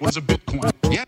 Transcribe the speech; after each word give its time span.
was 0.00 0.16
a 0.16 0.22
Bitcoin. 0.22 0.72
Yeah. 0.90 1.04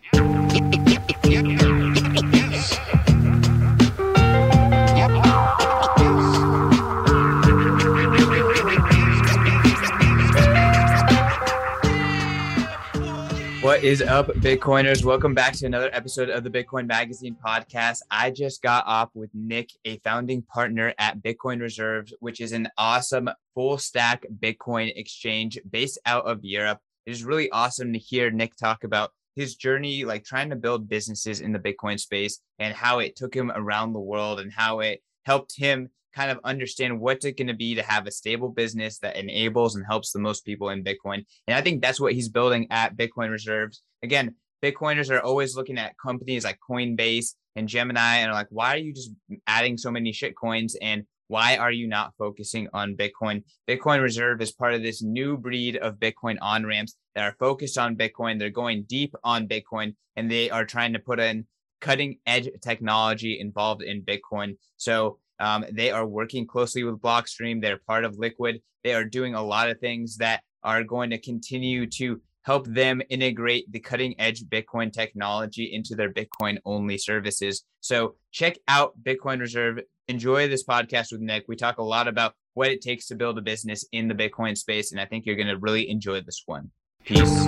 What 13.61 13.83
is 13.83 14.01
up, 14.03 14.27
Bitcoiners? 14.27 15.03
Welcome 15.03 15.33
back 15.33 15.53
to 15.53 15.65
another 15.65 15.89
episode 15.91 16.29
of 16.29 16.43
the 16.43 16.49
Bitcoin 16.49 16.85
Magazine 16.85 17.35
podcast. 17.43 18.01
I 18.11 18.29
just 18.29 18.61
got 18.61 18.85
off 18.85 19.09
with 19.15 19.31
Nick, 19.33 19.71
a 19.85 19.97
founding 19.99 20.43
partner 20.43 20.93
at 20.99 21.23
Bitcoin 21.23 21.59
Reserves, 21.59 22.13
which 22.19 22.39
is 22.39 22.51
an 22.51 22.67
awesome 22.77 23.29
full 23.55 23.79
stack 23.79 24.25
Bitcoin 24.39 24.91
exchange 24.95 25.59
based 25.69 25.97
out 26.05 26.25
of 26.25 26.45
Europe. 26.45 26.79
It 27.05 27.11
is 27.11 27.23
really 27.23 27.51
awesome 27.51 27.93
to 27.93 27.99
hear 27.99 28.31
Nick 28.31 28.55
talk 28.55 28.83
about 28.83 29.11
his 29.35 29.55
journey, 29.55 30.05
like 30.05 30.23
trying 30.23 30.49
to 30.51 30.55
build 30.55 30.89
businesses 30.89 31.41
in 31.41 31.51
the 31.51 31.59
Bitcoin 31.59 31.99
space 31.99 32.39
and 32.59 32.73
how 32.73 32.99
it 32.99 33.15
took 33.15 33.33
him 33.35 33.51
around 33.53 33.93
the 33.93 33.99
world 33.99 34.39
and 34.39 34.51
how 34.51 34.79
it 34.79 35.01
helped 35.25 35.57
him 35.57 35.89
kind 36.15 36.29
of 36.29 36.39
understand 36.43 36.99
what's 36.99 37.25
it 37.25 37.37
going 37.37 37.47
to 37.47 37.53
be 37.53 37.75
to 37.75 37.81
have 37.81 38.05
a 38.05 38.11
stable 38.11 38.49
business 38.49 38.99
that 38.99 39.15
enables 39.15 39.75
and 39.75 39.85
helps 39.85 40.11
the 40.11 40.19
most 40.19 40.45
people 40.45 40.69
in 40.69 40.83
Bitcoin. 40.83 41.25
And 41.47 41.57
I 41.57 41.61
think 41.61 41.81
that's 41.81 41.99
what 41.99 42.13
he's 42.13 42.29
building 42.29 42.67
at 42.69 42.95
Bitcoin 42.95 43.31
Reserves. 43.31 43.81
Again, 44.03 44.35
Bitcoiners 44.63 45.09
are 45.09 45.21
always 45.21 45.55
looking 45.55 45.77
at 45.77 45.97
companies 45.97 46.43
like 46.43 46.59
Coinbase 46.69 47.33
and 47.55 47.67
Gemini 47.67 48.17
and 48.17 48.29
are 48.29 48.35
like, 48.35 48.47
why 48.49 48.75
are 48.75 48.77
you 48.77 48.93
just 48.93 49.11
adding 49.47 49.77
so 49.77 49.91
many 49.91 50.11
shit 50.11 50.35
coins? 50.35 50.77
And 50.81 51.03
why 51.33 51.57
are 51.57 51.71
you 51.71 51.87
not 51.87 52.13
focusing 52.15 52.67
on 52.73 52.95
Bitcoin? 52.95 53.43
Bitcoin 53.67 54.03
Reserve 54.03 54.39
is 54.39 54.51
part 54.51 54.75
of 54.75 54.83
this 54.83 55.01
new 55.01 55.35
breed 55.35 55.77
of 55.77 55.95
Bitcoin 55.95 56.37
on 56.43 56.63
ramps 56.63 56.95
that 57.15 57.23
are 57.23 57.35
focused 57.39 57.75
on 57.75 57.95
Bitcoin. 57.95 58.37
They're 58.37 58.51
going 58.51 58.83
deep 58.83 59.15
on 59.23 59.47
Bitcoin 59.47 59.95
and 60.15 60.29
they 60.29 60.51
are 60.51 60.63
trying 60.63 60.93
to 60.93 60.99
put 60.99 61.19
in 61.19 61.47
cutting 61.81 62.19
edge 62.27 62.49
technology 62.61 63.39
involved 63.39 63.81
in 63.81 64.03
Bitcoin. 64.03 64.57
So 64.77 65.17
um, 65.39 65.65
they 65.71 65.89
are 65.89 66.05
working 66.05 66.45
closely 66.45 66.83
with 66.83 67.01
Blockstream. 67.01 67.63
They're 67.63 67.79
part 67.79 68.05
of 68.05 68.19
Liquid. 68.19 68.61
They 68.83 68.93
are 68.93 69.03
doing 69.03 69.33
a 69.33 69.43
lot 69.43 69.71
of 69.71 69.79
things 69.79 70.17
that 70.17 70.43
are 70.61 70.83
going 70.83 71.09
to 71.09 71.17
continue 71.17 71.87
to 71.97 72.21
help 72.43 72.67
them 72.67 73.01
integrate 73.09 73.71
the 73.71 73.79
cutting 73.79 74.19
edge 74.19 74.43
Bitcoin 74.45 74.91
technology 74.91 75.73
into 75.73 75.95
their 75.95 76.11
Bitcoin 76.11 76.57
only 76.65 76.97
services. 76.97 77.63
So 77.79 78.15
check 78.31 78.57
out 78.67 78.93
Bitcoin 79.01 79.39
Reserve. 79.39 79.79
Enjoy 80.07 80.47
this 80.47 80.65
podcast 80.65 81.11
with 81.11 81.21
Nick. 81.21 81.45
We 81.47 81.55
talk 81.55 81.77
a 81.77 81.83
lot 81.83 82.07
about 82.07 82.35
what 82.53 82.69
it 82.69 82.81
takes 82.81 83.07
to 83.07 83.15
build 83.15 83.37
a 83.37 83.41
business 83.41 83.85
in 83.91 84.07
the 84.07 84.15
Bitcoin 84.15 84.57
space, 84.57 84.91
and 84.91 85.01
I 85.01 85.05
think 85.05 85.25
you're 85.25 85.35
going 85.35 85.47
to 85.47 85.57
really 85.57 85.89
enjoy 85.89 86.21
this 86.21 86.43
one. 86.45 86.71
Peace. 87.03 87.47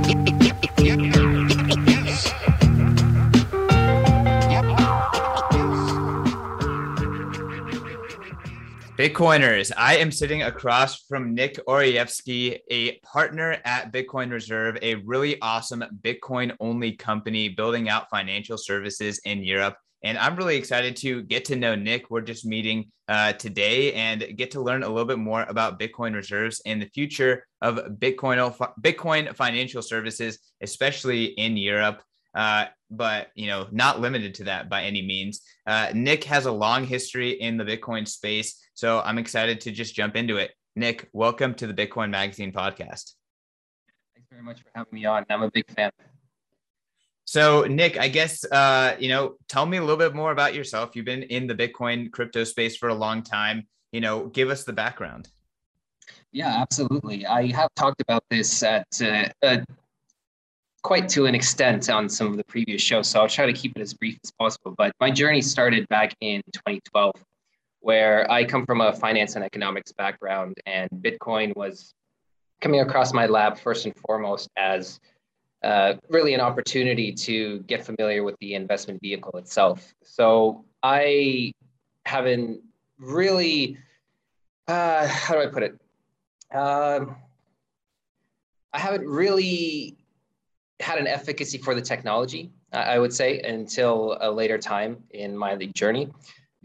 Bitcoiners, 8.97 9.73
I 9.75 9.97
am 9.97 10.09
sitting 10.09 10.43
across 10.43 11.01
from 11.01 11.35
Nick 11.35 11.59
Orievsky, 11.67 12.59
a 12.71 12.97
partner 12.99 13.57
at 13.65 13.91
Bitcoin 13.91 14.31
Reserve, 14.31 14.77
a 14.81 14.95
really 14.95 15.37
awesome 15.41 15.83
Bitcoin 16.01 16.55
only 16.61 16.93
company 16.93 17.49
building 17.49 17.89
out 17.89 18.09
financial 18.09 18.57
services 18.57 19.19
in 19.25 19.43
Europe. 19.43 19.75
And 20.05 20.17
I'm 20.17 20.37
really 20.37 20.55
excited 20.55 20.95
to 20.97 21.23
get 21.23 21.43
to 21.45 21.57
know 21.57 21.75
Nick. 21.75 22.09
We're 22.09 22.21
just 22.21 22.45
meeting 22.45 22.89
uh, 23.09 23.33
today 23.33 23.91
and 23.95 24.25
get 24.37 24.51
to 24.51 24.61
learn 24.61 24.83
a 24.83 24.87
little 24.87 25.03
bit 25.03 25.19
more 25.19 25.43
about 25.43 25.77
Bitcoin 25.77 26.15
reserves 26.15 26.61
and 26.65 26.81
the 26.81 26.89
future 26.93 27.45
of 27.61 27.75
Bitcoin, 27.99 28.55
Bitcoin 28.81 29.35
financial 29.35 29.81
services, 29.81 30.39
especially 30.61 31.25
in 31.25 31.57
Europe. 31.57 32.01
Uh, 32.35 32.65
but 32.91 33.29
you 33.35 33.47
know, 33.47 33.67
not 33.71 34.01
limited 34.01 34.35
to 34.35 34.43
that 34.43 34.69
by 34.69 34.83
any 34.83 35.01
means. 35.01 35.41
Uh, 35.65 35.91
Nick 35.93 36.25
has 36.25 36.45
a 36.45 36.51
long 36.51 36.85
history 36.85 37.31
in 37.31 37.57
the 37.57 37.63
Bitcoin 37.63 38.07
space. 38.07 38.61
So 38.73 38.99
I'm 38.99 39.17
excited 39.17 39.61
to 39.61 39.71
just 39.71 39.95
jump 39.95 40.15
into 40.15 40.37
it. 40.37 40.51
Nick, 40.75 41.07
welcome 41.13 41.53
to 41.55 41.67
the 41.67 41.73
Bitcoin 41.73 42.09
Magazine 42.09 42.51
podcast. 42.51 43.13
Thanks 44.13 44.29
very 44.29 44.43
much 44.43 44.61
for 44.61 44.69
having 44.75 44.89
me 44.91 45.05
on. 45.05 45.25
I'm 45.29 45.43
a 45.43 45.51
big 45.51 45.69
fan. 45.71 45.91
So, 47.27 47.63
Nick, 47.63 47.97
I 47.97 48.07
guess 48.07 48.45
uh, 48.51 48.95
you 48.99 49.09
know, 49.09 49.35
tell 49.47 49.65
me 49.65 49.77
a 49.77 49.81
little 49.81 49.97
bit 49.97 50.13
more 50.13 50.31
about 50.31 50.53
yourself. 50.53 50.95
You've 50.95 51.05
been 51.05 51.23
in 51.23 51.47
the 51.47 51.55
Bitcoin 51.55 52.11
crypto 52.11 52.43
space 52.43 52.77
for 52.77 52.89
a 52.89 52.93
long 52.93 53.23
time. 53.23 53.67
You 53.91 54.01
know, 54.01 54.27
give 54.27 54.49
us 54.49 54.63
the 54.63 54.73
background. 54.73 55.29
Yeah, 56.31 56.61
absolutely. 56.61 57.25
I 57.25 57.51
have 57.53 57.73
talked 57.75 58.01
about 58.01 58.25
this 58.29 58.61
at 58.61 58.87
uh, 59.01 59.29
uh, 59.41 59.57
quite 60.85 61.09
to 61.09 61.25
an 61.25 61.33
extent 61.33 61.89
on 61.89 62.07
some 62.07 62.27
of 62.27 62.37
the 62.37 62.43
previous 62.43 62.79
shows, 62.79 63.07
so 63.07 63.19
I'll 63.19 63.27
try 63.27 63.47
to 63.47 63.53
keep 63.53 63.75
it 63.75 63.81
as 63.81 63.95
brief 63.95 64.19
as 64.23 64.29
possible. 64.29 64.75
But 64.77 64.93
my 64.99 65.09
journey 65.09 65.41
started 65.41 65.87
back 65.89 66.15
in 66.21 66.43
2012 66.53 67.11
where 67.79 68.29
I 68.31 68.45
come 68.45 68.67
from 68.67 68.81
a 68.81 68.93
finance 68.93 69.35
and 69.35 69.43
economics 69.43 69.91
background, 69.91 70.53
and 70.67 70.87
Bitcoin 70.91 71.55
was 71.55 71.95
coming 72.61 72.81
across 72.81 73.13
my 73.13 73.25
lab 73.25 73.57
first 73.57 73.87
and 73.87 73.95
foremost 73.97 74.47
as 74.57 74.99
uh, 75.63 75.95
really 76.09 76.35
an 76.35 76.39
opportunity 76.39 77.11
to 77.11 77.61
get 77.61 77.83
familiar 77.83 78.23
with 78.23 78.35
the 78.39 78.53
investment 78.53 79.01
vehicle 79.01 79.35
itself. 79.39 79.91
So 80.03 80.65
I 80.83 81.51
haven't 82.05 82.61
really, 82.99 83.79
uh, 84.67 85.07
how 85.07 85.33
do 85.33 85.41
I 85.41 85.47
put 85.47 85.63
it? 85.63 85.81
Um, 86.55 87.15
I 88.71 88.77
haven't 88.77 89.07
really 89.07 89.97
had 90.79 90.97
an 90.97 91.07
efficacy 91.07 91.57
for 91.57 91.73
the 91.73 91.81
technology, 91.81 92.51
I 92.71 92.99
would 92.99 93.13
say, 93.13 93.39
until 93.39 94.17
a 94.21 94.29
later 94.29 94.57
time 94.57 95.03
in 95.11 95.37
my 95.37 95.55
journey 95.73 96.11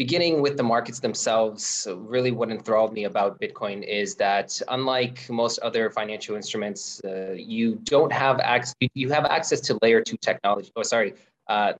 beginning 0.00 0.41
with 0.41 0.56
the 0.56 0.62
markets 0.62 0.98
themselves, 0.98 1.87
really 1.94 2.31
what 2.31 2.50
enthralled 2.50 2.91
me 2.94 3.04
about 3.04 3.38
Bitcoin 3.38 3.87
is 3.87 4.15
that 4.15 4.59
unlike 4.69 5.28
most 5.28 5.59
other 5.59 5.91
financial 5.91 6.37
instruments, 6.37 7.03
uh, 7.04 7.32
you 7.37 7.75
don't 7.84 8.10
have 8.10 8.41
access, 8.41 8.75
you 8.94 9.10
have 9.10 9.26
access 9.26 9.60
to 9.60 9.78
layer 9.82 10.00
two 10.00 10.16
technology. 10.16 10.72
Oh, 10.75 10.82
sorry, 10.82 11.12
uh, 11.49 11.75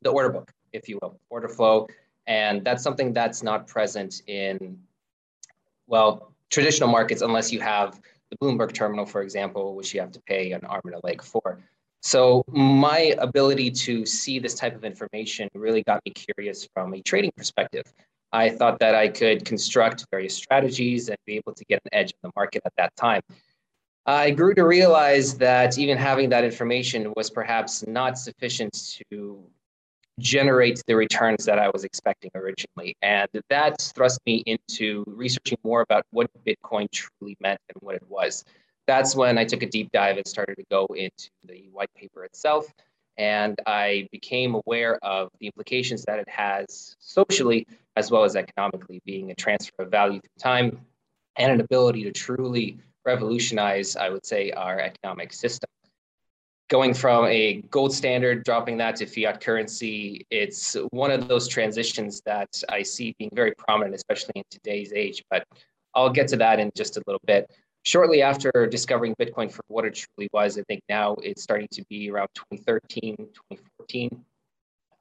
the 0.00 0.08
order 0.08 0.30
book, 0.30 0.50
if 0.72 0.88
you 0.88 0.98
will, 1.02 1.20
order 1.28 1.46
flow. 1.46 1.86
And 2.26 2.64
that's 2.64 2.82
something 2.82 3.12
that's 3.12 3.42
not 3.42 3.66
present 3.66 4.22
in, 4.26 4.78
well, 5.86 6.32
traditional 6.48 6.88
markets 6.88 7.20
unless 7.20 7.52
you 7.52 7.60
have 7.60 8.00
the 8.30 8.36
Bloomberg 8.38 8.72
terminal, 8.72 9.06
for 9.06 9.22
example, 9.22 9.74
which 9.74 9.94
you 9.94 10.00
have 10.00 10.12
to 10.12 10.20
pay 10.22 10.52
an 10.52 10.64
arm 10.64 10.82
and 10.84 10.94
a 10.94 11.00
leg 11.04 11.22
for. 11.22 11.60
So 12.00 12.44
my 12.48 13.14
ability 13.18 13.70
to 13.70 14.06
see 14.06 14.38
this 14.38 14.54
type 14.54 14.76
of 14.76 14.84
information 14.84 15.48
really 15.54 15.82
got 15.82 16.00
me 16.06 16.12
curious 16.12 16.68
from 16.72 16.94
a 16.94 17.02
trading 17.02 17.32
perspective. 17.36 17.84
I 18.32 18.50
thought 18.50 18.78
that 18.80 18.94
I 18.94 19.08
could 19.08 19.44
construct 19.44 20.06
various 20.10 20.34
strategies 20.34 21.08
and 21.08 21.16
be 21.26 21.36
able 21.36 21.54
to 21.54 21.64
get 21.64 21.80
an 21.84 21.90
edge 21.92 22.10
in 22.10 22.28
the 22.28 22.30
market 22.36 22.62
at 22.64 22.72
that 22.76 22.94
time. 22.94 23.22
I 24.06 24.30
grew 24.30 24.54
to 24.54 24.64
realize 24.64 25.36
that 25.38 25.76
even 25.76 25.98
having 25.98 26.28
that 26.30 26.44
information 26.44 27.12
was 27.16 27.30
perhaps 27.30 27.86
not 27.86 28.18
sufficient 28.18 29.02
to 29.10 29.44
generate 30.18 30.82
the 30.86 30.96
returns 30.96 31.44
that 31.44 31.58
I 31.58 31.70
was 31.70 31.84
expecting 31.84 32.30
originally. 32.34 32.96
And 33.02 33.28
that 33.50 33.80
thrust 33.94 34.20
me 34.26 34.42
into 34.46 35.04
researching 35.06 35.58
more 35.64 35.80
about 35.80 36.04
what 36.10 36.30
Bitcoin 36.44 36.90
truly 36.90 37.36
meant 37.40 37.60
and 37.72 37.80
what 37.80 37.94
it 37.94 38.04
was 38.08 38.44
that's 38.88 39.14
when 39.14 39.36
I 39.38 39.44
took 39.44 39.62
a 39.62 39.66
deep 39.66 39.92
dive 39.92 40.16
and 40.16 40.26
started 40.26 40.56
to 40.56 40.64
go 40.70 40.86
into 40.86 41.28
the 41.44 41.68
white 41.72 41.92
paper 41.94 42.24
itself. 42.24 42.66
And 43.18 43.60
I 43.66 44.08
became 44.10 44.54
aware 44.54 44.98
of 45.04 45.28
the 45.38 45.46
implications 45.46 46.04
that 46.04 46.18
it 46.18 46.28
has 46.28 46.96
socially 46.98 47.66
as 47.96 48.10
well 48.10 48.24
as 48.24 48.34
economically, 48.34 49.02
being 49.04 49.30
a 49.30 49.34
transfer 49.34 49.82
of 49.82 49.90
value 49.90 50.20
through 50.20 50.40
time 50.42 50.80
and 51.36 51.52
an 51.52 51.60
ability 51.60 52.04
to 52.04 52.12
truly 52.12 52.78
revolutionize, 53.04 53.94
I 53.94 54.08
would 54.08 54.24
say, 54.24 54.52
our 54.52 54.80
economic 54.80 55.32
system. 55.32 55.68
Going 56.68 56.92
from 56.92 57.26
a 57.26 57.62
gold 57.70 57.94
standard, 57.94 58.44
dropping 58.44 58.76
that 58.78 58.96
to 58.96 59.06
fiat 59.06 59.40
currency, 59.40 60.26
it's 60.30 60.76
one 60.90 61.10
of 61.10 61.26
those 61.26 61.48
transitions 61.48 62.20
that 62.26 62.62
I 62.68 62.82
see 62.82 63.14
being 63.18 63.30
very 63.32 63.54
prominent, 63.56 63.94
especially 63.94 64.32
in 64.36 64.44
today's 64.50 64.92
age. 64.92 65.24
But 65.30 65.44
I'll 65.94 66.10
get 66.10 66.28
to 66.28 66.36
that 66.36 66.60
in 66.60 66.70
just 66.76 66.98
a 66.98 67.02
little 67.06 67.22
bit 67.26 67.50
shortly 67.88 68.22
after 68.22 68.50
discovering 68.70 69.14
Bitcoin 69.16 69.50
for 69.50 69.62
what 69.68 69.84
it 69.84 69.94
truly 69.94 70.28
was, 70.32 70.58
I 70.58 70.62
think 70.68 70.82
now 70.88 71.16
it's 71.22 71.42
starting 71.42 71.68
to 71.72 71.82
be 71.88 72.10
around 72.10 72.28
2013, 72.34 73.16
2014. 73.16 74.24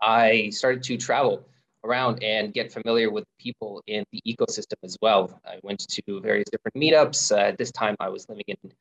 I 0.01 0.49
started 0.51 0.83
to 0.83 0.97
travel 0.97 1.45
around 1.83 2.23
and 2.23 2.53
get 2.53 2.71
familiar 2.71 3.11
with 3.11 3.25
people 3.39 3.81
in 3.87 4.03
the 4.11 4.21
ecosystem 4.25 4.77
as 4.83 4.97
well. 5.01 5.39
I 5.45 5.59
went 5.63 5.79
to 5.79 6.21
various 6.21 6.45
different 6.49 6.75
meetups. 6.75 7.35
Uh, 7.35 7.49
at 7.49 7.57
this 7.57 7.71
time, 7.71 7.95
I 7.99 8.09
was 8.09 8.27
living 8.29 8.45
in 8.47 8.71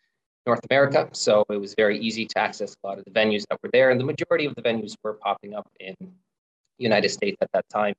North 0.47 0.61
America, 0.71 1.09
so 1.13 1.45
it 1.51 1.57
was 1.57 1.75
very 1.77 1.99
easy 1.99 2.27
to 2.27 2.39
access 2.39 2.77
a 2.83 2.87
lot 2.87 2.99
of 2.99 3.05
the 3.05 3.11
venues 3.11 3.45
that 3.51 3.59
were 3.63 3.71
there, 3.73 3.91
and 3.91 4.01
the 4.01 4.05
majority 4.05 4.47
of 4.47 4.55
the 4.55 4.63
venues 4.63 4.95
were 5.03 5.15
popping 5.15 5.55
up 5.55 5.69
in 5.81 5.95
the 6.01 6.09
United 6.79 7.09
States 7.09 7.37
at 7.41 7.51
that 7.53 7.69
time. 7.69 7.95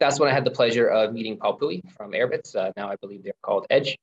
That's 0.00 0.18
when 0.18 0.28
I 0.28 0.32
had 0.32 0.44
the 0.44 0.50
pleasure 0.50 0.88
of 0.88 1.12
meeting 1.12 1.36
Paul 1.36 1.56
Puey 1.58 1.82
from 1.96 2.12
Airbitz. 2.12 2.56
Uh, 2.56 2.72
now 2.76 2.90
I 2.90 2.96
believe 2.96 3.22
they're 3.22 3.32
called 3.42 3.66
Edge 3.70 3.96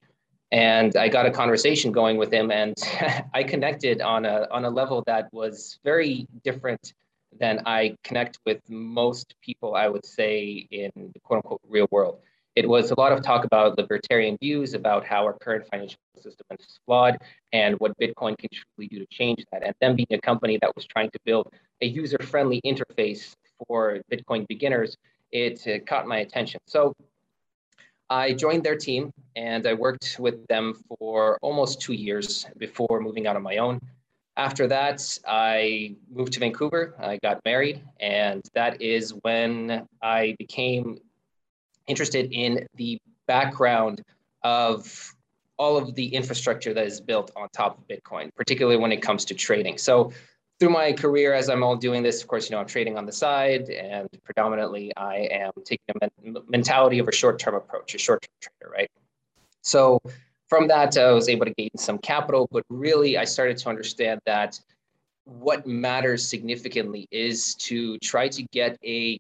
and 0.51 0.95
I 0.97 1.07
got 1.07 1.25
a 1.25 1.31
conversation 1.31 1.91
going 1.91 2.17
with 2.17 2.31
him, 2.31 2.51
and 2.51 2.75
I 3.33 3.43
connected 3.43 4.01
on 4.01 4.25
a 4.25 4.47
on 4.51 4.65
a 4.65 4.69
level 4.69 5.03
that 5.07 5.29
was 5.33 5.79
very 5.83 6.27
different 6.43 6.93
than 7.39 7.61
I 7.65 7.95
connect 8.03 8.39
with 8.45 8.61
most 8.69 9.35
people. 9.41 9.75
I 9.75 9.87
would 9.87 10.05
say 10.05 10.67
in 10.71 10.91
the 10.95 11.19
quote 11.23 11.37
unquote 11.37 11.61
real 11.67 11.87
world. 11.91 12.19
It 12.55 12.67
was 12.67 12.91
a 12.91 12.99
lot 12.99 13.13
of 13.13 13.21
talk 13.21 13.45
about 13.45 13.77
libertarian 13.77 14.37
views 14.41 14.73
about 14.73 15.05
how 15.05 15.23
our 15.23 15.33
current 15.33 15.65
financial 15.71 15.99
system 16.19 16.45
is 16.59 16.79
flawed 16.85 17.17
and 17.53 17.79
what 17.79 17.97
Bitcoin 17.97 18.37
can 18.37 18.49
truly 18.51 18.89
do 18.89 18.99
to 18.99 19.05
change 19.09 19.45
that. 19.51 19.63
And 19.63 19.73
them 19.79 19.95
being 19.95 20.07
a 20.11 20.19
company 20.19 20.57
that 20.61 20.75
was 20.75 20.85
trying 20.85 21.09
to 21.11 21.19
build 21.23 21.53
a 21.81 21.85
user-friendly 21.85 22.61
interface 22.65 23.33
for 23.65 23.99
Bitcoin 24.11 24.45
beginners, 24.47 24.97
it, 25.31 25.65
it 25.65 25.87
caught 25.87 26.07
my 26.07 26.17
attention. 26.17 26.59
So 26.67 26.93
I 28.09 28.33
joined 28.33 28.65
their 28.65 28.75
team 28.75 29.13
and 29.37 29.65
I 29.65 29.73
worked 29.73 30.17
with 30.19 30.45
them 30.47 30.75
for 30.99 31.39
almost 31.41 31.79
two 31.79 31.93
years 31.93 32.45
before 32.57 32.99
moving 32.99 33.27
out 33.27 33.37
on 33.37 33.43
my 33.43 33.57
own. 33.57 33.79
After 34.35 34.67
that, 34.67 35.19
I 35.25 35.95
moved 36.09 36.33
to 36.33 36.39
Vancouver. 36.39 36.95
I 36.99 37.17
got 37.21 37.39
married, 37.45 37.83
and 37.99 38.41
that 38.53 38.81
is 38.81 39.11
when 39.23 39.87
I 40.01 40.35
became 40.39 40.99
interested 41.87 42.31
in 42.31 42.67
the 42.75 42.99
background 43.27 44.03
of 44.43 45.13
all 45.57 45.77
of 45.77 45.93
the 45.95 46.07
infrastructure 46.07 46.73
that 46.73 46.85
is 46.85 46.99
built 46.99 47.31
on 47.35 47.47
top 47.53 47.77
of 47.77 47.87
Bitcoin, 47.87 48.33
particularly 48.35 48.77
when 48.77 48.91
it 48.91 49.01
comes 49.01 49.25
to 49.25 49.35
trading. 49.35 49.77
So 49.77 50.11
through 50.59 50.69
my 50.69 50.91
career, 50.91 51.33
as 51.33 51.49
I'm 51.49 51.63
all 51.63 51.75
doing 51.75 52.03
this, 52.03 52.21
of 52.21 52.27
course, 52.27 52.49
you 52.49 52.55
know, 52.55 52.59
I'm 52.59 52.67
trading 52.67 52.97
on 52.97 53.05
the 53.05 53.11
side, 53.11 53.69
and 53.69 54.07
predominantly 54.23 54.91
I 54.97 55.27
am 55.31 55.51
taking 55.65 55.95
a 55.95 56.09
men- 56.23 56.43
mentality 56.47 56.99
of 56.99 57.07
a 57.07 57.11
short-term 57.11 57.55
approach, 57.55 57.95
a 57.95 57.97
short-term 57.97 58.31
trader, 58.39 58.71
right? 58.71 58.89
So 59.61 60.01
from 60.47 60.67
that, 60.67 60.97
I 60.97 61.11
was 61.11 61.29
able 61.29 61.45
to 61.45 61.53
gain 61.53 61.71
some 61.77 61.97
capital, 61.97 62.47
but 62.51 62.63
really, 62.69 63.17
I 63.17 63.25
started 63.25 63.57
to 63.57 63.69
understand 63.69 64.19
that 64.25 64.59
what 65.25 65.65
matters 65.65 66.27
significantly 66.27 67.07
is 67.11 67.55
to 67.55 67.97
try 67.99 68.27
to 68.27 68.43
get 68.51 68.77
a 68.83 69.19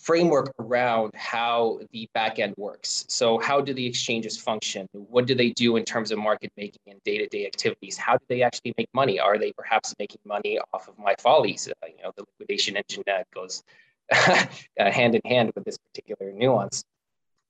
framework 0.00 0.52
around 0.58 1.12
how 1.14 1.80
the 1.92 2.08
backend 2.16 2.56
works. 2.56 3.04
So 3.08 3.38
how 3.38 3.60
do 3.60 3.74
the 3.74 3.86
exchanges 3.86 4.36
function? 4.36 4.88
What 4.92 5.26
do 5.26 5.34
they 5.34 5.50
do 5.50 5.76
in 5.76 5.84
terms 5.84 6.10
of 6.10 6.18
market 6.18 6.52
making 6.56 6.80
and 6.86 7.02
day-to-day 7.04 7.46
activities? 7.46 7.96
How 7.96 8.16
do 8.16 8.24
they 8.28 8.42
actually 8.42 8.74
make 8.78 8.88
money? 8.94 9.18
Are 9.20 9.38
they 9.38 9.52
perhaps 9.52 9.94
making 9.98 10.20
money 10.24 10.58
off 10.72 10.88
of 10.88 10.98
my 10.98 11.14
follies? 11.18 11.68
Uh, 11.68 11.86
you 11.86 12.02
know, 12.02 12.12
the 12.16 12.22
liquidation 12.22 12.76
engine 12.76 13.02
that 13.06 13.26
goes 13.32 13.62
uh, 14.12 14.46
hand 14.78 15.14
in 15.14 15.20
hand 15.24 15.52
with 15.54 15.64
this 15.64 15.78
particular 15.78 16.32
nuance. 16.32 16.84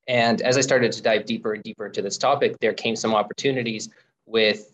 And 0.06 0.40
as 0.40 0.56
I 0.56 0.62
started 0.62 0.90
to 0.92 1.02
dive 1.02 1.26
deeper 1.26 1.52
and 1.52 1.62
deeper 1.62 1.86
into 1.86 2.02
this 2.02 2.16
topic, 2.16 2.58
there 2.60 2.72
came 2.72 2.96
some 2.96 3.14
opportunities 3.14 3.90
with 4.26 4.72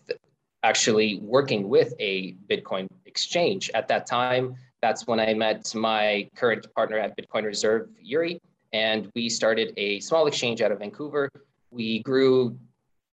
actually 0.63 1.19
working 1.19 1.69
with 1.69 1.93
a 1.99 2.33
Bitcoin 2.49 2.87
exchange. 3.05 3.69
At 3.73 3.87
that 3.89 4.07
time, 4.07 4.55
that's 4.85 5.07
when 5.07 5.19
I 5.19 5.33
met 5.33 5.73
my 5.73 6.29
current 6.35 6.67
partner 6.75 6.99
at 6.99 7.17
Bitcoin 7.17 7.43
Reserve, 7.43 7.89
Yuri, 7.99 8.39
and 8.71 9.09
we 9.15 9.29
started 9.29 9.73
a 9.77 9.99
small 9.99 10.27
exchange 10.27 10.61
out 10.61 10.71
of 10.71 10.77
Vancouver. 10.77 11.27
We 11.71 12.03
grew 12.03 12.55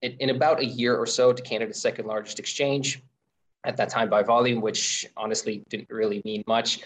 in, 0.02 0.12
in 0.20 0.28
about 0.28 0.60
a 0.60 0.66
year 0.66 0.94
or 0.94 1.06
so 1.06 1.32
to 1.32 1.42
Canada's 1.42 1.80
second 1.80 2.04
largest 2.04 2.38
exchange 2.38 3.02
at 3.64 3.78
that 3.78 3.88
time 3.88 4.10
by 4.10 4.22
volume, 4.22 4.60
which 4.60 5.06
honestly 5.16 5.64
didn't 5.70 5.88
really 5.88 6.20
mean 6.26 6.44
much, 6.46 6.80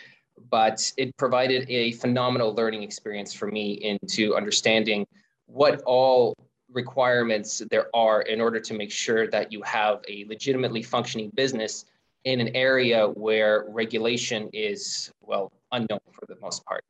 but 0.50 0.93
it 0.97 1.17
provided 1.17 1.69
a 1.69 1.91
phenomenal 2.03 2.55
learning 2.55 2.85
experience 2.85 3.35
for 3.35 3.49
me 3.49 3.73
into 3.73 4.37
understanding 4.37 5.05
what 5.47 5.83
all 5.83 6.33
requirements 6.73 7.61
there 7.73 7.88
are 7.93 8.23
in 8.23 8.41
order 8.41 8.61
to 8.61 8.73
make 8.73 8.93
sure 8.93 9.27
that 9.27 9.50
you 9.50 9.62
have 9.62 9.99
a 10.09 10.25
legitimately 10.29 10.85
functioning 10.85 11.33
business 11.35 11.87
in 12.26 12.40
an 12.40 12.55
area 12.56 13.06
where 13.06 13.64
regulation 13.69 14.50
is, 14.52 15.12
well, 15.20 15.52
unknown 15.70 16.00
for 16.11 16.26
the 16.26 16.34
most 16.43 16.64
part. 16.67 16.84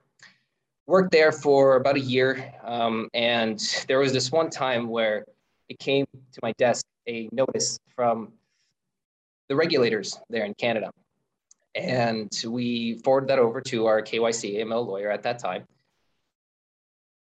Worked 0.86 1.12
there 1.12 1.30
for 1.30 1.76
about 1.76 1.96
a 1.96 2.00
year, 2.00 2.54
um, 2.64 3.10
and 3.12 3.60
there 3.86 3.98
was 3.98 4.14
this 4.14 4.32
one 4.32 4.48
time 4.48 4.88
where 4.88 5.26
it 5.68 5.78
came 5.78 6.06
to 6.32 6.40
my 6.42 6.52
desk 6.52 6.86
a 7.06 7.28
notice 7.32 7.78
from 7.94 8.32
the 9.48 9.54
regulators 9.54 10.18
there 10.30 10.44
in 10.44 10.54
Canada. 10.54 10.90
And 11.74 12.32
we 12.48 12.94
forwarded 13.04 13.28
that 13.28 13.38
over 13.38 13.60
to 13.60 13.86
our 13.86 14.00
KYC 14.00 14.60
AML 14.60 14.86
lawyer 14.86 15.10
at 15.10 15.22
that 15.24 15.38
time 15.38 15.64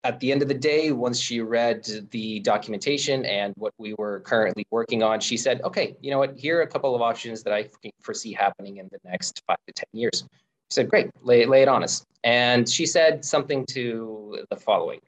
at 0.04 0.20
the 0.20 0.30
end 0.30 0.42
of 0.42 0.48
the 0.48 0.54
day, 0.54 0.92
once 0.92 1.18
she 1.18 1.40
read 1.40 1.88
the 2.10 2.38
documentation 2.40 3.24
and 3.24 3.54
what 3.56 3.72
we 3.78 3.94
were 3.94 4.20
currently 4.20 4.66
working 4.70 5.02
on, 5.02 5.18
she 5.18 5.38
said, 5.38 5.62
okay, 5.62 5.96
you 6.02 6.10
know 6.10 6.18
what, 6.18 6.38
here 6.38 6.58
are 6.58 6.62
a 6.62 6.66
couple 6.66 6.94
of 6.94 7.00
options 7.00 7.42
that 7.42 7.54
I 7.54 7.68
foresee 8.00 8.32
happening 8.32 8.76
in 8.76 8.88
the 8.92 8.98
next 9.02 9.42
five 9.46 9.56
to 9.66 9.72
10 9.72 9.86
years. 9.92 10.24
She 10.70 10.74
said, 10.74 10.90
great, 10.90 11.10
lay, 11.22 11.46
lay 11.46 11.62
it 11.62 11.68
on 11.68 11.82
us. 11.82 12.04
And 12.22 12.68
she 12.68 12.84
said 12.84 13.24
something 13.24 13.64
to 13.70 14.44
the 14.50 14.56
following. 14.56 15.00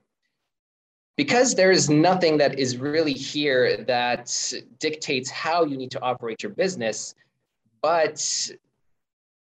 Because 1.16 1.54
there 1.54 1.70
is 1.70 1.88
nothing 1.88 2.38
that 2.38 2.58
is 2.58 2.78
really 2.78 3.12
here 3.12 3.84
that 3.84 4.52
dictates 4.78 5.31
how 5.31 5.64
you 5.64 5.76
need 5.76 5.90
to 5.90 6.00
operate 6.00 6.43
your 6.43 6.52
business, 6.52 7.14
but 7.82 8.50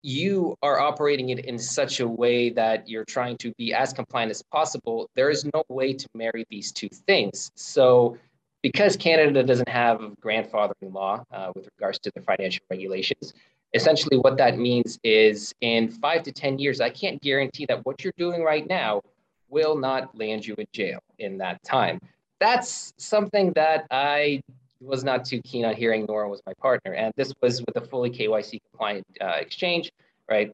you 0.03 0.57
are 0.63 0.81
operating 0.81 1.31
it 1.31 1.45
in 1.45 1.59
such 1.59 2.01
a 2.01 2.09
way 2.09 2.51
that 2.51 2.89
you're 2.89 3.05
trying 3.05 3.37
to 3.39 3.53
be 3.53 3.73
as 3.73 3.93
compliant 3.93 4.31
as 4.31 4.43
possible, 4.43 5.09
there 5.15 5.31
is 5.31 5.45
no 5.55 5.63
way 5.69 5.93
to 5.93 6.09
marry 6.15 6.45
these 6.51 6.73
two 6.73 6.89
things. 6.89 7.51
So, 7.55 8.17
because 8.63 8.97
Canada 8.97 9.43
doesn't 9.43 9.69
have 9.69 10.01
grandfathering 10.21 10.93
law 10.93 11.25
uh, 11.33 11.53
with 11.55 11.69
regards 11.77 11.99
to 12.01 12.13
the 12.15 12.23
financial 12.23 12.65
regulations, 12.71 13.33
essentially 13.75 14.19
what 14.19 14.37
that 14.37 14.59
means 14.59 14.99
is 15.03 15.55
in 15.61 15.89
five 15.89 16.23
to 16.25 16.33
10 16.33 16.59
years, 16.59 16.81
I 16.81 16.91
can't 16.91 17.21
guarantee 17.21 17.67
that 17.67 17.85
what 17.85 18.05
you're 18.05 18.13
doing 18.17 18.43
right 18.43 18.67
now 18.69 19.03
will 19.49 19.77
not 19.77 20.17
land 20.17 20.47
you 20.47 20.55
in 20.59 20.67
jail 20.73 21.01
in 21.19 21.39
that 21.39 21.63
time. 21.63 22.01
That's 22.41 22.93
something 22.99 23.53
that 23.55 23.87
I 23.91 24.43
was 24.83 25.05
not 25.05 25.25
too 25.25 25.41
keen 25.43 25.65
on 25.65 25.75
hearing, 25.75 26.07
nor 26.09 26.29
was 26.29 26.43
my 26.47 26.55
partner. 26.55 26.93
And 26.93 27.13
this 27.17 27.33
was 27.41 27.61
with 27.61 27.77
a 27.77 27.87
fully 27.87 28.11
KYC 28.11 28.61
compliant 28.71 29.07
uh, 29.21 29.37
exchange, 29.39 29.93
right? 30.29 30.53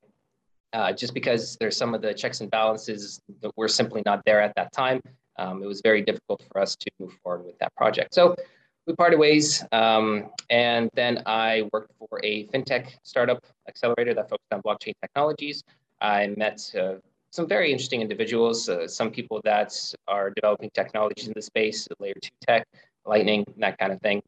Uh, 0.73 0.93
just 0.93 1.15
because 1.15 1.57
there's 1.61 1.77
some 1.77 1.95
of 1.95 2.03
the 2.03 2.13
checks 2.13 2.41
and 2.41 2.51
balances 2.51 3.21
that 3.41 3.51
were 3.57 3.69
simply 3.69 4.03
not 4.05 4.23
there 4.27 4.41
at 4.41 4.55
that 4.57 4.73
time, 4.73 5.01
um, 5.39 5.63
it 5.63 5.67
was 5.67 5.81
very 5.83 6.03
difficult 6.03 6.43
for 6.51 6.61
us 6.61 6.77
to 6.77 6.91
move 6.99 7.13
forward 7.23 7.47
with 7.47 7.59
that 7.59 7.75
project. 7.75 8.13
So 8.13 8.37
we 8.87 8.95
parted 8.95 9.19
ways, 9.19 9.65
um, 9.73 10.31
and 10.51 10.91
then 10.95 11.23
I 11.27 11.69
worked 11.73 11.93
for 11.99 12.21
a 12.23 12.47
fintech 12.49 12.89
startup 13.03 13.45
accelerator 13.69 14.15
that 14.15 14.29
focused 14.29 14.53
on 14.53 14.63
blockchain 14.63 14.95
technologies. 15.01 15.63
I 16.01 16.35
met 16.37 16.61
uh, 16.79 16.95
some 17.31 17.47
very 17.47 17.71
interesting 17.71 18.01
individuals, 18.01 18.69
uh, 18.69 18.89
some 18.89 19.11
people 19.11 19.41
that 19.45 19.75
are 20.07 20.31
developing 20.31 20.71
technologies 20.73 21.27
in 21.29 21.35
the 21.37 21.43
space, 21.43 21.87
layer 21.99 22.15
two 22.21 22.31
tech, 22.47 22.67
lightning, 23.09 23.45
that 23.59 23.79
kind 23.79 23.93
of 23.93 24.01
thing. 24.01 24.23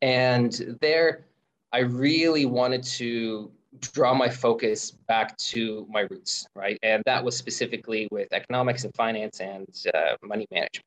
And 0.00 0.78
there, 0.80 1.26
I 1.72 1.80
really 1.80 2.46
wanted 2.46 2.82
to 2.84 3.50
draw 3.80 4.14
my 4.14 4.28
focus 4.28 4.90
back 4.90 5.36
to 5.36 5.86
my 5.90 6.00
roots, 6.10 6.46
right? 6.54 6.78
And 6.82 7.02
that 7.06 7.22
was 7.22 7.36
specifically 7.36 8.08
with 8.10 8.32
economics 8.32 8.84
and 8.84 8.94
finance 8.94 9.40
and 9.40 9.68
uh, 9.94 10.16
money 10.22 10.46
management. 10.50 10.84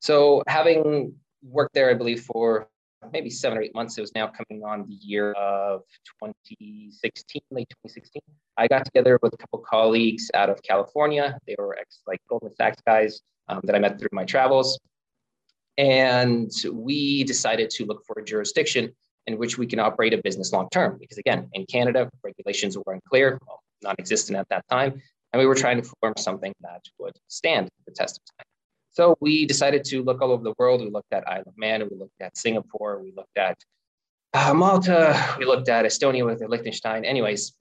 So, 0.00 0.42
having 0.46 1.14
worked 1.42 1.74
there, 1.74 1.90
I 1.90 1.94
believe, 1.94 2.22
for 2.22 2.68
maybe 3.12 3.30
seven 3.30 3.58
or 3.58 3.62
eight 3.62 3.74
months, 3.74 3.98
it 3.98 4.00
was 4.00 4.14
now 4.14 4.28
coming 4.28 4.64
on 4.64 4.86
the 4.88 4.94
year 4.94 5.32
of 5.32 5.82
2016, 6.22 7.42
late 7.50 7.68
2016. 7.70 8.22
I 8.56 8.68
got 8.68 8.84
together 8.84 9.18
with 9.22 9.34
a 9.34 9.36
couple 9.36 9.58
colleagues 9.60 10.30
out 10.34 10.50
of 10.50 10.62
California. 10.62 11.38
They 11.46 11.56
were 11.58 11.76
ex 11.78 12.02
like 12.06 12.20
Goldman 12.28 12.54
Sachs 12.56 12.82
guys 12.86 13.20
um, 13.48 13.60
that 13.64 13.74
I 13.74 13.78
met 13.78 13.98
through 13.98 14.10
my 14.12 14.24
travels. 14.24 14.78
And 15.78 16.50
we 16.70 17.24
decided 17.24 17.70
to 17.70 17.84
look 17.86 18.04
for 18.06 18.20
a 18.20 18.24
jurisdiction 18.24 18.92
in 19.26 19.38
which 19.38 19.56
we 19.58 19.66
can 19.66 19.78
operate 19.78 20.12
a 20.12 20.20
business 20.22 20.52
long 20.52 20.68
term. 20.70 20.98
Because 20.98 21.18
again, 21.18 21.48
in 21.52 21.64
Canada, 21.66 22.10
regulations 22.22 22.76
were 22.76 22.92
unclear, 22.92 23.38
well, 23.46 23.62
non 23.82 23.94
existent 23.98 24.38
at 24.38 24.48
that 24.50 24.66
time. 24.68 25.00
And 25.32 25.40
we 25.40 25.46
were 25.46 25.54
trying 25.54 25.80
to 25.80 25.88
form 26.00 26.14
something 26.18 26.52
that 26.60 26.82
would 26.98 27.16
stand 27.28 27.68
the 27.86 27.92
test 27.92 28.18
of 28.18 28.36
time. 28.36 28.46
So 28.90 29.16
we 29.20 29.46
decided 29.46 29.84
to 29.86 30.02
look 30.02 30.20
all 30.20 30.32
over 30.32 30.44
the 30.44 30.54
world. 30.58 30.82
We 30.82 30.90
looked 30.90 31.12
at 31.12 31.26
Isle 31.26 31.44
of 31.46 31.56
Man, 31.56 31.88
we 31.90 31.96
looked 31.96 32.20
at 32.20 32.36
Singapore, 32.36 33.00
we 33.02 33.12
looked 33.16 33.38
at 33.38 33.56
uh, 34.34 34.52
Malta, 34.52 35.34
we 35.38 35.46
looked 35.46 35.68
at 35.70 35.86
Estonia 35.86 36.26
with 36.26 36.42
Liechtenstein. 36.46 37.04
Anyways, 37.04 37.54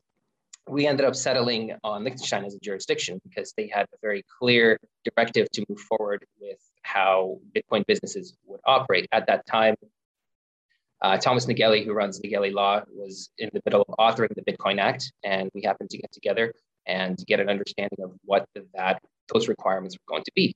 we 0.68 0.88
ended 0.88 1.06
up 1.06 1.16
settling 1.16 1.74
on 1.84 2.04
Liechtenstein 2.04 2.44
as 2.44 2.56
a 2.56 2.60
jurisdiction 2.60 3.20
because 3.24 3.54
they 3.56 3.68
had 3.68 3.84
a 3.94 3.98
very 4.02 4.24
clear 4.40 4.78
directive 5.06 5.50
to 5.52 5.66
move 5.70 5.80
forward 5.80 6.26
with 6.40 6.60
how 6.84 7.40
Bitcoin 7.56 7.86
businesses 7.86 8.36
would 8.46 8.60
operate. 8.66 9.08
At 9.12 9.28
that 9.28 9.46
time, 9.46 9.76
uh, 11.02 11.18
Thomas 11.18 11.46
Nägele, 11.46 11.84
who 11.84 11.94
runs 11.94 12.20
Nägele 12.20 12.54
Law, 12.54 12.82
was 12.92 13.30
in 13.38 13.50
the 13.54 13.62
middle 13.66 13.82
of 13.88 13.96
authoring 13.98 14.34
the 14.36 14.44
Bitcoin 14.44 14.80
Act, 14.80 15.12
and 15.24 15.50
we 15.54 15.62
happened 15.64 15.90
to 15.90 15.98
get 15.98 16.12
together 16.12 16.54
and 16.86 17.18
get 17.28 17.40
an 17.40 17.50
understanding 17.50 18.00
of 18.04 18.12
what 18.24 18.46
that 18.76 19.02
those 19.34 19.48
requirements 19.48 19.96
were 19.96 20.14
going 20.16 20.24
to 20.24 20.32
be. 20.36 20.54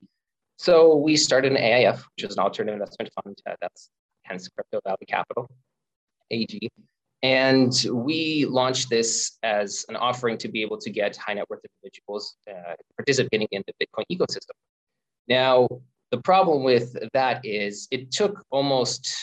So 0.58 0.96
we 0.96 1.16
started 1.16 1.52
an 1.52 1.58
AIF, 1.58 2.04
which 2.16 2.24
is 2.24 2.36
an 2.36 2.42
alternative 2.42 2.80
investment 2.80 3.10
fund. 3.22 3.36
Uh, 3.46 3.54
that's 3.60 3.90
hence 4.22 4.48
Crypto 4.48 4.80
Valley 4.84 5.06
Capital, 5.08 5.48
AG. 6.30 6.58
And 7.22 7.72
we 7.90 8.44
launched 8.44 8.88
this 8.90 9.38
as 9.42 9.84
an 9.88 9.96
offering 9.96 10.38
to 10.38 10.48
be 10.48 10.62
able 10.62 10.78
to 10.78 10.90
get 10.90 11.16
high 11.16 11.34
net 11.34 11.44
worth 11.48 11.60
individuals 11.82 12.36
uh, 12.48 12.74
participating 12.96 13.48
in 13.50 13.62
the 13.66 13.72
Bitcoin 13.84 14.04
ecosystem. 14.12 14.54
Now, 15.28 15.68
the 16.10 16.18
problem 16.18 16.62
with 16.62 16.96
that 17.12 17.44
is 17.44 17.88
it 17.90 18.10
took 18.12 18.44
almost 18.50 19.14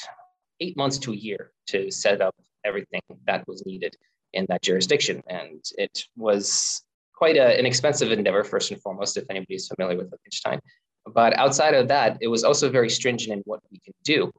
eight 0.60 0.78
months 0.78 0.98
to 1.00 1.14
a 1.14 1.16
year 1.16 1.52
to 1.68 1.92
set 1.92 2.22
up 2.22 2.36
everything 2.66 3.02
that 3.26 3.48
was 3.48 3.66
needed 3.66 3.96
in 4.34 4.46
that 4.50 4.62
jurisdiction. 4.62 5.22
And 5.28 5.64
it 5.78 6.06
was 6.16 6.84
quite 7.14 7.38
a, 7.38 7.58
an 7.58 7.66
expensive 7.66 8.12
endeavor, 8.12 8.44
first 8.44 8.72
and 8.72 8.82
foremost, 8.82 9.18
if 9.18 9.26
anybody's 9.30 9.68
familiar 9.68 9.98
with 9.98 10.12
Liechtenstein. 10.12 10.60
But 11.14 11.38
outside 11.38 11.74
of 11.74 11.88
that, 11.90 12.18
it 12.22 12.28
was 12.28 12.44
also 12.44 12.70
very 12.70 12.90
stringent 12.90 13.34
in 13.34 13.42
what 13.46 13.60
we 13.72 13.80
could 13.80 13.96
do. 14.04 14.32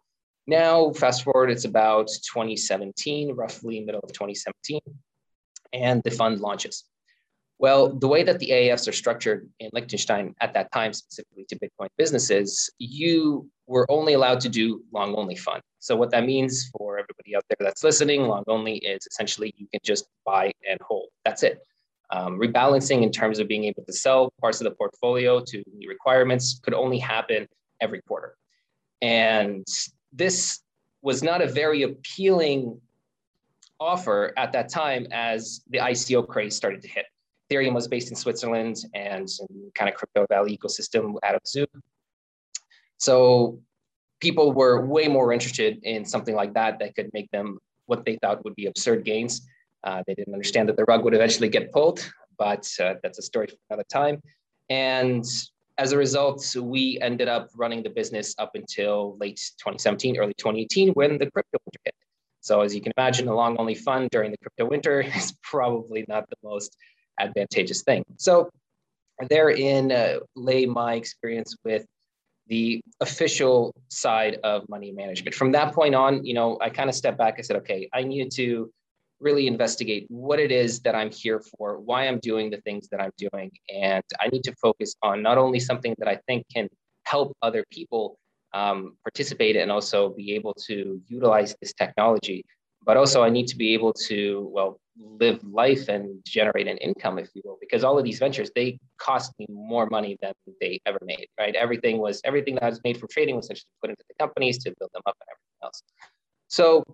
Now, 0.46 0.92
fast 0.92 1.22
forward, 1.22 1.50
it's 1.50 1.64
about 1.64 2.08
2017, 2.08 3.34
roughly 3.34 3.80
middle 3.80 4.00
of 4.02 4.12
2017, 4.12 4.80
and 5.72 6.02
the 6.02 6.10
fund 6.10 6.40
launches. 6.40 6.84
Well, 7.58 7.88
the 7.88 8.08
way 8.08 8.25
that 8.25 8.40
the 8.40 8.50
AIFs 8.50 8.88
are 8.88 8.92
structured 8.92 9.49
in 9.61 9.70
Liechtenstein 9.73 10.34
at 10.40 10.52
that 10.54 10.73
time, 10.73 10.92
specifically 10.92 11.44
to 11.49 11.56
Bitcoin 11.56 11.88
businesses, 11.96 12.70
you 12.78 13.49
were 13.66 13.87
only 13.90 14.14
allowed 14.14 14.40
to 14.40 14.49
do 14.49 14.82
long 14.92 15.14
only 15.14 15.37
fund. 15.37 15.62
So, 15.78 15.94
what 15.94 16.11
that 16.11 16.26
means 16.26 16.68
for 16.76 16.99
everybody 16.99 17.37
out 17.37 17.44
there 17.49 17.56
that's 17.61 17.84
listening, 17.84 18.23
long 18.23 18.44
only 18.49 18.78
is 18.78 19.06
essentially 19.06 19.54
you 19.56 19.68
can 19.68 19.80
just 19.84 20.06
buy 20.25 20.52
and 20.68 20.80
hold. 20.82 21.08
That's 21.25 21.42
it. 21.42 21.61
Um, 22.11 22.38
rebalancing 22.38 23.02
in 23.02 23.11
terms 23.11 23.38
of 23.38 23.49
being 23.49 23.64
able 23.64 23.84
to 23.84 23.92
sell 23.92 24.32
parts 24.40 24.61
of 24.61 24.64
the 24.64 24.73
portfolio 24.73 25.40
to 25.40 25.62
meet 25.76 25.88
requirements 25.88 26.61
could 26.62 26.75
only 26.75 26.99
happen 26.99 27.49
every 27.80 28.02
quarter. 28.02 28.37
And 29.00 29.66
this 30.12 30.61
was 31.02 31.23
not 31.23 31.42
a 31.42 31.46
very 31.46 31.82
appealing 31.82 32.80
offer 33.80 34.32
at 34.37 34.52
that 34.52 34.68
time 34.68 35.06
as 35.12 35.62
the 35.70 35.78
ICO 35.78 36.26
craze 36.26 36.56
started 36.56 36.82
to 36.82 36.88
hit. 36.88 37.06
Ethereum 37.54 37.75
was 37.75 37.88
based 37.88 38.11
in 38.11 38.16
Switzerland 38.16 38.76
and 38.94 39.28
kind 39.75 39.88
of 39.88 39.94
crypto 39.94 40.26
valley 40.28 40.58
ecosystem 40.58 41.14
out 41.23 41.34
of 41.34 41.40
Zug. 41.46 41.68
So 42.99 43.61
people 44.20 44.52
were 44.52 44.87
way 44.87 45.08
more 45.08 45.32
interested 45.32 45.78
in 45.82 46.04
something 46.04 46.34
like 46.34 46.54
that 46.54 46.78
that 46.78 46.94
could 46.94 47.11
make 47.12 47.30
them 47.30 47.58
what 47.87 48.04
they 48.04 48.16
thought 48.23 48.44
would 48.44 48.54
be 48.54 48.66
absurd 48.66 49.04
gains. 49.04 49.46
Uh, 49.82 50.02
they 50.06 50.14
didn't 50.14 50.32
understand 50.32 50.68
that 50.68 50.76
the 50.76 50.84
rug 50.84 51.04
would 51.04 51.14
eventually 51.14 51.49
get 51.49 51.73
pulled, 51.73 52.11
but 52.38 52.66
uh, 52.80 52.94
that's 53.02 53.18
a 53.18 53.23
story 53.23 53.46
for 53.46 53.56
another 53.68 53.84
time. 53.92 54.20
And 54.70 55.25
as 55.76 55.92
a 55.92 55.99
result, 55.99 56.56
we 56.58 56.99
ended 57.02 57.28
up 57.28 57.50
running 57.56 57.82
the 57.82 57.90
business 57.90 58.34
up 58.38 58.52
until 58.54 59.16
late 59.18 59.37
2017, 59.58 60.16
early 60.16 60.32
2018, 60.38 60.90
when 60.90 61.18
the 61.18 61.30
crypto 61.30 61.58
winter 61.66 61.80
hit. 61.84 61.94
So 62.40 62.61
as 62.61 62.75
you 62.75 62.80
can 62.80 62.92
imagine, 62.96 63.28
a 63.28 63.34
long 63.34 63.56
only 63.58 63.75
fund 63.75 64.08
during 64.11 64.30
the 64.30 64.38
crypto 64.38 64.66
winter 64.66 65.00
is 65.16 65.34
probably 65.42 66.04
not 66.08 66.28
the 66.30 66.37
most 66.42 66.76
advantageous 67.18 67.83
thing. 67.83 68.04
So 68.16 68.50
therein 69.28 69.92
uh, 69.92 70.18
lay 70.35 70.66
my 70.66 70.94
experience 70.94 71.56
with 71.64 71.85
the 72.47 72.83
official 73.00 73.75
side 73.88 74.38
of 74.44 74.68
money 74.68 74.92
management. 74.92 75.35
From 75.35 75.52
that 75.52 75.73
point 75.73 75.94
on, 75.94 76.25
you 76.25 76.35
know, 76.35 76.59
I 76.61 76.68
kind 76.71 76.90
of 76.90 76.94
stepped 76.94 77.16
back. 77.16 77.37
I 77.38 77.42
said, 77.42 77.56
okay, 77.56 77.88
I 77.92 78.02
needed 78.02 78.30
to 78.33 78.71
really 79.21 79.47
investigate 79.47 80.04
what 80.09 80.38
it 80.38 80.52
is 80.52 80.80
that 80.80 80.94
I'm 80.94 81.11
here 81.11 81.40
for, 81.40 81.78
why 81.78 82.06
I'm 82.06 82.18
doing 82.18 82.50
the 82.50 82.59
things 82.59 82.88
that 82.88 83.00
I'm 83.00 83.12
doing. 83.16 83.50
And 83.75 84.04
I 84.21 84.28
need 84.28 84.44
to 84.44 84.54
focus 84.61 84.94
on 85.02 85.23
not 85.23 85.38
only 85.38 85.61
something 85.61 85.94
that 85.99 86.09
I 86.09 86.18
think 86.26 86.44
can 86.52 86.68
help 87.04 87.35
other 87.40 87.64
people 87.71 88.18
um, 88.52 88.97
participate 89.02 89.56
and 89.56 89.73
also 89.73 90.11
be 90.11 90.35
able 90.35 90.54
to 90.66 91.00
utilize 91.09 91.56
this 91.61 91.73
technology, 91.73 92.44
but 92.85 92.97
also 92.97 93.23
I 93.23 93.30
need 93.30 93.47
to 93.49 93.56
be 93.56 93.73
able 93.73 93.92
to, 94.09 94.49
well, 94.52 94.78
live 94.98 95.42
life 95.44 95.88
and 95.88 96.20
generate 96.24 96.66
an 96.68 96.76
income, 96.78 97.18
if 97.18 97.28
you 97.34 97.42
will, 97.44 97.58
because 97.60 97.84
all 97.84 97.98
of 97.98 98.04
these 98.04 98.18
ventures, 98.18 98.50
they 98.54 98.78
cost 98.98 99.32
me 99.38 99.46
more 99.48 99.86
money 99.90 100.16
than 100.22 100.32
they 100.60 100.80
ever 100.86 100.98
made, 101.04 101.26
right? 101.38 101.54
Everything 101.54 101.98
was, 101.98 102.20
everything 102.24 102.54
that 102.56 102.64
was 102.70 102.80
made 102.84 102.98
from 102.98 103.08
trading 103.08 103.36
was 103.36 103.46
essentially 103.46 103.68
put 103.80 103.90
into 103.90 104.04
the 104.08 104.14
companies 104.18 104.58
to 104.58 104.74
build 104.78 104.90
them 104.92 105.02
up 105.06 105.16
and 105.20 105.28
everything 105.30 105.64
else. 105.64 105.82
So 106.48 106.84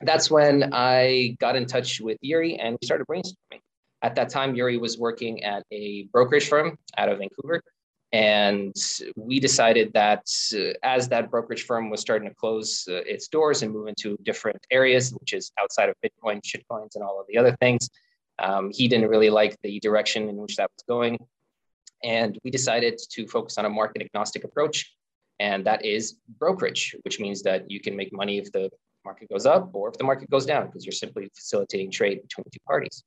that's 0.00 0.30
when 0.30 0.70
I 0.72 1.36
got 1.40 1.56
in 1.56 1.66
touch 1.66 2.00
with 2.00 2.18
Yuri 2.20 2.56
and 2.56 2.76
we 2.80 2.86
started 2.86 3.06
brainstorming. 3.06 3.60
At 4.02 4.14
that 4.16 4.28
time, 4.28 4.54
Yuri 4.54 4.76
was 4.76 4.98
working 4.98 5.42
at 5.44 5.64
a 5.72 6.06
brokerage 6.12 6.48
firm 6.48 6.76
out 6.98 7.08
of 7.08 7.18
Vancouver. 7.18 7.62
And 8.14 8.76
we 9.16 9.40
decided 9.40 9.92
that 9.94 10.24
uh, 10.54 10.74
as 10.84 11.08
that 11.08 11.32
brokerage 11.32 11.64
firm 11.64 11.90
was 11.90 12.00
starting 12.00 12.28
to 12.28 12.34
close 12.36 12.86
uh, 12.88 13.02
its 13.14 13.26
doors 13.26 13.62
and 13.62 13.72
move 13.72 13.88
into 13.88 14.16
different 14.22 14.64
areas, 14.70 15.12
which 15.18 15.32
is 15.32 15.50
outside 15.58 15.88
of 15.88 15.96
Bitcoin, 16.00 16.40
shitcoins, 16.40 16.94
and 16.94 17.02
all 17.02 17.20
of 17.20 17.26
the 17.26 17.36
other 17.36 17.56
things, 17.60 17.90
um, 18.38 18.70
he 18.72 18.86
didn't 18.86 19.08
really 19.08 19.30
like 19.30 19.56
the 19.64 19.80
direction 19.80 20.28
in 20.28 20.36
which 20.36 20.54
that 20.54 20.70
was 20.76 20.84
going. 20.88 21.18
And 22.04 22.38
we 22.44 22.52
decided 22.52 23.00
to 23.10 23.26
focus 23.26 23.58
on 23.58 23.64
a 23.64 23.68
market 23.68 24.00
agnostic 24.02 24.44
approach. 24.44 24.94
And 25.40 25.66
that 25.66 25.84
is 25.84 26.18
brokerage, 26.38 26.94
which 27.02 27.18
means 27.18 27.42
that 27.42 27.68
you 27.68 27.80
can 27.80 27.96
make 27.96 28.12
money 28.12 28.38
if 28.38 28.52
the 28.52 28.70
market 29.04 29.28
goes 29.28 29.44
up 29.44 29.70
or 29.72 29.88
if 29.88 29.98
the 29.98 30.04
market 30.04 30.30
goes 30.30 30.46
down, 30.46 30.66
because 30.66 30.86
you're 30.86 30.92
simply 30.92 31.28
facilitating 31.34 31.90
trade 31.90 32.22
between 32.22 32.44
two 32.44 32.60
parties. 32.64 33.02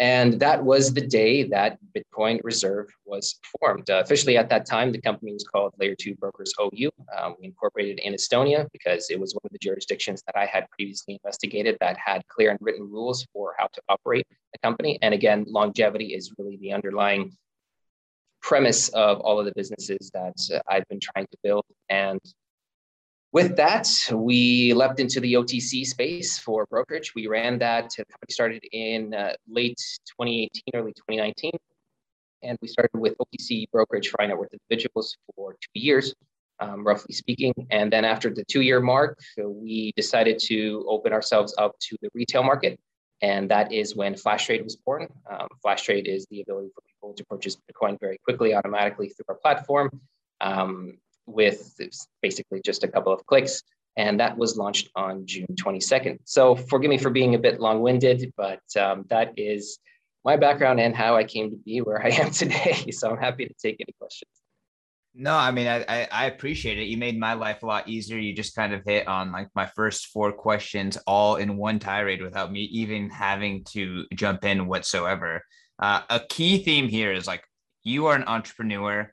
And 0.00 0.40
that 0.40 0.64
was 0.64 0.94
the 0.94 1.06
day 1.06 1.42
that 1.42 1.78
Bitcoin 1.94 2.40
Reserve 2.42 2.88
was 3.04 3.38
formed. 3.60 3.90
Uh, 3.90 4.00
officially 4.02 4.38
at 4.38 4.48
that 4.48 4.64
time, 4.64 4.92
the 4.92 5.00
company 5.00 5.34
was 5.34 5.44
called 5.44 5.74
Layer 5.78 5.94
2 5.94 6.14
Brokers 6.14 6.54
OU. 6.58 6.90
Um, 7.14 7.36
we 7.38 7.48
incorporated 7.48 7.98
in 7.98 8.14
Estonia 8.14 8.66
because 8.72 9.10
it 9.10 9.20
was 9.20 9.34
one 9.34 9.42
of 9.44 9.50
the 9.52 9.58
jurisdictions 9.58 10.22
that 10.26 10.38
I 10.38 10.46
had 10.46 10.70
previously 10.70 11.20
investigated 11.22 11.76
that 11.80 11.98
had 11.98 12.26
clear 12.28 12.50
and 12.50 12.58
written 12.62 12.90
rules 12.90 13.26
for 13.34 13.54
how 13.58 13.66
to 13.66 13.82
operate 13.90 14.26
a 14.54 14.58
company. 14.66 14.98
And 15.02 15.12
again, 15.12 15.44
longevity 15.46 16.14
is 16.14 16.32
really 16.38 16.56
the 16.56 16.72
underlying 16.72 17.36
premise 18.40 18.88
of 18.88 19.20
all 19.20 19.38
of 19.38 19.44
the 19.44 19.52
businesses 19.54 20.10
that 20.14 20.34
uh, 20.50 20.60
I've 20.66 20.88
been 20.88 21.00
trying 21.00 21.26
to 21.26 21.36
build. 21.42 21.66
And 21.90 22.20
with 23.32 23.56
that, 23.56 23.88
we 24.12 24.72
leapt 24.74 24.98
into 24.98 25.20
the 25.20 25.34
OTC 25.34 25.86
space 25.86 26.38
for 26.38 26.66
brokerage. 26.66 27.14
We 27.14 27.28
ran 27.28 27.58
that. 27.60 27.90
The 27.96 28.04
company 28.04 28.30
started 28.30 28.64
in 28.72 29.14
uh, 29.14 29.34
late 29.48 29.78
2018, 30.18 30.62
early 30.74 30.92
2019. 30.92 31.52
And 32.42 32.58
we 32.60 32.68
started 32.68 32.98
with 32.98 33.14
OTC 33.18 33.70
brokerage 33.70 34.08
for 34.08 34.16
high 34.20 34.26
net 34.26 34.38
worth 34.38 34.52
individuals 34.52 35.16
for 35.36 35.52
two 35.60 35.80
years, 35.80 36.14
um, 36.58 36.84
roughly 36.84 37.14
speaking. 37.14 37.54
And 37.70 37.92
then 37.92 38.04
after 38.04 38.30
the 38.34 38.44
two 38.44 38.62
year 38.62 38.80
mark, 38.80 39.18
we 39.38 39.92
decided 39.94 40.40
to 40.46 40.84
open 40.88 41.12
ourselves 41.12 41.54
up 41.56 41.78
to 41.80 41.96
the 42.02 42.08
retail 42.14 42.42
market. 42.42 42.80
And 43.22 43.50
that 43.50 43.70
is 43.72 43.94
when 43.94 44.16
Flash 44.16 44.46
Trade 44.46 44.64
was 44.64 44.76
born. 44.76 45.06
Um, 45.30 45.46
Flash 45.62 45.82
Trade 45.82 46.08
is 46.08 46.26
the 46.30 46.40
ability 46.40 46.70
for 46.74 46.82
people 46.88 47.14
to 47.14 47.24
purchase 47.26 47.56
Bitcoin 47.56 48.00
very 48.00 48.18
quickly, 48.24 48.54
automatically 48.54 49.10
through 49.10 49.26
our 49.28 49.34
platform. 49.36 50.00
Um, 50.40 50.94
with 51.32 51.78
basically 52.22 52.60
just 52.64 52.84
a 52.84 52.88
couple 52.88 53.12
of 53.12 53.24
clicks. 53.26 53.62
And 53.96 54.20
that 54.20 54.36
was 54.36 54.56
launched 54.56 54.88
on 54.94 55.26
June 55.26 55.48
22nd. 55.54 56.18
So 56.24 56.54
forgive 56.54 56.90
me 56.90 56.98
for 56.98 57.10
being 57.10 57.34
a 57.34 57.38
bit 57.38 57.60
long 57.60 57.80
winded, 57.80 58.32
but 58.36 58.62
um, 58.78 59.04
that 59.10 59.32
is 59.36 59.78
my 60.24 60.36
background 60.36 60.80
and 60.80 60.94
how 60.94 61.16
I 61.16 61.24
came 61.24 61.50
to 61.50 61.56
be 61.56 61.80
where 61.80 62.02
I 62.04 62.10
am 62.10 62.30
today. 62.30 62.90
So 62.92 63.10
I'm 63.10 63.18
happy 63.18 63.46
to 63.46 63.54
take 63.54 63.76
any 63.80 63.94
questions. 63.98 64.30
No, 65.12 65.34
I 65.34 65.50
mean, 65.50 65.66
I, 65.66 66.06
I 66.12 66.26
appreciate 66.26 66.78
it. 66.78 66.84
You 66.84 66.96
made 66.96 67.18
my 67.18 67.34
life 67.34 67.64
a 67.64 67.66
lot 67.66 67.88
easier. 67.88 68.16
You 68.16 68.32
just 68.32 68.54
kind 68.54 68.72
of 68.72 68.84
hit 68.84 69.08
on 69.08 69.32
like 69.32 69.48
my 69.56 69.66
first 69.66 70.06
four 70.06 70.32
questions 70.32 70.96
all 71.04 71.36
in 71.36 71.56
one 71.56 71.80
tirade 71.80 72.22
without 72.22 72.52
me 72.52 72.60
even 72.62 73.10
having 73.10 73.64
to 73.72 74.04
jump 74.14 74.44
in 74.44 74.68
whatsoever. 74.68 75.42
Uh, 75.80 76.02
a 76.08 76.20
key 76.20 76.62
theme 76.62 76.86
here 76.86 77.12
is 77.12 77.26
like 77.26 77.42
you 77.82 78.06
are 78.06 78.14
an 78.14 78.24
entrepreneur. 78.24 79.12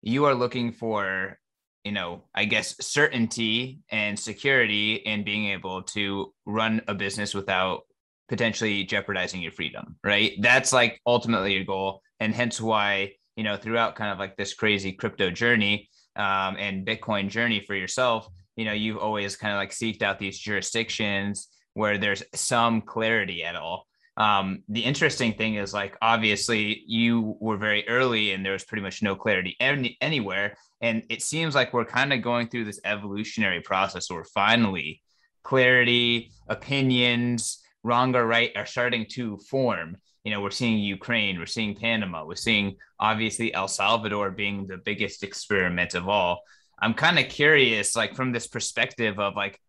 You 0.00 0.24
are 0.24 0.34
looking 0.34 0.72
for 0.72 1.38
you 1.84 1.92
know, 1.92 2.24
I 2.34 2.46
guess 2.46 2.74
certainty 2.84 3.80
and 3.90 4.18
security 4.18 4.94
in 4.94 5.22
being 5.22 5.50
able 5.50 5.82
to 5.82 6.32
run 6.46 6.80
a 6.88 6.94
business 6.94 7.34
without 7.34 7.82
potentially 8.28 8.84
jeopardizing 8.84 9.42
your 9.42 9.52
freedom, 9.52 9.96
right? 10.02 10.32
That's 10.40 10.72
like 10.72 11.00
ultimately 11.06 11.52
your 11.54 11.64
goal. 11.64 12.00
And 12.20 12.34
hence 12.34 12.58
why, 12.60 13.12
you 13.36 13.44
know, 13.44 13.56
throughout 13.56 13.96
kind 13.96 14.10
of 14.10 14.18
like 14.18 14.36
this 14.36 14.54
crazy 14.54 14.92
crypto 14.92 15.30
journey 15.30 15.90
um, 16.16 16.56
and 16.58 16.86
Bitcoin 16.86 17.28
journey 17.28 17.60
for 17.60 17.74
yourself, 17.74 18.28
you 18.56 18.64
know, 18.64 18.72
you've 18.72 18.98
always 18.98 19.36
kind 19.36 19.52
of 19.52 19.58
like 19.58 19.70
seeked 19.70 20.00
out 20.00 20.18
these 20.18 20.38
jurisdictions 20.38 21.48
where 21.74 21.98
there's 21.98 22.22
some 22.34 22.80
clarity 22.80 23.44
at 23.44 23.56
all. 23.56 23.86
Um, 24.16 24.62
the 24.68 24.84
interesting 24.84 25.32
thing 25.34 25.56
is 25.56 25.74
like 25.74 25.96
obviously 26.00 26.84
you 26.86 27.36
were 27.40 27.56
very 27.56 27.88
early 27.88 28.32
and 28.32 28.44
there 28.44 28.52
was 28.52 28.64
pretty 28.64 28.82
much 28.82 29.02
no 29.02 29.16
clarity 29.16 29.56
any, 29.58 29.98
anywhere 30.00 30.56
and 30.80 31.02
it 31.10 31.20
seems 31.20 31.56
like 31.56 31.72
we're 31.72 31.84
kind 31.84 32.12
of 32.12 32.22
going 32.22 32.46
through 32.46 32.66
this 32.66 32.78
evolutionary 32.84 33.60
process 33.60 34.08
where 34.08 34.22
finally 34.22 35.02
clarity 35.42 36.30
opinions 36.48 37.60
wrong 37.82 38.14
or 38.14 38.24
right 38.24 38.52
are 38.54 38.66
starting 38.66 39.04
to 39.10 39.36
form 39.50 39.96
you 40.24 40.30
know, 40.30 40.40
we're 40.40 40.50
seeing 40.50 40.78
Ukraine, 40.78 41.38
we're 41.38 41.46
seeing 41.46 41.74
Panama, 41.74 42.24
we're 42.24 42.34
seeing 42.34 42.76
obviously 42.98 43.52
El 43.52 43.68
Salvador 43.68 44.30
being 44.30 44.66
the 44.66 44.78
biggest 44.78 45.22
experiment 45.22 45.94
of 45.94 46.08
all. 46.08 46.40
I'm 46.80 46.94
kind 46.94 47.18
of 47.18 47.28
curious, 47.28 47.94
like 47.94 48.16
from 48.16 48.32
this 48.32 48.46
perspective 48.46 49.20
of 49.20 49.36
like, 49.36 49.60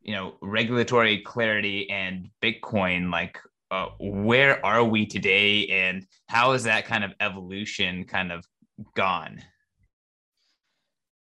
you 0.00 0.14
know, 0.14 0.36
regulatory 0.40 1.18
clarity 1.22 1.90
and 1.90 2.30
Bitcoin, 2.40 3.10
like 3.10 3.38
uh, 3.70 3.88
where 4.00 4.64
are 4.64 4.84
we 4.84 5.06
today 5.06 5.66
and 5.68 6.06
how 6.26 6.52
is 6.52 6.64
that 6.64 6.86
kind 6.86 7.04
of 7.04 7.12
evolution 7.20 8.04
kind 8.04 8.32
of 8.32 8.46
gone? 8.94 9.42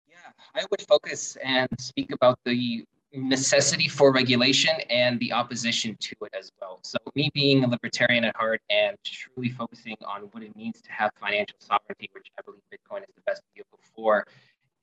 Yeah, 0.08 0.16
I 0.54 0.64
would 0.70 0.82
focus 0.82 1.36
and 1.42 1.68
speak 1.78 2.12
about 2.12 2.38
the 2.44 2.84
necessity 3.12 3.88
for 3.88 4.12
regulation 4.12 4.74
and 4.90 5.18
the 5.20 5.32
opposition 5.32 5.96
to 6.00 6.14
it 6.22 6.34
as 6.38 6.52
well. 6.60 6.80
So, 6.82 6.98
me 7.14 7.30
being 7.34 7.64
a 7.64 7.68
libertarian 7.68 8.24
at 8.24 8.36
heart 8.36 8.60
and 8.70 8.96
truly 9.04 9.48
focusing 9.50 9.96
on 10.06 10.22
what 10.32 10.42
it 10.42 10.54
means 10.56 10.80
to 10.82 10.92
have 10.92 11.10
financial 11.20 11.56
sovereignty, 11.58 12.10
which 12.12 12.28
I 12.38 12.42
believe 12.42 12.60
Bitcoin 12.72 13.02
is 13.02 13.14
the 13.14 13.22
best 13.26 13.42
vehicle 13.54 13.78
for, 13.94 14.26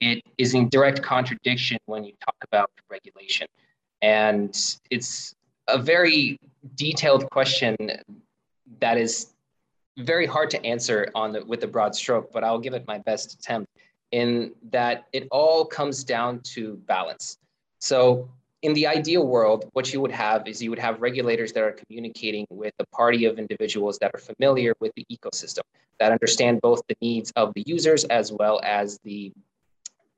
it 0.02 0.24
is 0.38 0.54
in 0.54 0.70
direct 0.70 1.02
contradiction 1.02 1.78
when 1.86 2.04
you 2.04 2.14
talk 2.26 2.36
about 2.44 2.72
regulation. 2.90 3.48
And 4.02 4.50
it's 4.90 5.36
a 5.68 5.78
very 5.78 6.38
detailed 6.76 7.30
question 7.30 7.78
that 8.80 8.98
is 8.98 9.34
very 9.98 10.26
hard 10.26 10.50
to 10.50 10.66
answer 10.66 11.10
on 11.14 11.34
the, 11.34 11.46
with 11.46 11.64
a 11.64 11.68
broad 11.68 11.96
stroke, 11.96 12.32
but 12.32 12.44
I'll 12.44 12.60
give 12.60 12.74
it 12.74 12.86
my 12.88 12.98
best 13.00 13.34
attempt 13.34 13.70
in 14.12 14.54
that 14.72 15.06
it 15.14 15.28
all 15.32 15.66
comes 15.66 16.04
down 16.04 16.40
to 16.42 16.76
balance. 16.88 17.38
So 17.80 18.30
in 18.62 18.74
the 18.74 18.88
ideal 18.88 19.28
world, 19.28 19.70
what 19.74 19.92
you 19.92 20.00
would 20.02 20.12
have 20.12 20.48
is 20.48 20.64
you 20.64 20.70
would 20.70 20.80
have 20.80 21.02
regulators 21.02 21.52
that 21.54 21.64
are 21.64 21.74
communicating 21.74 22.48
with 22.50 22.74
a 22.80 22.86
party 22.88 23.26
of 23.26 23.38
individuals 23.38 24.00
that 24.00 24.12
are 24.14 24.20
familiar 24.20 24.74
with 24.80 24.94
the 24.96 25.06
ecosystem, 25.12 25.62
that 26.00 26.12
understand 26.12 26.62
both 26.62 26.82
the 26.88 26.96
needs 27.02 27.32
of 27.36 27.54
the 27.56 27.64
users 27.66 28.06
as 28.06 28.32
well 28.32 28.62
as 28.64 29.00
the 29.04 29.34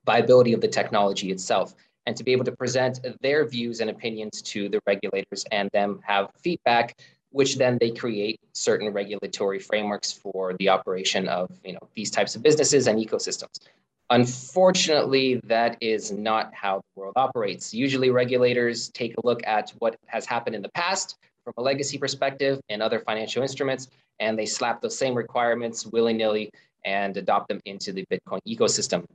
viability 0.05 0.53
of 0.53 0.61
the 0.61 0.67
technology 0.67 1.31
itself, 1.31 1.73
and 2.05 2.15
to 2.15 2.23
be 2.23 2.31
able 2.31 2.45
to 2.45 2.51
present 2.51 2.99
their 3.21 3.45
views 3.45 3.79
and 3.79 3.89
opinions 3.89 4.41
to 4.41 4.69
the 4.69 4.79
regulators 4.85 5.45
and 5.51 5.69
them 5.71 5.99
have 6.03 6.29
feedback, 6.37 6.97
which 7.31 7.57
then 7.57 7.77
they 7.79 7.91
create 7.91 8.39
certain 8.53 8.89
regulatory 8.89 9.59
frameworks 9.59 10.11
for 10.11 10.53
the 10.59 10.69
operation 10.69 11.27
of 11.27 11.49
you 11.63 11.73
know 11.73 11.89
these 11.95 12.11
types 12.11 12.35
of 12.35 12.43
businesses 12.43 12.87
and 12.87 12.99
ecosystems. 12.99 13.59
Unfortunately, 14.11 15.41
that 15.45 15.77
is 15.81 16.11
not 16.11 16.53
how 16.53 16.77
the 16.77 16.99
world 16.99 17.13
operates. 17.15 17.73
Usually, 17.73 18.11
regulators 18.11 18.89
take 18.89 19.15
a 19.17 19.25
look 19.25 19.41
at 19.47 19.73
what 19.79 19.95
has 20.05 20.25
happened 20.25 20.55
in 20.55 20.61
the 20.61 20.69
past 20.69 21.17
from 21.43 21.53
a 21.57 21.61
legacy 21.61 21.97
perspective 21.97 22.59
and 22.69 22.81
other 22.81 22.99
financial 22.99 23.41
instruments, 23.41 23.87
and 24.19 24.37
they 24.37 24.45
slap 24.45 24.81
those 24.81 24.97
same 24.97 25.15
requirements 25.15 25.87
willy 25.87 26.13
nilly 26.13 26.51
and 26.85 27.17
adopt 27.17 27.47
them 27.47 27.59
into 27.65 27.91
the 27.91 28.05
Bitcoin 28.11 28.39
ecosystem, 28.47 29.05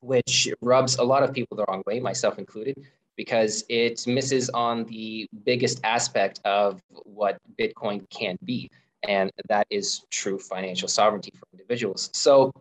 which 0.00 0.48
rubs 0.60 0.96
a 0.96 1.02
lot 1.04 1.22
of 1.22 1.32
people 1.32 1.56
the 1.56 1.64
wrong 1.68 1.82
way, 1.86 2.00
myself 2.00 2.38
included, 2.38 2.76
because 3.16 3.64
it 3.68 4.06
misses 4.06 4.50
on 4.50 4.84
the 4.84 5.28
biggest 5.44 5.80
aspect 5.84 6.40
of 6.44 6.80
what 6.90 7.38
Bitcoin 7.58 8.08
can 8.10 8.38
be, 8.44 8.70
and 9.08 9.30
that 9.48 9.66
is 9.70 10.02
true 10.10 10.38
financial 10.38 10.88
sovereignty 10.88 11.32
for 11.38 11.46
individuals. 11.52 12.10
So, 12.12 12.52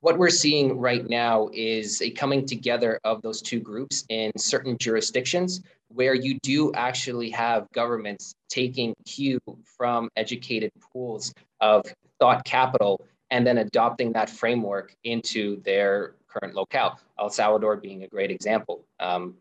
what 0.00 0.18
we're 0.18 0.30
seeing 0.30 0.78
right 0.78 1.08
now 1.08 1.48
is 1.52 2.02
a 2.02 2.10
coming 2.10 2.44
together 2.44 2.98
of 3.04 3.22
those 3.22 3.40
two 3.40 3.60
groups 3.60 4.04
in 4.08 4.32
certain 4.36 4.76
jurisdictions 4.76 5.62
where 5.88 6.14
you 6.14 6.38
do 6.42 6.72
actually 6.74 7.30
have 7.30 7.68
governments 7.72 8.34
taking 8.48 8.94
cue 9.04 9.38
from 9.64 10.08
educated 10.16 10.72
pools 10.92 11.32
of 11.60 11.84
thought 12.18 12.44
capital 12.44 13.00
and 13.30 13.46
then 13.46 13.58
adopting 13.58 14.12
that 14.12 14.28
framework 14.28 14.94
into 15.04 15.60
their 15.62 16.14
current 16.32 16.54
locale. 16.54 16.98
El 17.18 17.30
Salvador 17.30 17.76
being 17.76 18.02
a 18.02 18.08
great 18.08 18.30
example. 18.30 18.84
Um, 19.00 19.34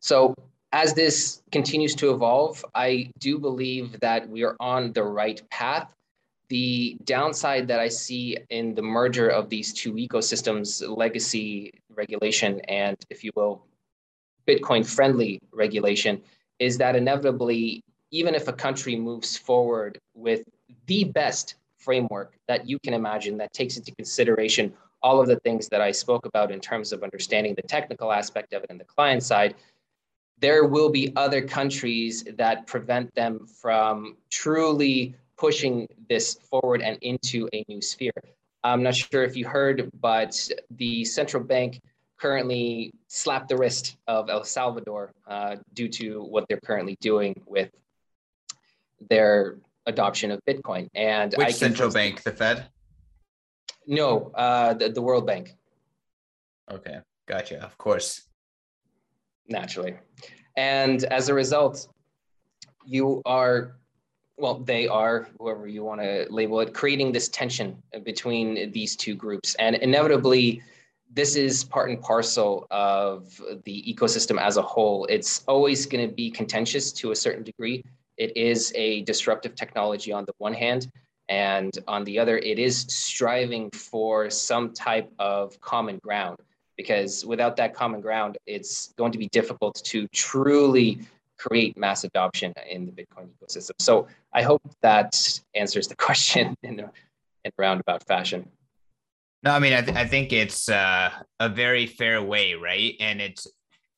so 0.00 0.34
as 0.72 0.94
this 0.94 1.42
continues 1.52 1.94
to 1.96 2.10
evolve, 2.12 2.64
I 2.74 3.10
do 3.18 3.38
believe 3.38 3.98
that 4.00 4.28
we 4.28 4.44
are 4.44 4.56
on 4.60 4.92
the 4.92 5.04
right 5.04 5.40
path 5.50 5.96
the 6.48 6.96
downside 7.04 7.68
that 7.68 7.80
I 7.80 7.88
see 7.88 8.36
in 8.50 8.74
the 8.74 8.82
merger 8.82 9.28
of 9.28 9.48
these 9.48 9.72
two 9.72 9.94
ecosystems, 9.94 10.86
legacy 10.96 11.72
regulation 11.90 12.60
and, 12.68 12.96
if 13.10 13.24
you 13.24 13.30
will, 13.34 13.64
Bitcoin 14.46 14.86
friendly 14.86 15.40
regulation, 15.52 16.22
is 16.58 16.78
that 16.78 16.94
inevitably, 16.94 17.82
even 18.10 18.34
if 18.34 18.48
a 18.48 18.52
country 18.52 18.96
moves 18.96 19.36
forward 19.36 19.98
with 20.14 20.42
the 20.86 21.04
best 21.04 21.56
framework 21.78 22.34
that 22.48 22.68
you 22.68 22.78
can 22.78 22.94
imagine 22.94 23.36
that 23.38 23.52
takes 23.52 23.76
into 23.76 23.94
consideration 23.96 24.72
all 25.02 25.20
of 25.20 25.28
the 25.28 25.38
things 25.40 25.68
that 25.68 25.80
I 25.80 25.92
spoke 25.92 26.26
about 26.26 26.50
in 26.50 26.60
terms 26.60 26.92
of 26.92 27.02
understanding 27.02 27.54
the 27.54 27.62
technical 27.62 28.12
aspect 28.12 28.52
of 28.52 28.64
it 28.64 28.70
and 28.70 28.80
the 28.80 28.84
client 28.84 29.22
side, 29.22 29.54
there 30.38 30.64
will 30.64 30.90
be 30.90 31.12
other 31.16 31.42
countries 31.42 32.24
that 32.36 32.66
prevent 32.66 33.14
them 33.14 33.46
from 33.46 34.16
truly 34.30 35.14
pushing 35.36 35.86
this 36.08 36.34
forward 36.34 36.82
and 36.82 36.98
into 37.02 37.48
a 37.52 37.64
new 37.68 37.80
sphere. 37.80 38.12
I'm 38.64 38.82
not 38.82 38.94
sure 38.94 39.22
if 39.22 39.36
you 39.36 39.46
heard, 39.46 39.90
but 40.00 40.48
the 40.70 41.04
central 41.04 41.42
bank 41.42 41.80
currently 42.18 42.92
slapped 43.08 43.48
the 43.48 43.56
wrist 43.56 43.96
of 44.06 44.30
El 44.30 44.44
Salvador 44.44 45.12
uh, 45.26 45.56
due 45.74 45.88
to 45.88 46.22
what 46.22 46.46
they're 46.48 46.60
currently 46.60 46.96
doing 47.00 47.40
with 47.46 47.70
their 49.08 49.58
adoption 49.86 50.30
of 50.30 50.40
Bitcoin. 50.46 50.88
And 50.94 51.34
which 51.36 51.54
central 51.54 51.90
bank? 51.90 52.22
The 52.22 52.32
Fed? 52.32 52.66
No, 53.86 54.32
uh, 54.34 54.74
the, 54.74 54.88
the 54.90 55.02
World 55.02 55.26
Bank. 55.26 55.54
Okay, 56.70 56.98
gotcha. 57.26 57.62
Of 57.62 57.78
course. 57.78 58.22
Naturally. 59.48 59.96
And 60.56 61.04
as 61.04 61.28
a 61.28 61.34
result, 61.34 61.88
you 62.84 63.22
are 63.24 63.76
well, 64.38 64.58
they 64.58 64.86
are, 64.86 65.28
whoever 65.38 65.66
you 65.66 65.82
want 65.82 66.00
to 66.00 66.26
label 66.28 66.60
it, 66.60 66.74
creating 66.74 67.10
this 67.10 67.28
tension 67.28 67.82
between 68.04 68.70
these 68.70 68.94
two 68.94 69.14
groups. 69.14 69.54
And 69.54 69.76
inevitably, 69.76 70.62
this 71.12 71.36
is 71.36 71.64
part 71.64 71.90
and 71.90 72.00
parcel 72.02 72.66
of 72.70 73.40
the 73.64 73.94
ecosystem 73.94 74.38
as 74.38 74.58
a 74.58 74.62
whole. 74.62 75.06
It's 75.06 75.42
always 75.48 75.86
going 75.86 76.06
to 76.06 76.14
be 76.14 76.30
contentious 76.30 76.92
to 76.92 77.12
a 77.12 77.16
certain 77.16 77.44
degree. 77.44 77.82
It 78.18 78.36
is 78.36 78.72
a 78.74 79.02
disruptive 79.02 79.54
technology 79.54 80.12
on 80.12 80.24
the 80.26 80.32
one 80.38 80.54
hand, 80.54 80.90
and 81.28 81.76
on 81.88 82.04
the 82.04 82.18
other, 82.18 82.38
it 82.38 82.58
is 82.58 82.80
striving 82.88 83.70
for 83.70 84.30
some 84.30 84.72
type 84.72 85.10
of 85.18 85.60
common 85.60 85.98
ground. 85.98 86.38
Because 86.76 87.24
without 87.24 87.56
that 87.56 87.74
common 87.74 88.00
ground, 88.00 88.36
it's 88.46 88.92
going 88.98 89.12
to 89.12 89.18
be 89.18 89.28
difficult 89.28 89.80
to 89.84 90.06
truly 90.08 91.00
create 91.38 91.76
mass 91.76 92.04
adoption 92.04 92.52
in 92.68 92.86
the 92.86 92.92
Bitcoin 92.92 93.28
ecosystem. 93.42 93.72
So 93.78 94.08
I 94.32 94.42
hope 94.42 94.62
that 94.82 95.40
answers 95.54 95.88
the 95.88 95.96
question 96.06 96.56
in 96.62 96.80
a, 96.80 96.84
in 97.44 97.46
a 97.46 97.50
roundabout 97.58 98.06
fashion. 98.06 98.48
No, 99.42 99.52
I 99.52 99.58
mean, 99.58 99.72
I, 99.72 99.82
th- 99.82 99.96
I 99.96 100.06
think 100.06 100.32
it's 100.32 100.68
uh, 100.68 101.10
a 101.40 101.48
very 101.48 101.86
fair 101.86 102.22
way, 102.22 102.54
right? 102.54 102.94
And 103.00 103.20
it's 103.20 103.46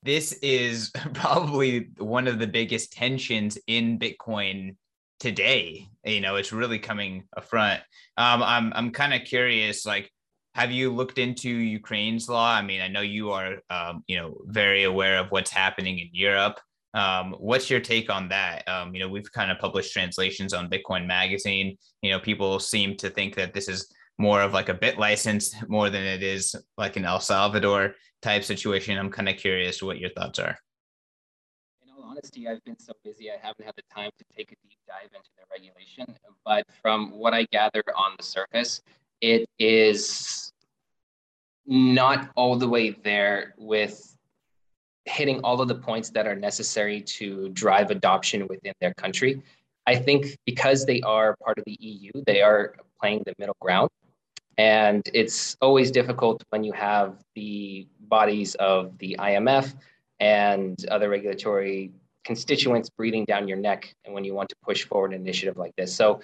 this 0.03 0.33
is 0.35 0.91
probably 1.15 1.89
one 1.99 2.29
of 2.29 2.39
the 2.39 2.47
biggest 2.47 2.93
tensions 2.93 3.59
in 3.67 3.99
Bitcoin 3.99 4.77
today. 5.19 5.89
You 6.09 6.21
know, 6.21 6.37
it's 6.37 6.53
really 6.53 6.79
coming 6.79 7.25
front. 7.43 7.81
Um, 8.17 8.43
I'm 8.43 8.73
I'm 8.75 8.91
kind 8.91 9.13
of 9.13 9.25
curious, 9.25 9.85
like, 9.85 10.11
have 10.55 10.73
you 10.73 10.91
looked 10.91 11.19
into 11.19 11.51
Ukraine's 11.51 12.29
law? 12.29 12.51
I 12.53 12.63
mean, 12.63 12.81
I 12.81 12.89
know 12.89 13.03
you 13.03 13.31
are, 13.31 13.57
um, 13.71 14.03
you 14.07 14.17
know, 14.17 14.39
very 14.47 14.85
aware 14.85 15.19
of 15.19 15.31
what's 15.31 15.51
happening 15.51 15.99
in 15.99 16.09
Europe. 16.13 16.59
Um, 16.95 17.37
what's 17.39 17.69
your 17.69 17.81
take 17.81 18.11
on 18.11 18.31
that? 18.31 18.67
Um, 18.67 18.95
you 18.95 19.01
know, 19.01 19.09
we've 19.09 19.31
kind 19.31 19.51
of 19.51 19.59
published 19.59 19.93
translations 19.93 20.55
on 20.55 20.71
Bitcoin 20.71 21.07
Magazine. 21.07 21.77
You 22.03 22.11
know, 22.11 22.19
people 22.19 22.59
seem 22.59 22.97
to 22.97 23.11
think 23.11 23.35
that 23.37 23.53
this 23.53 23.69
is 23.69 23.93
more 24.19 24.43
of 24.43 24.53
like 24.53 24.69
a 24.69 24.75
BitLicense 24.75 25.69
more 25.69 25.91
than 25.91 26.03
it 26.03 26.23
is 26.23 26.57
like 26.77 26.97
an 26.97 27.05
El 27.05 27.21
Salvador 27.21 27.95
type 28.23 28.43
situation. 28.43 28.99
I'm 28.99 29.11
kind 29.11 29.29
of 29.29 29.37
curious 29.37 29.83
what 29.83 29.99
your 29.99 30.11
thoughts 30.11 30.39
are. 30.39 30.59
Honesty, 32.19 32.49
I've 32.49 32.65
been 32.65 32.79
so 32.81 32.93
busy, 33.05 33.31
I 33.31 33.37
haven't 33.41 33.65
had 33.65 33.75
the 33.77 33.83
time 33.95 34.11
to 34.19 34.25
take 34.37 34.51
a 34.51 34.57
deep 34.69 34.79
dive 34.89 35.09
into 35.15 35.31
the 35.37 35.45
regulation. 35.53 36.05
But 36.45 36.65
from 36.83 37.13
what 37.17 37.33
I 37.33 37.45
gather 37.53 37.85
on 37.97 38.17
the 38.17 38.25
surface, 38.25 38.83
it 39.21 39.49
is 39.61 40.53
not 41.65 42.31
all 42.35 42.57
the 42.57 42.69
way 42.69 42.91
there 42.91 43.55
with 43.57 44.17
hitting 45.05 45.41
all 45.43 45.61
of 45.61 45.69
the 45.69 45.77
points 45.77 46.11
that 46.11 46.27
are 46.27 46.35
necessary 46.35 47.03
to 47.03 47.51
drive 47.51 47.93
adoption 47.93 48.49
within 48.49 48.73
their 48.81 48.95
country. 48.95 49.41
I 49.87 49.95
think 49.95 50.37
because 50.45 50.85
they 50.85 51.01
are 51.03 51.37
part 51.45 51.59
of 51.59 51.65
the 51.67 51.77
EU, 51.79 52.11
they 52.27 52.43
are 52.43 52.75
playing 53.01 53.23
the 53.27 53.35
middle 53.39 53.57
ground. 53.61 53.91
And 54.57 55.09
it's 55.15 55.57
always 55.63 55.93
difficult 55.93 56.43
when 56.51 56.65
you 56.65 56.73
have 56.73 57.23
the 57.37 57.87
bodies 58.01 58.57
of 58.57 58.99
the 58.99 59.15
IMF 59.21 59.73
and 60.19 60.85
other 60.89 61.09
regulatory 61.09 61.93
constituents 62.29 62.91
breathing 62.91 63.25
down 63.25 63.49
your 63.49 63.57
neck 63.57 63.91
and 64.05 64.13
when 64.13 64.23
you 64.23 64.35
want 64.35 64.51
to 64.51 64.55
push 64.63 64.85
forward 64.85 65.15
an 65.15 65.21
initiative 65.23 65.57
like 65.57 65.75
this. 65.77 65.91
So 65.95 66.21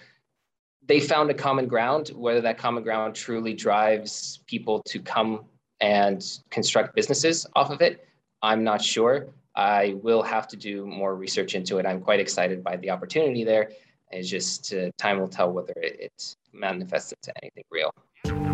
they 0.86 1.00
found 1.00 1.30
a 1.30 1.34
common 1.34 1.66
ground. 1.66 2.08
Whether 2.14 2.42
that 2.42 2.58
common 2.58 2.82
ground 2.82 3.14
truly 3.14 3.54
drives 3.54 4.40
people 4.46 4.82
to 4.82 5.00
come 5.00 5.46
and 5.80 6.22
construct 6.50 6.94
businesses 6.94 7.46
off 7.56 7.70
of 7.70 7.80
it, 7.80 8.06
I'm 8.42 8.62
not 8.62 8.82
sure. 8.82 9.28
I 9.56 9.94
will 10.02 10.22
have 10.22 10.46
to 10.48 10.56
do 10.58 10.84
more 10.84 11.16
research 11.16 11.54
into 11.54 11.78
it. 11.78 11.86
I'm 11.86 12.02
quite 12.02 12.20
excited 12.20 12.62
by 12.62 12.76
the 12.76 12.90
opportunity 12.90 13.42
there. 13.42 13.70
It's 14.10 14.28
just 14.28 14.74
uh, 14.74 14.90
time 14.98 15.18
will 15.18 15.28
tell 15.28 15.50
whether 15.50 15.72
it, 15.76 15.96
it 15.98 16.36
manifests 16.52 17.14
into 17.14 17.32
anything 17.42 17.64
real. 17.70 18.53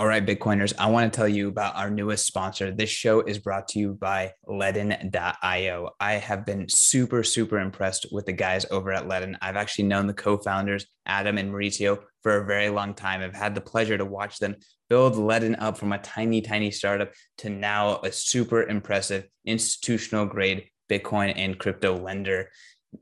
All 0.00 0.06
right, 0.06 0.24
Bitcoiners, 0.24 0.72
I 0.78 0.88
want 0.88 1.12
to 1.12 1.14
tell 1.14 1.28
you 1.28 1.48
about 1.48 1.76
our 1.76 1.90
newest 1.90 2.26
sponsor. 2.26 2.70
This 2.70 2.88
show 2.88 3.20
is 3.20 3.38
brought 3.38 3.68
to 3.68 3.78
you 3.78 3.92
by 3.92 4.32
Ledn.io. 4.48 5.90
I 6.00 6.12
have 6.14 6.46
been 6.46 6.70
super, 6.70 7.22
super 7.22 7.58
impressed 7.58 8.06
with 8.10 8.24
the 8.24 8.32
guys 8.32 8.64
over 8.70 8.92
at 8.92 9.06
Ledn. 9.06 9.36
I've 9.42 9.56
actually 9.56 9.88
known 9.88 10.06
the 10.06 10.14
co 10.14 10.38
founders, 10.38 10.86
Adam 11.04 11.36
and 11.36 11.52
Mauricio, 11.52 11.98
for 12.22 12.38
a 12.38 12.46
very 12.46 12.70
long 12.70 12.94
time. 12.94 13.20
I've 13.20 13.34
had 13.34 13.54
the 13.54 13.60
pleasure 13.60 13.98
to 13.98 14.06
watch 14.06 14.38
them 14.38 14.56
build 14.88 15.16
Ledn 15.16 15.60
up 15.60 15.76
from 15.76 15.92
a 15.92 15.98
tiny, 15.98 16.40
tiny 16.40 16.70
startup 16.70 17.12
to 17.36 17.50
now 17.50 18.00
a 18.02 18.10
super 18.10 18.62
impressive 18.62 19.28
institutional 19.44 20.24
grade 20.24 20.70
Bitcoin 20.90 21.34
and 21.36 21.58
crypto 21.58 21.94
lender. 21.94 22.48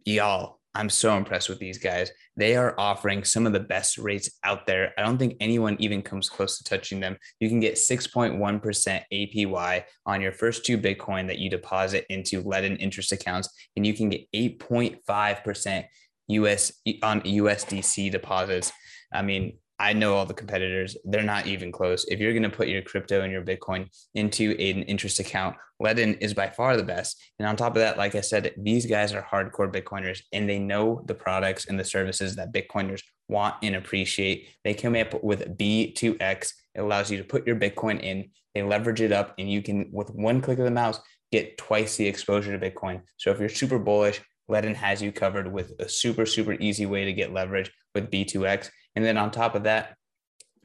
Y'all, 0.04 0.58
I'm 0.74 0.90
so 0.90 1.16
impressed 1.16 1.48
with 1.48 1.58
these 1.58 1.78
guys. 1.78 2.10
They 2.38 2.54
are 2.54 2.78
offering 2.78 3.24
some 3.24 3.48
of 3.48 3.52
the 3.52 3.58
best 3.58 3.98
rates 3.98 4.30
out 4.44 4.64
there. 4.64 4.92
I 4.96 5.02
don't 5.02 5.18
think 5.18 5.34
anyone 5.40 5.76
even 5.80 6.02
comes 6.02 6.28
close 6.28 6.56
to 6.56 6.62
touching 6.62 7.00
them. 7.00 7.16
You 7.40 7.48
can 7.48 7.58
get 7.58 7.74
6.1% 7.74 9.02
APY 9.12 9.84
on 10.06 10.20
your 10.20 10.30
first 10.30 10.64
two 10.64 10.78
Bitcoin 10.78 11.26
that 11.26 11.40
you 11.40 11.50
deposit 11.50 12.06
into 12.08 12.44
Ledn 12.44 12.78
interest 12.78 13.10
accounts, 13.10 13.48
and 13.74 13.84
you 13.84 13.92
can 13.92 14.08
get 14.08 14.24
8.5% 14.32 15.84
US 16.28 16.72
on 17.02 17.22
USDC 17.22 18.12
deposits. 18.12 18.70
I 19.12 19.22
mean, 19.22 19.58
I 19.78 19.92
know 19.92 20.14
all 20.14 20.26
the 20.26 20.34
competitors. 20.34 20.96
They're 21.04 21.22
not 21.22 21.46
even 21.46 21.70
close. 21.70 22.04
If 22.08 22.18
you're 22.18 22.32
going 22.32 22.42
to 22.42 22.50
put 22.50 22.68
your 22.68 22.82
crypto 22.82 23.22
and 23.22 23.32
your 23.32 23.44
Bitcoin 23.44 23.88
into 24.14 24.50
an 24.52 24.82
interest 24.84 25.20
account, 25.20 25.56
Ledn 25.80 26.18
is 26.20 26.34
by 26.34 26.50
far 26.50 26.76
the 26.76 26.82
best. 26.82 27.22
And 27.38 27.46
on 27.46 27.56
top 27.56 27.76
of 27.76 27.80
that, 27.80 27.96
like 27.96 28.14
I 28.16 28.20
said, 28.20 28.52
these 28.56 28.86
guys 28.86 29.12
are 29.12 29.22
hardcore 29.22 29.72
Bitcoiners 29.72 30.22
and 30.32 30.48
they 30.48 30.58
know 30.58 31.02
the 31.06 31.14
products 31.14 31.66
and 31.66 31.78
the 31.78 31.84
services 31.84 32.34
that 32.36 32.52
Bitcoiners 32.52 33.02
want 33.28 33.54
and 33.62 33.76
appreciate. 33.76 34.48
They 34.64 34.74
come 34.74 34.96
up 34.96 35.22
with 35.22 35.56
B2X. 35.56 36.52
It 36.74 36.80
allows 36.80 37.10
you 37.10 37.18
to 37.18 37.24
put 37.24 37.46
your 37.46 37.56
Bitcoin 37.56 38.00
in, 38.00 38.30
they 38.54 38.62
leverage 38.62 39.00
it 39.00 39.12
up, 39.12 39.34
and 39.38 39.50
you 39.50 39.62
can, 39.62 39.90
with 39.92 40.10
one 40.10 40.40
click 40.40 40.58
of 40.58 40.64
the 40.64 40.70
mouse, 40.70 41.00
get 41.30 41.58
twice 41.58 41.96
the 41.96 42.06
exposure 42.06 42.56
to 42.56 42.70
Bitcoin. 42.70 43.02
So 43.16 43.30
if 43.30 43.38
you're 43.38 43.48
super 43.48 43.78
bullish, 43.78 44.20
Ledn 44.50 44.74
has 44.74 45.02
you 45.02 45.12
covered 45.12 45.52
with 45.52 45.72
a 45.78 45.88
super, 45.88 46.24
super 46.24 46.54
easy 46.54 46.86
way 46.86 47.04
to 47.04 47.12
get 47.12 47.32
leverage 47.32 47.70
with 47.94 48.10
B2X. 48.10 48.70
And 48.96 49.04
then 49.04 49.16
on 49.16 49.30
top 49.30 49.54
of 49.54 49.64
that, 49.64 49.96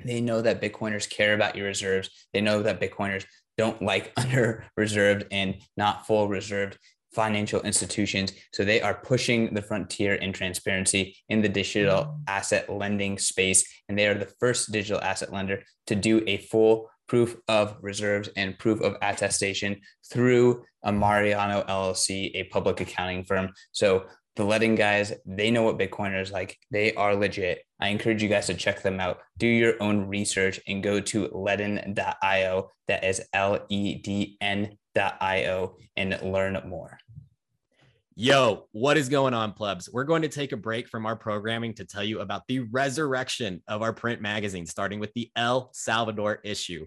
they 0.04 0.22
know 0.22 0.42
that 0.42 0.62
Bitcoiners 0.62 1.10
care 1.10 1.34
about 1.34 1.56
your 1.56 1.68
reserves. 1.68 2.10
They 2.34 2.42
know 2.42 2.64
that 2.64 2.82
Bitcoiners 2.82 3.26
don't 3.58 3.82
like 3.82 4.12
under 4.18 4.66
reserved 4.76 5.26
and 5.32 5.56
not 5.78 6.08
full 6.08 6.28
reserved 6.28 6.78
financial 7.14 7.62
institutions. 7.62 8.34
So 8.54 8.64
they 8.64 8.82
are 8.82 8.96
pushing 8.96 9.54
the 9.54 9.62
frontier 9.62 10.16
in 10.16 10.34
transparency 10.34 11.16
in 11.30 11.42
the 11.42 11.50
digital 11.50 12.20
asset 12.28 12.70
lending 12.70 13.20
space. 13.20 13.64
And 13.88 13.98
they 13.98 14.08
are 14.08 14.16
the 14.16 14.34
first 14.40 14.72
digital 14.72 15.02
asset 15.02 15.32
lender 15.32 15.64
to 15.88 15.96
do 15.96 16.24
a 16.26 16.38
full 16.38 16.90
proof 17.08 17.36
of 17.48 17.78
reserves 17.82 18.30
and 18.36 18.58
proof 18.58 18.82
of 18.82 18.96
attestation 19.02 19.80
through 20.12 20.64
Armanino 20.84 21.66
LLC, 21.68 22.32
a 22.34 22.46
public 22.46 22.82
accounting 22.82 23.24
firm. 23.24 23.50
So 23.72 24.06
the 24.36 24.44
Ledn 24.44 24.76
guys, 24.76 25.14
they 25.26 25.52
know 25.52 25.64
what 25.64 25.78
Bitcoiners 25.78 26.32
like. 26.32 26.58
They 26.72 26.94
are 26.96 27.16
legit. 27.16 27.64
I 27.80 27.90
encourage 27.90 28.24
you 28.24 28.30
guys 28.30 28.48
to 28.48 28.56
check 28.56 28.82
them 28.82 29.00
out. 29.00 29.20
Do 29.38 29.48
your 29.48 29.76
own 29.82 30.08
research 30.08 30.60
and 30.68 30.82
go 30.82 31.00
to 31.00 31.28
ledn.io. 31.30 32.72
That 32.88 33.04
is 33.04 33.22
L 33.34 33.66
E 33.70 33.96
D 33.96 34.38
N.io 34.42 35.76
and 35.96 36.20
learn 36.24 36.62
more. 36.66 36.98
Yo, 38.16 38.68
what 38.74 38.96
is 38.96 39.10
going 39.10 39.34
on, 39.34 39.54
plebs? 39.54 39.90
We're 39.92 40.04
going 40.04 40.22
to 40.22 40.28
take 40.28 40.52
a 40.52 40.58
break 40.58 40.88
from 40.88 41.06
our 41.06 41.16
programming 41.16 41.74
to 41.76 41.86
tell 41.86 42.04
you 42.04 42.20
about 42.20 42.44
the 42.48 42.60
resurrection 42.60 43.64
of 43.68 43.82
our 43.82 43.92
print 43.92 44.22
magazine, 44.22 44.68
starting 44.68 45.00
with 45.00 45.12
the 45.14 45.32
El 45.36 45.72
Salvador 45.74 46.40
issue. 46.44 46.86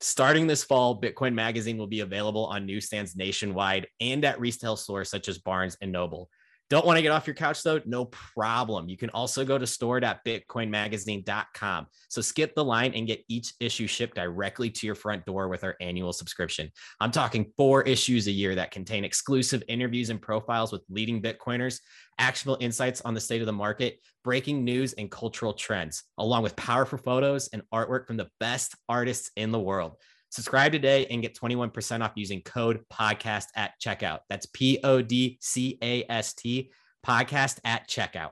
Starting 0.00 0.46
this 0.46 0.64
fall, 0.64 1.00
Bitcoin 1.00 1.34
Magazine 1.34 1.76
will 1.76 1.86
be 1.86 2.00
available 2.00 2.46
on 2.46 2.66
newsstands 2.66 3.14
nationwide 3.14 3.86
and 4.00 4.24
at 4.24 4.40
retail 4.40 4.76
stores 4.76 5.10
such 5.10 5.28
as 5.28 5.38
Barnes 5.38 5.76
and 5.80 5.92
Noble. 5.92 6.28
Don't 6.72 6.86
want 6.86 6.96
to 6.96 7.02
get 7.02 7.12
off 7.12 7.26
your 7.26 7.34
couch 7.34 7.62
though? 7.62 7.82
No 7.84 8.06
problem. 8.06 8.88
You 8.88 8.96
can 8.96 9.10
also 9.10 9.44
go 9.44 9.58
to 9.58 9.66
store.bitcoinmagazine.com. 9.66 11.86
So 12.08 12.22
skip 12.22 12.54
the 12.54 12.64
line 12.64 12.94
and 12.94 13.06
get 13.06 13.22
each 13.28 13.52
issue 13.60 13.86
shipped 13.86 14.14
directly 14.14 14.70
to 14.70 14.86
your 14.86 14.94
front 14.94 15.26
door 15.26 15.48
with 15.48 15.64
our 15.64 15.76
annual 15.82 16.14
subscription. 16.14 16.70
I'm 16.98 17.10
talking 17.10 17.52
four 17.58 17.82
issues 17.82 18.26
a 18.26 18.30
year 18.30 18.54
that 18.54 18.70
contain 18.70 19.04
exclusive 19.04 19.62
interviews 19.68 20.08
and 20.08 20.18
profiles 20.18 20.72
with 20.72 20.80
leading 20.88 21.20
Bitcoiners, 21.20 21.78
actionable 22.18 22.56
insights 22.58 23.02
on 23.02 23.12
the 23.12 23.20
state 23.20 23.42
of 23.42 23.46
the 23.46 23.52
market, 23.52 23.98
breaking 24.24 24.64
news 24.64 24.94
and 24.94 25.10
cultural 25.10 25.52
trends, 25.52 26.04
along 26.16 26.42
with 26.42 26.56
powerful 26.56 26.96
photos 26.96 27.48
and 27.48 27.60
artwork 27.74 28.06
from 28.06 28.16
the 28.16 28.30
best 28.40 28.74
artists 28.88 29.30
in 29.36 29.52
the 29.52 29.60
world. 29.60 29.96
Subscribe 30.32 30.72
today 30.72 31.04
and 31.10 31.20
get 31.20 31.34
21% 31.34 32.02
off 32.02 32.12
using 32.14 32.40
code 32.40 32.80
podcast 32.90 33.48
at 33.54 33.72
checkout. 33.78 34.20
That's 34.30 34.46
P 34.46 34.80
O 34.82 35.02
D 35.02 35.36
C 35.42 35.76
A 35.82 36.06
S 36.08 36.32
T 36.32 36.70
podcast 37.06 37.58
at 37.66 37.86
checkout. 37.86 38.30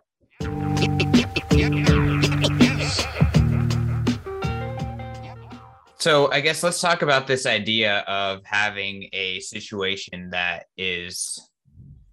So, 5.98 6.32
I 6.32 6.40
guess 6.40 6.62
let's 6.62 6.80
talk 6.80 7.02
about 7.02 7.26
this 7.26 7.44
idea 7.44 7.98
of 8.08 8.40
having 8.46 9.10
a 9.12 9.40
situation 9.40 10.30
that 10.30 10.68
is, 10.78 11.50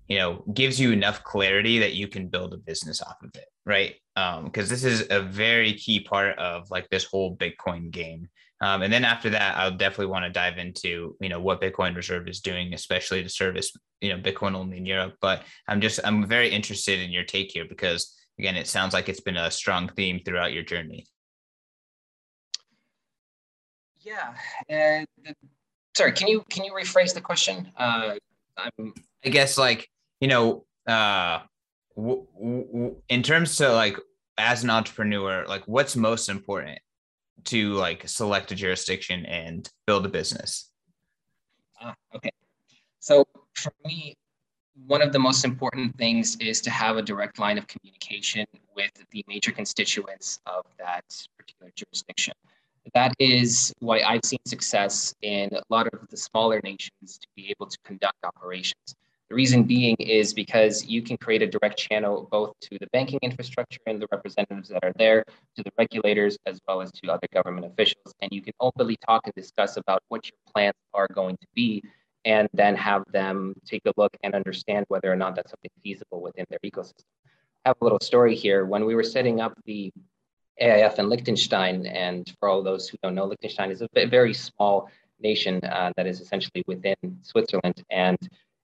you 0.10 0.17
know, 0.17 0.43
gives 0.54 0.82
you 0.82 0.91
enough 0.91 1.23
clarity 1.23 1.80
that 1.80 1.93
you 1.93 2.10
can 2.10 2.28
build 2.28 2.54
a 2.54 2.58
business 2.58 3.02
off 3.02 3.23
of 3.23 3.30
it, 3.36 3.47
right? 3.65 3.95
Because 4.15 4.36
um, 4.38 4.52
this 4.52 4.84
is 4.84 5.08
a 5.10 5.21
very 5.21 5.71
key 5.76 6.02
part 6.02 6.38
of 6.38 6.69
like 6.69 6.89
this 6.89 7.06
whole 7.06 7.38
Bitcoin 7.38 7.89
game 7.89 8.28
um, 8.59 8.81
and 8.81 8.91
then 8.91 9.03
after 9.03 9.29
that, 9.29 9.55
I'll 9.57 9.77
definitely 9.77 10.07
want 10.07 10.25
to 10.25 10.31
dive 10.31 10.57
into, 10.57 11.15
you 11.21 11.29
know, 11.29 11.39
what 11.39 11.61
Bitcoin 11.61 11.95
Reserve 11.95 12.27
is 12.27 12.41
doing, 12.41 12.73
especially 12.73 13.21
to 13.21 13.29
service, 13.29 13.71
you 14.01 14.09
know, 14.09 14.19
Bitcoin 14.19 14.55
only 14.55 14.77
in 14.77 14.85
Europe. 14.85 15.15
But 15.21 15.43
I'm 15.67 15.79
just, 15.79 15.99
I'm 16.03 16.25
very 16.25 16.49
interested 16.49 16.99
in 16.99 17.11
your 17.11 17.23
take 17.23 17.51
here 17.51 17.65
because 17.69 18.15
again, 18.39 18.55
it 18.55 18.67
sounds 18.67 18.93
like 18.93 19.09
it's 19.09 19.19
been 19.19 19.37
a 19.37 19.51
strong 19.51 19.89
theme 19.89 20.21
throughout 20.25 20.53
your 20.53 20.63
journey. 20.63 21.05
Yeah. 23.99 24.33
And 24.69 25.07
sorry, 25.95 26.13
can 26.13 26.27
you, 26.27 26.43
can 26.49 26.63
you 26.63 26.71
rephrase 26.71 27.13
the 27.13 27.21
question? 27.21 27.71
Uh, 27.77 28.15
I'm, 28.57 28.93
I 29.23 29.29
guess 29.29 29.57
like, 29.57 29.87
you 30.19 30.29
know, 30.29 30.65
uh, 30.87 31.41
w- 31.95 32.25
w- 32.33 32.95
in 33.09 33.21
terms 33.21 33.57
to 33.57 33.71
like, 33.71 33.97
as 34.39 34.63
an 34.63 34.69
entrepreneur, 34.69 35.45
like 35.47 35.63
what's 35.67 35.95
most 35.95 36.29
important 36.29 36.79
to 37.47 37.73
like 37.73 38.07
select 38.07 38.51
a 38.51 38.55
jurisdiction 38.55 39.25
and 39.25 39.69
build 39.86 40.05
a 40.05 40.10
business? 40.10 40.71
Ah, 41.81 41.95
okay. 42.15 42.31
So 42.99 43.25
for 43.53 43.71
me, 43.86 44.15
one 44.86 45.01
of 45.01 45.12
the 45.12 45.19
most 45.19 45.43
important 45.43 45.97
things 45.97 46.38
is 46.39 46.62
to 46.62 46.69
have 46.69 46.97
a 46.97 47.01
direct 47.01 47.39
line 47.39 47.57
of 47.57 47.67
communication 47.67 48.45
with 48.75 48.91
the 49.12 49.25
major 49.27 49.51
constituents 49.51 50.39
of 50.45 50.65
that 50.77 51.03
particular 51.38 51.71
jurisdiction. 51.75 52.33
That 52.93 53.13
is 53.19 53.73
why 53.79 54.01
I've 54.01 54.23
seen 54.23 54.39
success 54.45 55.13
in 55.21 55.49
a 55.53 55.63
lot 55.69 55.88
of 55.88 56.07
the 56.10 56.17
smaller 56.17 56.62
nations 56.63 57.17
to 57.19 57.27
be 57.36 57.49
able 57.49 57.67
to 57.67 57.77
conduct 57.83 58.23
operations. 58.23 58.95
The 59.29 59.35
reason 59.35 59.63
being 59.63 59.95
is 59.99 60.33
because 60.33 60.85
you 60.85 61.01
can 61.01 61.17
create 61.17 61.41
a 61.41 61.47
direct 61.47 61.77
channel 61.77 62.29
both 62.31 62.53
to 62.61 62.77
the 62.79 62.87
banking 62.93 63.19
infrastructure 63.21 63.79
and 63.85 64.01
the 64.01 64.07
representatives 64.09 64.69
that 64.69 64.83
are 64.83 64.93
there, 64.93 65.25
to 65.57 65.63
the 65.63 65.71
regulators, 65.77 66.37
as 66.45 66.61
well 66.65 66.81
as 66.81 66.91
to 66.93 67.11
other 67.11 67.27
government 67.33 67.65
officials. 67.65 68.13
And 68.21 68.31
you 68.31 68.41
can 68.41 68.53
openly 68.61 68.95
talk 69.05 69.23
and 69.25 69.33
discuss 69.35 69.75
about 69.75 70.01
what 70.07 70.25
your 70.25 70.37
plans 70.53 70.75
are 70.93 71.07
going 71.13 71.35
to 71.41 71.47
be, 71.53 71.83
and 72.23 72.47
then 72.53 72.75
have 72.77 73.03
them 73.11 73.53
take 73.65 73.81
a 73.85 73.91
look 73.97 74.15
and 74.23 74.33
understand 74.33 74.85
whether 74.87 75.11
or 75.11 75.17
not 75.17 75.35
that's 75.35 75.51
something 75.51 75.71
feasible 75.83 76.21
within 76.21 76.45
their 76.49 76.59
ecosystem. 76.63 77.03
I 77.65 77.69
have 77.69 77.77
a 77.81 77.83
little 77.83 77.99
story 77.99 78.33
here. 78.33 78.65
When 78.65 78.85
we 78.85 78.95
were 78.95 79.03
setting 79.03 79.41
up 79.41 79.53
the 79.65 79.91
AIF 80.61 80.99
in 80.99 81.09
Liechtenstein, 81.09 81.85
and 81.85 82.33
for 82.39 82.47
all 82.47 82.63
those 82.63 82.87
who 82.87 82.97
don't 83.03 83.13
know, 83.13 83.25
Liechtenstein 83.25 83.71
is 83.71 83.81
a 83.81 83.89
very 84.07 84.33
small 84.33 84.89
nation 85.19 85.59
uh, 85.65 85.91
that 85.97 86.07
is 86.07 86.21
essentially 86.21 86.63
within 86.65 86.95
Switzerland. 87.23 87.83
And 87.89 88.17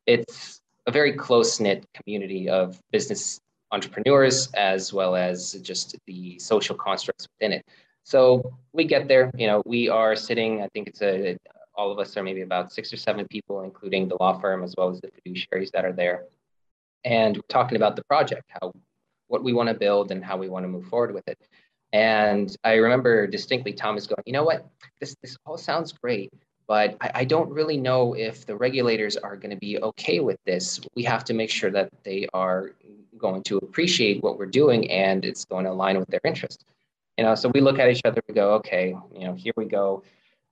it's 0.06 0.62
a 0.88 0.92
very 0.92 1.14
close 1.14 1.60
knit 1.60 1.86
community 1.94 2.50
of 2.50 2.80
business 2.92 3.40
entrepreneurs 3.72 4.52
as 4.54 4.94
well 4.94 5.16
as 5.16 5.54
just 5.62 5.96
the 6.06 6.38
social 6.40 6.76
constructs 6.76 7.28
within 7.34 7.54
it. 7.54 7.66
So 8.04 8.54
we 8.74 8.84
get 8.84 9.08
there, 9.08 9.32
you 9.36 9.48
know, 9.48 9.64
we 9.66 9.90
are 9.90 10.16
sitting, 10.16 10.62
I 10.62 10.68
think 10.74 10.88
it's 10.88 11.02
a, 11.02 11.38
all 11.76 11.92
of 11.92 12.00
us 12.00 12.16
are 12.18 12.24
maybe 12.24 12.42
about 12.42 12.72
six 12.72 12.94
or 12.94 12.98
seven 12.98 13.26
people, 13.30 13.62
including 13.62 14.08
the 14.08 14.18
law 14.20 14.38
firm 14.40 14.64
as 14.64 14.76
well 14.78 14.90
as 14.90 15.02
the 15.02 15.10
fiduciaries 15.10 15.72
that 15.72 15.86
are 15.86 15.94
there. 15.94 16.26
And 17.04 17.38
we're 17.38 17.42
talking 17.50 17.76
about 17.76 17.96
the 17.96 18.04
project, 18.04 18.44
how, 18.62 18.74
what 19.28 19.44
we 19.44 19.54
want 19.54 19.70
to 19.70 19.76
build 19.76 20.12
and 20.12 20.24
how 20.24 20.38
we 20.38 20.50
want 20.50 20.66
to 20.66 20.68
move 20.68 20.86
forward 20.86 21.14
with 21.14 21.28
it. 21.28 21.40
And 21.94 22.56
I 22.64 22.74
remember 22.76 23.28
distinctly 23.28 23.74
Thomas 23.74 24.06
going, 24.08 24.24
you 24.26 24.34
know 24.34 24.44
what, 24.44 24.68
this, 25.00 25.16
this 25.22 25.38
all 25.46 25.58
sounds 25.58 25.92
great, 25.92 26.32
but 26.68 26.98
I, 27.02 27.12
I 27.16 27.26
don't 27.26 27.50
really 27.50 27.78
know 27.78 28.14
if 28.14 28.46
the 28.46 28.56
regulators 28.56 29.18
are 29.18 29.36
going 29.36 29.52
to 29.52 29.58
be 29.58 29.80
okay 29.80 30.20
with 30.20 30.40
this. 30.46 30.80
We 30.96 31.04
have 31.04 31.24
to 31.26 31.34
make 31.34 31.50
sure 31.50 31.72
that 31.72 31.90
they 32.04 32.28
are 32.34 32.72
going 33.18 33.44
to 33.44 33.58
appreciate 33.58 34.24
what 34.24 34.38
we're 34.38 34.46
doing 34.48 34.90
and 34.92 35.24
it's 35.24 35.46
going 35.46 35.66
to 35.66 35.72
align 35.72 35.98
with 35.98 36.10
their 36.10 36.22
interest. 36.24 36.66
You 37.18 37.24
know, 37.24 37.36
so 37.36 37.50
we 37.50 37.62
look 37.62 37.80
at 37.80 37.90
each 37.90 38.02
other, 38.06 38.22
we 38.28 38.34
go, 38.34 38.54
okay, 38.56 38.96
you 39.16 39.26
know, 39.26 39.34
here 39.34 39.54
we 39.56 39.66
go. 39.66 40.04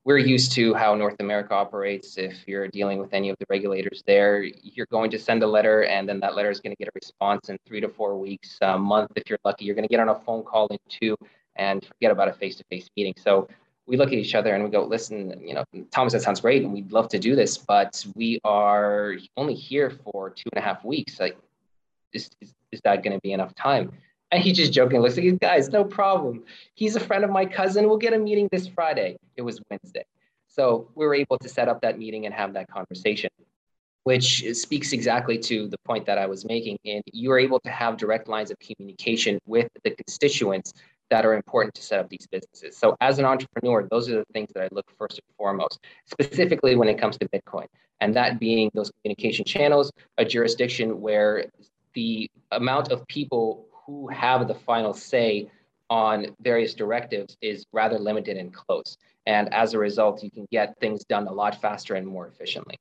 We're 0.04 0.18
used 0.18 0.52
to 0.54 0.74
how 0.74 0.96
North 0.96 1.18
America 1.20 1.54
operates. 1.54 2.18
If 2.18 2.48
you're 2.48 2.68
dealing 2.68 2.98
with 2.98 3.14
any 3.14 3.30
of 3.30 3.38
the 3.40 3.46
regulators 3.50 4.04
there, 4.08 4.44
you're 4.44 4.88
going 4.88 5.12
to 5.12 5.20
send 5.20 5.44
a 5.44 5.48
letter, 5.48 5.84
and 5.84 6.10
then 6.10 6.20
that 6.22 6.36
letter 6.36 6.50
is 6.50 6.60
going 6.60 6.76
to 6.76 6.78
get 6.78 6.88
a 6.88 6.92
response 6.96 7.50
in 7.50 7.58
three 7.68 7.82
to 7.82 7.88
four 7.88 8.18
weeks, 8.18 8.58
a 8.62 8.80
month 8.80 9.12
if 9.16 9.30
you're 9.30 9.38
lucky. 9.46 9.66
You're 9.66 9.76
going 9.76 9.88
to 9.88 9.92
get 9.92 10.00
on 10.00 10.10
a 10.10 10.16
phone 10.16 10.44
call 10.44 10.68
in 10.68 10.80
two, 10.90 11.16
and 11.56 11.86
forget 11.86 12.10
about 12.10 12.30
a 12.30 12.34
face-to-face 12.34 12.90
meeting. 12.98 13.14
So 13.18 13.48
we 13.88 13.98
look 13.98 14.10
at 14.10 14.14
each 14.14 14.36
other 14.36 14.54
and 14.54 14.64
we 14.64 14.70
go, 14.70 14.84
listen, 14.84 15.42
you 15.46 15.54
know, 15.54 15.64
Thomas, 15.92 16.14
that 16.14 16.22
sounds 16.22 16.42
great, 16.42 16.64
and 16.64 16.72
we'd 16.72 16.92
love 16.92 17.10
to 17.10 17.20
do 17.20 17.36
this, 17.36 17.58
but 17.58 18.06
we 18.16 18.40
are 18.44 19.16
only 19.38 19.54
here 19.54 19.90
for 19.90 20.30
two 20.30 20.50
and 20.54 20.64
a 20.64 20.66
half 20.66 20.86
weeks. 20.86 21.20
Like, 21.20 21.38
is, 22.14 22.30
is, 22.42 22.54
is 22.72 22.82
that 22.84 23.04
going 23.04 23.14
to 23.14 23.22
be 23.22 23.34
enough 23.34 23.54
time? 23.56 23.92
And 24.32 24.42
he 24.42 24.54
just 24.54 24.72
joking 24.72 25.02
looks 25.02 25.18
like, 25.18 25.40
guys, 25.40 25.70
no 25.70 25.84
problem. 25.84 26.44
He's 26.74 26.96
a 26.96 27.00
friend 27.00 27.24
of 27.24 27.32
my 27.32 27.46
cousin. 27.46 27.88
We'll 27.88 27.98
get 27.98 28.14
a 28.14 28.18
meeting 28.18 28.48
this 28.52 28.68
Friday. 28.68 29.18
It 29.36 29.42
was 29.42 29.60
Wednesday. 29.70 30.06
So 30.48 30.90
we 30.96 31.06
were 31.06 31.16
able 31.16 31.38
to 31.40 31.50
set 31.50 31.68
up 31.68 31.82
that 31.82 32.00
meeting 32.00 32.26
and 32.26 32.34
have 32.34 32.54
that 32.54 32.70
conversation, 32.70 33.30
which 34.04 34.46
speaks 34.54 34.94
exactly 34.94 35.38
to 35.40 35.68
the 35.68 35.78
point 35.86 36.06
that 36.06 36.18
I 36.18 36.28
was 36.28 36.46
making. 36.46 36.78
And 36.86 37.04
you 37.12 37.32
are 37.32 37.40
able 37.40 37.60
to 37.62 37.70
have 37.70 37.98
direct 37.98 38.30
lines 38.30 38.52
of 38.52 38.58
communication 38.60 39.40
with 39.46 39.68
the 39.84 39.92
constituents 39.92 40.74
that 41.12 41.26
are 41.26 41.36
important 41.36 41.76
to 41.76 41.84
set 41.84 42.00
up 42.00 42.10
these 42.10 42.26
businesses. 42.32 42.78
So 42.78 42.96
as 43.02 43.20
an 43.20 43.26
entrepreneur, 43.26 43.88
those 43.92 44.10
are 44.10 44.16
the 44.16 44.26
things 44.34 44.50
that 44.56 44.64
I 44.64 44.70
look 44.72 44.90
first 44.98 45.20
and 45.20 45.36
foremost, 45.38 45.80
specifically 46.06 46.76
when 46.76 46.88
it 46.88 46.98
comes 47.00 47.18
to 47.20 47.30
Bitcoin. 47.30 47.68
And 48.00 48.16
that 48.16 48.40
being 48.40 48.72
those 48.74 48.90
communication 49.04 49.46
channels, 49.46 49.92
a 50.18 50.26
jurisdiction 50.26 51.02
where 51.02 51.46
the 51.94 52.32
amount 52.52 52.92
of 52.92 53.06
people 53.08 53.68
who 53.86 54.08
have 54.08 54.48
the 54.48 54.56
final 54.56 54.94
say 54.94 55.52
on 55.90 56.28
various 56.42 56.74
directives 56.74 57.38
is 57.42 57.66
rather 57.74 58.00
limited 58.00 58.38
and 58.38 58.54
close. 58.54 58.98
And 59.26 59.54
as 59.54 59.74
a 59.74 59.78
result, 59.78 60.24
you 60.24 60.32
can 60.32 60.48
get 60.50 60.80
things 60.80 61.04
done 61.04 61.28
a 61.28 61.32
lot 61.34 61.62
faster 61.62 61.96
and 61.96 62.08
more 62.08 62.28
efficiently. 62.28 62.78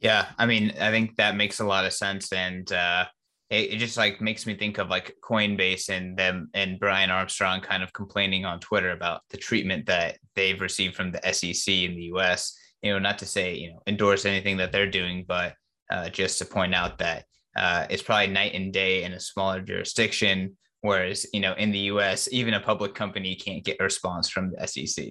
Yeah, 0.00 0.28
I 0.38 0.46
mean, 0.46 0.72
I 0.80 0.90
think 0.90 1.16
that 1.16 1.36
makes 1.36 1.60
a 1.60 1.66
lot 1.66 1.84
of 1.84 1.92
sense. 1.92 2.32
And 2.32 2.72
uh, 2.72 3.04
it, 3.50 3.72
it 3.72 3.76
just 3.78 3.96
like 3.96 4.20
makes 4.20 4.46
me 4.46 4.54
think 4.54 4.78
of 4.78 4.88
like 4.88 5.16
Coinbase 5.22 5.88
and 5.88 6.16
them 6.16 6.48
and 6.54 6.78
Brian 6.78 7.10
Armstrong 7.10 7.60
kind 7.60 7.82
of 7.82 7.92
complaining 7.92 8.44
on 8.44 8.60
Twitter 8.60 8.92
about 8.92 9.22
the 9.30 9.36
treatment 9.36 9.86
that 9.86 10.18
they've 10.34 10.60
received 10.60 10.94
from 10.94 11.10
the 11.10 11.20
SEC 11.32 11.74
in 11.74 11.96
the 11.96 12.12
US. 12.14 12.56
You 12.82 12.92
know, 12.92 12.98
not 12.98 13.18
to 13.18 13.26
say, 13.26 13.54
you 13.54 13.72
know, 13.72 13.82
endorse 13.86 14.24
anything 14.24 14.56
that 14.58 14.72
they're 14.72 14.90
doing, 14.90 15.24
but 15.26 15.54
uh, 15.90 16.08
just 16.08 16.38
to 16.38 16.44
point 16.44 16.74
out 16.74 16.98
that 16.98 17.24
uh, 17.56 17.86
it's 17.90 18.02
probably 18.02 18.28
night 18.28 18.54
and 18.54 18.72
day 18.72 19.02
in 19.02 19.12
a 19.12 19.20
smaller 19.20 19.60
jurisdiction. 19.60 20.56
Whereas, 20.82 21.26
you 21.34 21.40
know, 21.40 21.52
in 21.54 21.72
the 21.72 21.80
US, 21.80 22.28
even 22.32 22.54
a 22.54 22.60
public 22.60 22.94
company 22.94 23.34
can't 23.34 23.64
get 23.64 23.76
a 23.80 23.84
response 23.84 24.30
from 24.30 24.52
the 24.52 24.66
SEC. 24.66 25.06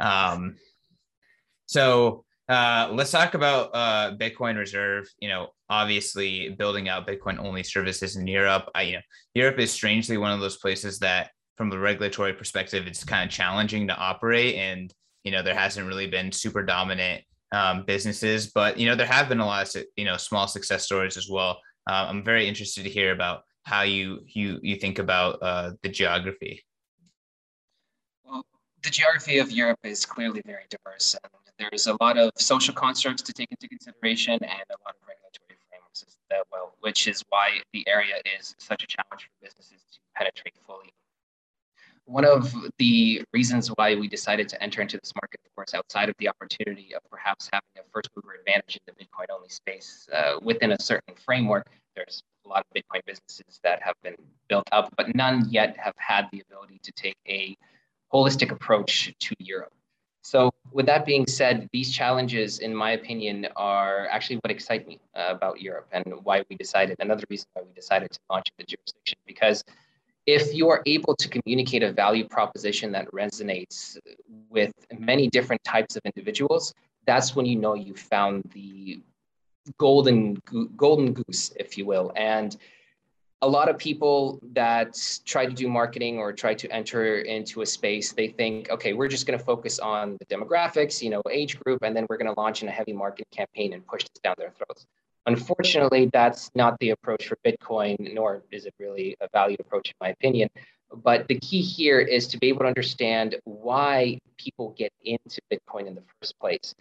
Um, 0.00 0.56
so 1.66 2.23
uh, 2.48 2.88
let's 2.92 3.10
talk 3.10 3.34
about 3.34 3.70
uh, 3.74 4.16
Bitcoin 4.16 4.56
Reserve. 4.56 5.06
You 5.20 5.28
know, 5.28 5.48
obviously 5.70 6.50
building 6.50 6.88
out 6.88 7.06
Bitcoin 7.06 7.38
only 7.38 7.62
services 7.62 8.16
in 8.16 8.26
Europe. 8.26 8.70
I, 8.74 8.82
you 8.82 8.92
know, 8.94 9.02
Europe 9.34 9.58
is 9.58 9.70
strangely 9.70 10.18
one 10.18 10.32
of 10.32 10.40
those 10.40 10.58
places 10.58 10.98
that, 11.00 11.30
from 11.56 11.72
a 11.72 11.78
regulatory 11.78 12.32
perspective, 12.32 12.86
it's 12.86 13.04
kind 13.04 13.28
of 13.28 13.34
challenging 13.34 13.88
to 13.88 13.96
operate. 13.96 14.56
And, 14.56 14.92
you 15.22 15.32
know, 15.32 15.42
there 15.42 15.54
hasn't 15.54 15.86
really 15.86 16.08
been 16.08 16.32
super 16.32 16.62
dominant 16.62 17.22
um, 17.54 17.84
businesses, 17.86 18.50
but 18.50 18.78
you 18.78 18.86
know 18.86 18.96
there 18.96 19.06
have 19.06 19.28
been 19.28 19.40
a 19.40 19.46
lot 19.46 19.74
of 19.74 19.84
you 19.96 20.04
know 20.04 20.16
small 20.16 20.46
success 20.46 20.84
stories 20.84 21.16
as 21.16 21.28
well. 21.30 21.60
Uh, 21.88 22.06
I'm 22.08 22.24
very 22.24 22.48
interested 22.48 22.82
to 22.84 22.90
hear 22.90 23.12
about 23.12 23.42
how 23.62 23.82
you 23.82 24.20
you 24.26 24.58
you 24.62 24.76
think 24.76 24.98
about 24.98 25.38
uh, 25.40 25.72
the 25.82 25.88
geography. 25.88 26.64
Well, 28.24 28.44
the 28.82 28.90
geography 28.90 29.38
of 29.38 29.50
Europe 29.52 29.78
is 29.84 30.04
clearly 30.04 30.42
very 30.44 30.64
diverse, 30.68 31.16
and 31.22 31.32
there's 31.58 31.86
a 31.86 31.96
lot 32.00 32.18
of 32.18 32.30
social 32.36 32.74
constructs 32.74 33.22
to 33.22 33.32
take 33.32 33.50
into 33.50 33.68
consideration 33.68 34.34
and 34.34 34.42
a 34.42 34.78
lot 34.84 34.94
of 34.94 35.08
regulatory 35.08 35.58
frameworks 35.70 36.04
as 36.06 36.16
well, 36.52 36.74
which 36.80 37.06
is 37.06 37.22
why 37.28 37.60
the 37.72 37.86
area 37.86 38.16
is 38.38 38.54
such 38.58 38.82
a 38.84 38.86
challenge 38.86 39.24
for 39.24 39.46
businesses 39.46 39.82
to 39.92 39.98
penetrate 40.14 40.54
fully 40.66 40.92
one 42.06 42.24
of 42.24 42.54
the 42.78 43.22
reasons 43.32 43.68
why 43.68 43.94
we 43.94 44.08
decided 44.08 44.48
to 44.48 44.62
enter 44.62 44.82
into 44.82 44.98
this 44.98 45.12
market, 45.14 45.40
of 45.46 45.54
course, 45.54 45.74
outside 45.74 46.08
of 46.08 46.14
the 46.18 46.28
opportunity 46.28 46.94
of 46.94 47.00
perhaps 47.10 47.48
having 47.52 47.64
a 47.78 47.82
first 47.92 48.10
mover 48.14 48.36
advantage 48.38 48.78
in 48.86 48.94
the 48.94 49.04
Bitcoin 49.04 49.26
only 49.34 49.48
space 49.48 50.06
uh, 50.12 50.34
within 50.42 50.72
a 50.72 50.80
certain 50.80 51.14
framework, 51.14 51.66
there's 51.96 52.22
a 52.44 52.48
lot 52.48 52.60
of 52.60 52.82
Bitcoin 52.82 53.00
businesses 53.06 53.58
that 53.62 53.82
have 53.82 53.94
been 54.02 54.16
built 54.48 54.68
up, 54.72 54.92
but 54.96 55.14
none 55.14 55.46
yet 55.48 55.76
have 55.78 55.94
had 55.96 56.28
the 56.32 56.42
ability 56.48 56.78
to 56.82 56.92
take 56.92 57.16
a 57.26 57.56
holistic 58.12 58.52
approach 58.52 59.14
to 59.18 59.34
Europe. 59.38 59.72
So, 60.24 60.50
with 60.72 60.86
that 60.86 61.04
being 61.04 61.26
said, 61.26 61.68
these 61.70 61.92
challenges, 61.92 62.60
in 62.60 62.74
my 62.74 62.92
opinion, 62.92 63.46
are 63.56 64.08
actually 64.10 64.36
what 64.36 64.50
excite 64.50 64.88
me 64.88 64.98
uh, 65.14 65.26
about 65.28 65.60
Europe 65.60 65.86
and 65.92 66.02
why 66.22 66.42
we 66.48 66.56
decided, 66.56 66.96
another 66.98 67.24
reason 67.28 67.46
why 67.52 67.62
we 67.62 67.74
decided 67.74 68.10
to 68.10 68.18
launch 68.30 68.48
the 68.56 68.64
jurisdiction, 68.64 69.18
because 69.26 69.62
if 70.26 70.54
you 70.54 70.70
are 70.70 70.82
able 70.86 71.14
to 71.14 71.28
communicate 71.28 71.82
a 71.82 71.92
value 71.92 72.26
proposition 72.26 72.90
that 72.92 73.06
resonates 73.12 73.98
with 74.48 74.72
many 74.98 75.28
different 75.28 75.62
types 75.62 75.94
of 75.94 76.02
individuals, 76.06 76.72
that's 77.06 77.36
when 77.36 77.44
you 77.44 77.56
know 77.56 77.74
you 77.74 77.94
found 77.94 78.50
the 78.54 79.02
golden 79.76 80.40
golden 80.74 81.12
goose, 81.12 81.52
if 81.56 81.76
you 81.76 81.84
will. 81.84 82.12
And 82.16 82.56
a 83.44 83.48
lot 83.58 83.68
of 83.68 83.76
people 83.76 84.40
that 84.52 84.98
try 85.26 85.44
to 85.44 85.52
do 85.52 85.68
marketing 85.68 86.18
or 86.18 86.32
try 86.32 86.54
to 86.54 86.66
enter 86.70 87.18
into 87.18 87.60
a 87.60 87.66
space, 87.66 88.12
they 88.12 88.28
think, 88.28 88.70
okay, 88.70 88.94
we're 88.94 89.06
just 89.06 89.26
going 89.26 89.38
to 89.38 89.44
focus 89.44 89.78
on 89.78 90.16
the 90.18 90.24
demographics, 90.34 91.02
you 91.02 91.10
know, 91.10 91.20
age 91.30 91.60
group, 91.60 91.82
and 91.82 91.94
then 91.94 92.06
we're 92.08 92.16
going 92.16 92.32
to 92.34 92.40
launch 92.40 92.62
in 92.62 92.68
a 92.68 92.70
heavy 92.70 92.94
marketing 92.94 93.26
campaign 93.30 93.74
and 93.74 93.86
push 93.86 94.02
this 94.02 94.20
down 94.24 94.34
their 94.38 94.50
throats. 94.56 94.86
Unfortunately, 95.26 96.08
that's 96.10 96.50
not 96.54 96.78
the 96.80 96.90
approach 96.90 97.28
for 97.28 97.36
Bitcoin, 97.44 98.14
nor 98.14 98.42
is 98.50 98.64
it 98.64 98.72
really 98.78 99.14
a 99.20 99.28
valued 99.30 99.60
approach, 99.60 99.88
in 99.90 99.94
my 100.00 100.08
opinion. 100.08 100.48
But 101.02 101.28
the 101.28 101.38
key 101.40 101.60
here 101.60 102.00
is 102.00 102.26
to 102.28 102.38
be 102.38 102.48
able 102.48 102.60
to 102.60 102.68
understand 102.68 103.36
why 103.44 104.18
people 104.38 104.74
get 104.78 104.92
into 105.02 105.42
Bitcoin 105.52 105.86
in 105.86 105.94
the 105.94 106.02
first 106.18 106.38
place. 106.38 106.74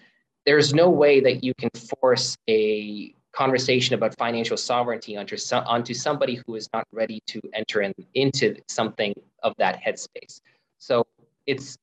There's 0.45 0.73
no 0.73 0.89
way 0.89 1.19
that 1.19 1.43
you 1.43 1.54
can 1.56 1.69
force 1.99 2.38
a 2.49 3.13
conversation 3.34 3.96
about 3.96 4.15
financial 4.17 4.56
sovereignty 4.56 5.17
onto, 5.17 5.36
onto 5.52 5.93
somebody 5.93 6.39
who 6.46 6.56
is 6.56 6.69
not 6.74 6.88
ready 6.91 7.19
to 7.28 7.41
enter 7.54 7.82
in, 7.82 7.93
into 8.13 8.56
something 8.67 9.13
of 9.41 9.54
that 9.58 9.82
headspace. 9.82 10.41
So 10.78 11.06
it's 11.48 11.78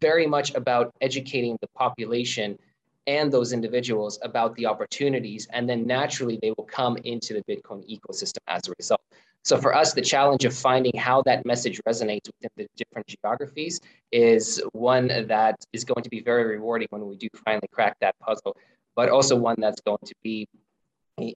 very 0.00 0.26
much 0.26 0.54
about 0.54 0.92
educating 1.00 1.58
the 1.60 1.68
population 1.76 2.58
and 3.06 3.32
those 3.32 3.52
individuals 3.52 4.18
about 4.22 4.54
the 4.54 4.66
opportunities, 4.66 5.48
and 5.52 5.68
then 5.68 5.86
naturally 5.86 6.38
they 6.40 6.52
will 6.56 6.64
come 6.64 6.96
into 6.98 7.34
the 7.34 7.42
Bitcoin 7.52 7.84
ecosystem 7.90 8.38
as 8.46 8.68
a 8.68 8.72
result. 8.78 9.00
So 9.44 9.58
for 9.58 9.74
us, 9.74 9.92
the 9.92 10.02
challenge 10.02 10.44
of 10.44 10.54
finding 10.54 10.96
how 10.96 11.22
that 11.22 11.44
message 11.44 11.80
resonates 11.86 12.28
within 12.28 12.50
the 12.56 12.68
different 12.76 13.08
geographies 13.08 13.80
is 14.12 14.62
one 14.72 15.08
that 15.08 15.56
is 15.72 15.84
going 15.84 16.04
to 16.04 16.10
be 16.10 16.20
very 16.20 16.44
rewarding 16.44 16.86
when 16.90 17.08
we 17.08 17.16
do 17.16 17.28
finally 17.44 17.66
crack 17.72 17.96
that 18.00 18.16
puzzle, 18.20 18.56
but 18.94 19.08
also 19.08 19.34
one 19.34 19.56
that's 19.58 19.80
going 19.80 19.98
to 20.04 20.14
be 20.22 20.46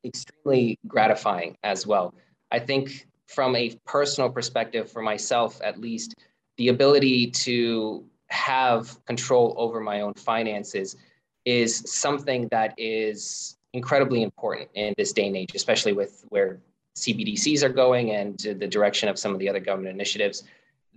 extremely 0.05 0.79
gratifying 0.87 1.57
as 1.63 1.87
well. 1.87 2.15
I 2.51 2.59
think 2.59 3.07
from 3.27 3.57
a 3.57 3.77
personal 3.85 4.31
perspective, 4.31 4.91
for 4.91 5.03
myself 5.03 5.61
at 5.63 5.81
least, 5.81 6.15
the 6.57 6.69
ability 6.69 7.31
to 7.31 8.05
have 8.29 9.05
control 9.05 9.55
over 9.57 9.81
my 9.81 10.01
own 10.01 10.15
finances 10.15 10.97
is 11.45 11.83
something 11.87 12.49
that 12.51 12.75
is 12.79 13.57
incredibly 13.73 14.23
important 14.23 14.69
in 14.75 14.95
this 14.97 15.13
day 15.13 15.27
and 15.27 15.37
age, 15.37 15.53
especially 15.55 15.93
with 15.93 16.25
where 16.31 16.59
CBDCs 16.97 17.63
are 17.63 17.69
going 17.69 18.13
and 18.13 18.39
the 18.39 18.67
direction 18.67 19.09
of 19.09 19.19
some 19.19 19.33
of 19.33 19.39
the 19.39 19.49
other 19.49 19.61
government 19.61 19.95
initiatives. 19.95 20.45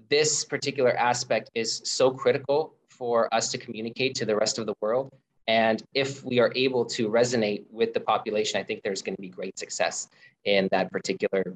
This 0.09 0.45
particular 0.45 0.95
aspect 0.95 1.51
is 1.53 1.81
so 1.83 2.09
critical 2.09 2.73
for 2.89 3.31
us 3.33 3.51
to 3.51 3.57
communicate 3.57 4.15
to 4.15 4.25
the 4.25 4.35
rest 4.35 4.57
of 4.57 4.65
the 4.65 4.73
world. 4.81 5.11
And 5.49 5.81
if 5.95 6.23
we 6.23 6.37
are 6.37 6.51
able 6.53 6.85
to 6.85 7.09
resonate 7.09 7.63
with 7.71 7.95
the 7.95 7.99
population, 7.99 8.59
I 8.59 8.63
think 8.63 8.83
there's 8.83 9.01
going 9.01 9.15
to 9.15 9.21
be 9.21 9.29
great 9.29 9.57
success 9.57 10.07
in 10.45 10.69
that 10.71 10.91
particular 10.91 11.55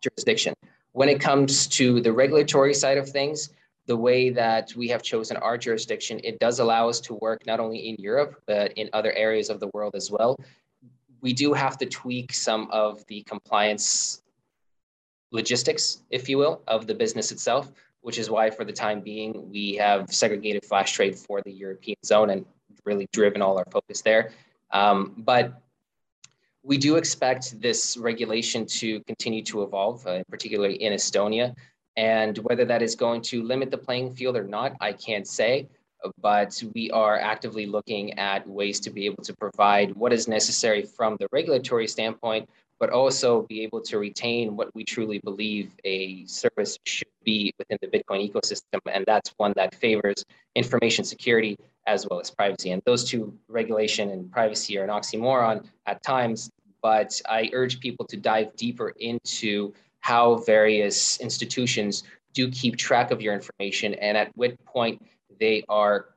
jurisdiction. 0.00 0.54
When 0.92 1.10
it 1.10 1.20
comes 1.20 1.66
to 1.78 2.00
the 2.00 2.10
regulatory 2.10 2.72
side 2.72 2.96
of 2.96 3.06
things, 3.06 3.50
the 3.84 3.98
way 3.98 4.30
that 4.30 4.74
we 4.74 4.88
have 4.88 5.02
chosen 5.02 5.36
our 5.36 5.58
jurisdiction, 5.58 6.22
it 6.24 6.38
does 6.38 6.58
allow 6.58 6.88
us 6.88 7.00
to 7.00 7.14
work 7.16 7.44
not 7.46 7.60
only 7.60 7.90
in 7.90 7.96
Europe, 7.98 8.40
but 8.46 8.72
in 8.78 8.88
other 8.94 9.12
areas 9.12 9.50
of 9.50 9.60
the 9.60 9.68
world 9.74 9.94
as 9.94 10.10
well. 10.10 10.34
We 11.20 11.34
do 11.34 11.52
have 11.52 11.76
to 11.78 11.86
tweak 11.86 12.32
some 12.32 12.70
of 12.70 13.04
the 13.08 13.24
compliance 13.24 14.22
logistics, 15.32 16.02
if 16.08 16.30
you 16.30 16.38
will, 16.38 16.62
of 16.66 16.86
the 16.86 16.94
business 16.94 17.30
itself, 17.30 17.70
which 18.00 18.18
is 18.18 18.30
why 18.30 18.48
for 18.48 18.64
the 18.64 18.72
time 18.72 19.02
being, 19.02 19.50
we 19.50 19.74
have 19.74 20.10
segregated 20.10 20.64
flash 20.64 20.92
trade 20.92 21.14
for 21.14 21.42
the 21.42 21.52
European 21.52 21.98
zone 22.06 22.30
and 22.30 22.46
really 22.88 23.08
driven 23.12 23.40
all 23.42 23.56
our 23.58 23.68
focus 23.70 24.00
there. 24.02 24.24
Um, 24.70 24.98
but 25.30 25.44
we 26.62 26.76
do 26.76 26.96
expect 26.96 27.60
this 27.60 27.80
regulation 27.96 28.66
to 28.80 29.00
continue 29.10 29.42
to 29.44 29.62
evolve, 29.62 30.06
uh, 30.06 30.22
particularly 30.28 30.76
in 30.86 30.92
Estonia. 30.92 31.54
And 31.96 32.36
whether 32.38 32.64
that 32.64 32.82
is 32.82 32.94
going 32.94 33.22
to 33.30 33.42
limit 33.42 33.70
the 33.70 33.78
playing 33.86 34.08
field 34.18 34.36
or 34.36 34.44
not, 34.44 34.70
I 34.80 34.92
can't 34.92 35.26
say. 35.26 35.68
But 36.22 36.62
we 36.74 36.90
are 36.92 37.18
actively 37.18 37.66
looking 37.66 38.18
at 38.18 38.46
ways 38.46 38.78
to 38.80 38.90
be 38.90 39.06
able 39.06 39.24
to 39.24 39.34
provide 39.34 39.88
what 39.96 40.12
is 40.12 40.28
necessary 40.28 40.82
from 40.96 41.16
the 41.18 41.26
regulatory 41.32 41.88
standpoint, 41.88 42.48
but 42.78 42.90
also 42.90 43.42
be 43.42 43.62
able 43.66 43.80
to 43.90 43.98
retain 43.98 44.56
what 44.56 44.68
we 44.76 44.84
truly 44.84 45.18
believe 45.18 45.72
a 45.84 46.24
service 46.26 46.78
should 46.84 47.14
be 47.24 47.52
within 47.58 47.78
the 47.82 47.88
Bitcoin 47.88 48.20
ecosystem. 48.30 48.80
And 48.86 49.04
that's 49.06 49.34
one 49.38 49.52
that 49.56 49.74
favors 49.74 50.24
information 50.54 51.04
security 51.04 51.56
as 51.86 52.06
well 52.08 52.20
as 52.20 52.30
privacy. 52.30 52.70
And 52.72 52.82
those 52.84 53.04
two, 53.04 53.36
regulation 53.48 54.10
and 54.10 54.30
privacy, 54.30 54.78
are 54.78 54.84
an 54.84 54.90
oxymoron 54.90 55.64
at 55.86 56.02
times. 56.02 56.50
But 56.82 57.20
I 57.28 57.50
urge 57.52 57.80
people 57.80 58.06
to 58.06 58.16
dive 58.16 58.54
deeper 58.56 58.90
into 59.00 59.72
how 60.00 60.36
various 60.36 61.18
institutions 61.20 62.04
do 62.34 62.50
keep 62.50 62.76
track 62.76 63.10
of 63.10 63.20
your 63.20 63.34
information 63.34 63.94
and 63.94 64.16
at 64.16 64.30
what 64.36 64.62
point 64.64 65.04
they 65.40 65.64
are 65.68 66.10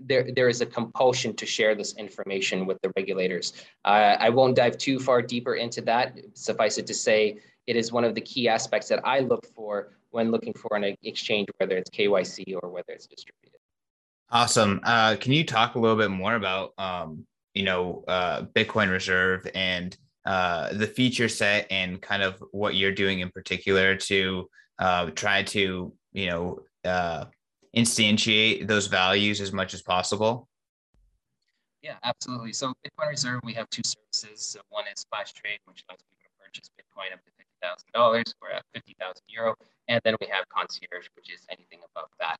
there, 0.00 0.26
there 0.34 0.48
is 0.48 0.60
a 0.60 0.66
compulsion 0.66 1.34
to 1.34 1.46
share 1.46 1.74
this 1.74 1.94
information 1.96 2.66
with 2.66 2.80
the 2.82 2.90
regulators. 2.96 3.52
Uh, 3.84 4.16
I 4.18 4.30
won't 4.30 4.56
dive 4.56 4.78
too 4.78 4.98
far 4.98 5.20
deeper 5.20 5.56
into 5.56 5.82
that. 5.82 6.18
Suffice 6.32 6.78
it 6.78 6.86
to 6.86 6.94
say, 6.94 7.38
it 7.66 7.76
is 7.76 7.92
one 7.92 8.04
of 8.04 8.14
the 8.14 8.20
key 8.20 8.48
aspects 8.48 8.88
that 8.88 9.00
I 9.06 9.20
look 9.20 9.46
for 9.54 9.92
when 10.10 10.30
looking 10.30 10.54
for 10.54 10.76
an 10.76 10.96
exchange, 11.02 11.48
whether 11.58 11.76
it's 11.76 11.90
KYC 11.90 12.56
or 12.62 12.70
whether 12.70 12.92
it's 12.92 13.06
distributed. 13.06 13.59
Awesome. 14.32 14.80
Uh, 14.84 15.16
can 15.16 15.32
you 15.32 15.44
talk 15.44 15.74
a 15.74 15.78
little 15.78 15.96
bit 15.96 16.10
more 16.10 16.36
about, 16.36 16.72
um, 16.78 17.26
you 17.54 17.64
know, 17.64 18.04
uh, 18.06 18.42
Bitcoin 18.42 18.90
Reserve 18.90 19.46
and 19.54 19.96
uh, 20.24 20.72
the 20.72 20.86
feature 20.86 21.28
set 21.28 21.66
and 21.70 22.00
kind 22.00 22.22
of 22.22 22.42
what 22.52 22.76
you're 22.76 22.92
doing 22.92 23.20
in 23.20 23.30
particular 23.30 23.96
to 23.96 24.48
uh, 24.78 25.10
try 25.10 25.42
to, 25.42 25.92
you 26.12 26.26
know, 26.26 26.60
uh, 26.84 27.24
instantiate 27.76 28.68
those 28.68 28.86
values 28.86 29.40
as 29.40 29.52
much 29.52 29.74
as 29.74 29.82
possible? 29.82 30.48
Yeah, 31.82 31.96
absolutely. 32.04 32.52
So 32.52 32.72
Bitcoin 32.84 33.08
Reserve, 33.08 33.40
we 33.42 33.54
have 33.54 33.68
two 33.70 33.82
services. 33.84 34.46
So 34.46 34.60
one 34.68 34.84
is 34.92 35.04
Flash 35.10 35.32
Trade, 35.32 35.58
which 35.64 35.82
allows 35.88 35.98
people 36.08 36.30
to 36.30 36.44
purchase 36.44 36.70
Bitcoin 36.78 37.12
up 37.12 37.24
to 37.24 37.30
fifty 37.36 37.56
thousand 37.62 37.90
dollars 37.94 38.34
or 38.42 38.50
at 38.50 38.62
fifty 38.74 38.94
thousand 39.00 39.22
euro, 39.28 39.54
and 39.88 40.00
then 40.04 40.14
we 40.20 40.26
have 40.26 40.48
Concierge, 40.50 41.08
which 41.16 41.32
is 41.32 41.46
anything 41.50 41.80
above 41.94 42.10
that. 42.20 42.36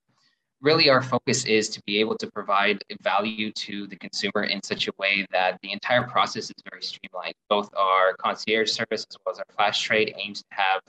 Really, 0.62 0.90
our 0.90 1.01
focus 1.01 1.46
is 1.46 1.70
to 1.70 1.83
be 1.87 2.01
able 2.01 2.18
to 2.18 2.31
provide 2.31 2.85
value 3.01 3.51
to 3.53 3.87
the 3.87 3.96
consumer 3.96 4.44
in 4.44 4.62
such 4.62 4.88
a 4.88 4.92
way 4.99 5.27
that 5.33 5.59
the 5.62 5.73
entire 5.73 6.03
process 6.03 6.51
is 6.51 6.57
very 6.70 6.83
streamlined. 6.83 7.35
Both 7.49 7.75
our 7.75 8.14
concierge 8.18 8.70
service 8.70 9.07
as 9.11 9.16
well 9.25 9.33
as 9.33 9.38
our 9.38 9.46
flash 9.57 9.81
trade 9.83 10.14
aims 10.18 10.40
to 10.42 10.49
have 10.51 10.83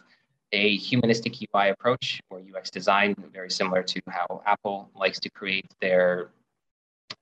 a 0.51 0.75
humanistic 0.75 1.35
UI 1.41 1.69
approach 1.69 2.19
or 2.29 2.41
UX 2.41 2.69
design, 2.69 3.15
very 3.31 3.49
similar 3.49 3.81
to 3.81 4.01
how 4.09 4.43
Apple 4.45 4.91
likes 4.93 5.21
to 5.21 5.29
create 5.29 5.65
their 5.79 6.31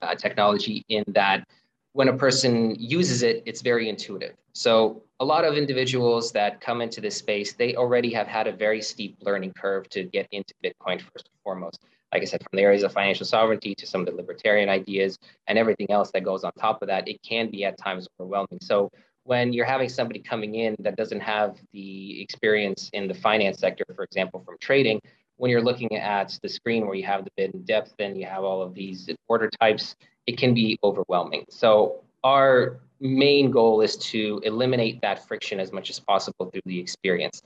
uh, 0.01 0.15
technology, 0.15 0.83
in 0.89 1.03
that 1.09 1.47
when 1.93 2.07
a 2.07 2.17
person 2.17 2.75
uses 2.79 3.21
it, 3.21 3.43
it's 3.45 3.61
very 3.61 3.89
intuitive. 3.89 4.35
So 4.53 5.03
a 5.19 5.25
lot 5.25 5.45
of 5.45 5.55
individuals 5.55 6.31
that 6.31 6.61
come 6.61 6.81
into 6.81 6.99
this 6.99 7.15
space, 7.15 7.53
they 7.53 7.75
already 7.75 8.11
have 8.13 8.25
had 8.25 8.47
a 8.47 8.51
very 8.51 8.81
steep 8.81 9.17
learning 9.21 9.53
curve 9.53 9.87
to 9.89 10.03
get 10.05 10.27
into 10.31 10.53
Bitcoin 10.63 10.99
first 10.99 11.29
and 11.29 11.39
foremost. 11.43 11.85
Like 12.11 12.21
I 12.23 12.25
said, 12.25 12.41
from 12.41 12.57
the 12.57 12.63
areas 12.63 12.83
of 12.83 12.91
financial 12.91 13.25
sovereignty 13.25 13.75
to 13.75 13.85
some 13.85 14.01
of 14.01 14.07
the 14.07 14.13
libertarian 14.13 14.69
ideas 14.69 15.17
and 15.47 15.57
everything 15.57 15.91
else 15.91 16.11
that 16.11 16.23
goes 16.23 16.43
on 16.43 16.51
top 16.53 16.81
of 16.81 16.87
that, 16.87 17.07
it 17.07 17.21
can 17.21 17.49
be 17.51 17.65
at 17.65 17.77
times 17.77 18.07
overwhelming. 18.19 18.59
So 18.61 18.89
when 19.23 19.53
you're 19.53 19.65
having 19.65 19.89
somebody 19.89 20.19
coming 20.19 20.55
in 20.55 20.75
that 20.79 20.95
doesn't 20.95 21.19
have 21.19 21.57
the 21.71 22.21
experience 22.21 22.89
in 22.93 23.07
the 23.07 23.13
finance 23.13 23.59
sector, 23.59 23.85
for 23.95 24.03
example, 24.03 24.41
from 24.43 24.57
trading, 24.59 24.99
when 25.37 25.51
you're 25.51 25.61
looking 25.61 25.95
at 25.95 26.37
the 26.41 26.49
screen 26.49 26.85
where 26.85 26.95
you 26.95 27.05
have 27.05 27.23
the 27.23 27.31
bid 27.37 27.53
and 27.53 27.65
depth 27.65 27.93
and 27.99 28.19
you 28.19 28.25
have 28.25 28.43
all 28.43 28.61
of 28.61 28.73
these 28.73 29.09
order 29.27 29.49
types, 29.61 29.95
it 30.25 30.37
can 30.37 30.53
be 30.53 30.77
overwhelming. 30.83 31.45
So 31.49 32.01
our 32.23 32.79
main 32.99 33.49
goal 33.51 33.81
is 33.81 33.95
to 33.97 34.41
eliminate 34.43 34.99
that 35.01 35.27
friction 35.27 35.59
as 35.59 35.71
much 35.71 35.89
as 35.89 35.99
possible 35.99 36.49
through 36.49 36.61
the 36.65 36.79
experience. 36.79 37.41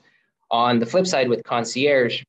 On 0.50 0.78
the 0.78 0.86
flip 0.86 1.06
side 1.06 1.28
with 1.28 1.44
concierge, 1.44 2.22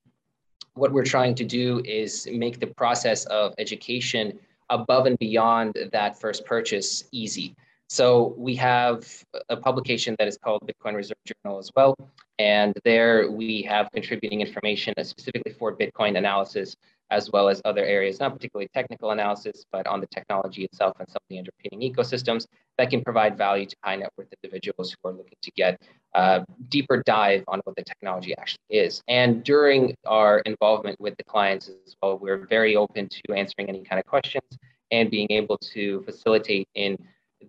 what 0.75 0.91
we're 0.91 1.05
trying 1.05 1.35
to 1.35 1.43
do 1.43 1.81
is 1.85 2.27
make 2.31 2.59
the 2.59 2.67
process 2.67 3.25
of 3.25 3.53
education 3.57 4.37
above 4.69 5.05
and 5.05 5.17
beyond 5.19 5.77
that 5.91 6.19
first 6.19 6.45
purchase 6.45 7.05
easy. 7.11 7.55
So 7.87 8.33
we 8.37 8.55
have 8.55 9.07
a 9.49 9.55
publication 9.55 10.15
that 10.19 10.27
is 10.27 10.37
called 10.37 10.67
Bitcoin 10.67 10.95
Reserve 10.95 11.17
Journal 11.25 11.59
as 11.59 11.71
well. 11.75 11.95
And 12.39 12.73
there 12.83 13.31
we 13.31 13.61
have 13.63 13.89
contributing 13.91 14.41
information 14.41 14.93
specifically 15.03 15.53
for 15.53 15.75
Bitcoin 15.75 16.17
analysis, 16.17 16.75
as 17.11 17.31
well 17.31 17.49
as 17.49 17.61
other 17.65 17.83
areas, 17.83 18.19
not 18.19 18.33
particularly 18.33 18.67
technical 18.73 19.11
analysis, 19.11 19.65
but 19.71 19.85
on 19.87 20.01
the 20.01 20.07
technology 20.07 20.65
itself 20.65 20.95
and 20.99 21.07
some 21.07 21.17
of 21.17 21.29
the 21.29 21.37
underpinning 21.37 21.93
ecosystems 21.93 22.47
that 22.77 22.89
can 22.89 23.03
provide 23.03 23.37
value 23.37 23.65
to 23.65 23.75
high 23.83 23.95
net 23.95 24.09
worth 24.17 24.27
individuals 24.43 24.91
who 24.91 25.09
are 25.09 25.13
looking 25.13 25.37
to 25.41 25.51
get 25.51 25.79
a 26.13 26.43
deeper 26.69 27.03
dive 27.05 27.43
on 27.47 27.61
what 27.63 27.75
the 27.75 27.83
technology 27.83 28.35
actually 28.37 28.63
is. 28.69 29.01
And 29.07 29.43
during 29.43 29.95
our 30.05 30.39
involvement 30.39 30.99
with 30.99 31.15
the 31.17 31.23
clients 31.23 31.69
as 31.69 31.95
well, 32.01 32.17
we're 32.17 32.45
very 32.47 32.75
open 32.75 33.07
to 33.09 33.33
answering 33.33 33.69
any 33.69 33.83
kind 33.83 33.99
of 33.99 34.05
questions 34.05 34.57
and 34.91 35.09
being 35.11 35.27
able 35.29 35.57
to 35.57 36.01
facilitate 36.03 36.67
in 36.75 36.97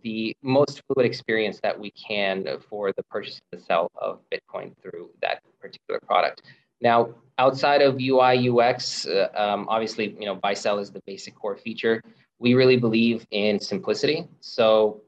the 0.03 0.37
most 0.43 0.83
fluid 0.87 1.07
experience 1.07 1.61
that 1.63 1.79
we 1.79 1.91
can 1.93 2.47
for 2.69 2.93
the 2.93 3.03
purchase 3.05 3.41
and 3.51 3.61
the 3.61 3.65
sell 3.65 3.91
of 3.97 4.21
Bitcoin 4.33 4.73
through 4.83 5.11
that 5.23 5.41
particular 5.61 6.01
product. 6.01 6.43
Now, 6.81 7.15
outside 7.39 7.83
of 7.83 8.01
UI 8.01 8.49
UX, 8.49 9.07
uh, 9.07 9.29
um, 9.35 9.67
obviously, 9.69 10.17
you 10.19 10.27
know, 10.27 10.35
buy 10.35 10.55
sell 10.55 10.79
is 10.79 10.91
the 10.91 11.03
basic 11.07 11.35
core 11.35 11.57
feature. 11.57 12.03
We 12.39 12.55
really 12.55 12.77
believe 12.77 13.27
in 13.31 13.59
simplicity. 13.61 14.29
So 14.41 15.03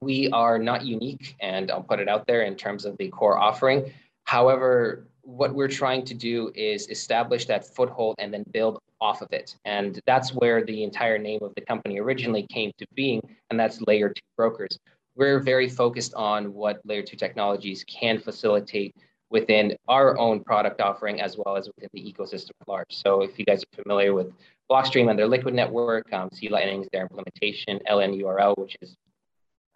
we 0.00 0.28
are 0.30 0.58
not 0.58 0.84
unique, 0.84 1.36
and 1.40 1.70
I'll 1.70 1.82
put 1.82 2.00
it 2.00 2.08
out 2.08 2.26
there 2.26 2.42
in 2.42 2.56
terms 2.56 2.84
of 2.84 2.96
the 2.98 3.08
core 3.08 3.38
offering. 3.38 3.92
However, 4.24 5.06
what 5.22 5.54
we're 5.54 5.68
trying 5.68 6.04
to 6.04 6.14
do 6.14 6.52
is 6.54 6.88
establish 6.88 7.46
that 7.46 7.74
foothold 7.74 8.14
and 8.18 8.32
then 8.32 8.44
build 8.52 8.78
off 9.00 9.22
of 9.22 9.32
it. 9.32 9.56
And 9.64 10.00
that's 10.06 10.32
where 10.32 10.64
the 10.64 10.82
entire 10.84 11.18
name 11.18 11.40
of 11.42 11.52
the 11.54 11.62
company 11.62 11.98
originally 11.98 12.46
came 12.50 12.72
to 12.78 12.86
being, 12.94 13.20
and 13.50 13.58
that's 13.58 13.80
Layer 13.86 14.08
2 14.08 14.14
Brokers. 14.36 14.78
We're 15.16 15.40
very 15.40 15.68
focused 15.68 16.14
on 16.14 16.52
what 16.52 16.80
Layer 16.84 17.02
2 17.02 17.16
technologies 17.16 17.84
can 17.84 18.18
facilitate 18.18 18.94
within 19.30 19.76
our 19.88 20.16
own 20.18 20.42
product 20.42 20.80
offering 20.80 21.20
as 21.20 21.36
well 21.36 21.56
as 21.56 21.68
within 21.74 21.88
the 21.92 22.00
ecosystem 22.00 22.50
at 22.60 22.68
large. 22.68 22.90
So 22.90 23.22
if 23.22 23.38
you 23.38 23.44
guys 23.44 23.62
are 23.62 23.82
familiar 23.82 24.14
with 24.14 24.32
Blockstream 24.70 25.10
and 25.10 25.18
their 25.18 25.26
Liquid 25.26 25.54
network, 25.54 26.12
um, 26.12 26.28
C-Lightning's 26.32 26.88
their 26.92 27.02
implementation, 27.02 27.80
LNURL, 27.88 28.56
which 28.56 28.76
is 28.80 28.96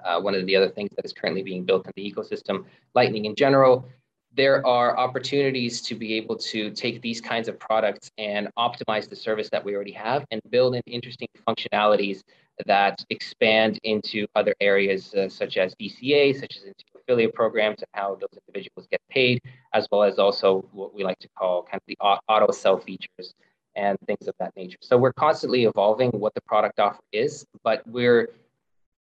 uh, 0.05 0.21
one 0.21 0.35
of 0.35 0.47
the 0.47 0.57
other 0.57 0.69
things 0.69 0.91
that 0.97 1.05
is 1.05 1.13
currently 1.13 1.43
being 1.43 1.65
built 1.65 1.87
in 1.87 1.93
the 1.97 2.13
ecosystem, 2.13 2.65
Lightning 2.95 3.25
in 3.25 3.35
general, 3.35 3.89
there 4.33 4.65
are 4.65 4.97
opportunities 4.97 5.83
to 5.83 5.95
be 5.95 6.15
able 6.15 6.37
to 6.37 6.71
take 6.71 7.03
these 7.03 7.21
kinds 7.21 7.49
of 7.49 7.59
products 7.59 8.11
and 8.17 8.49
optimize 8.57 9.09
the 9.09 9.17
service 9.17 9.49
that 9.51 9.65
we 9.65 9.75
already 9.75 9.93
have 9.93 10.25
and 10.31 10.41
build 10.51 10.77
in 10.77 10.83
interesting 10.87 11.29
functionalities 11.49 12.23
that 12.67 13.05
expand 13.11 13.79
into 13.83 14.27
other 14.37 14.55
areas 14.61 15.15
uh, 15.15 15.29
such 15.29 15.57
as 15.57 15.75
DCA, 15.75 16.39
such 16.39 16.57
as 16.57 16.65
into 16.65 16.85
affiliate 17.11 17.35
programs 17.35 17.81
and 17.81 17.89
how 17.93 18.15
those 18.15 18.39
individuals 18.47 18.87
get 18.91 19.01
paid, 19.11 19.43
as 19.75 19.87
well 19.91 20.03
as 20.03 20.19
also 20.19 20.65
what 20.73 20.95
we 20.95 21.03
like 21.03 21.19
to 21.19 21.29
call 21.37 21.63
kind 21.63 21.77
of 21.77 21.83
the 21.87 21.97
auto 22.01 22.53
sell 22.53 22.79
features 22.79 23.35
and 23.77 23.99
things 24.07 24.29
of 24.29 24.35
that 24.39 24.55
nature. 24.57 24.79
So 24.81 24.97
we're 24.97 25.13
constantly 25.13 25.65
evolving 25.65 26.11
what 26.11 26.35
the 26.35 26.41
product 26.43 26.79
offer 26.79 27.03
is, 27.13 27.45
but 27.65 27.83
we're 27.87 28.31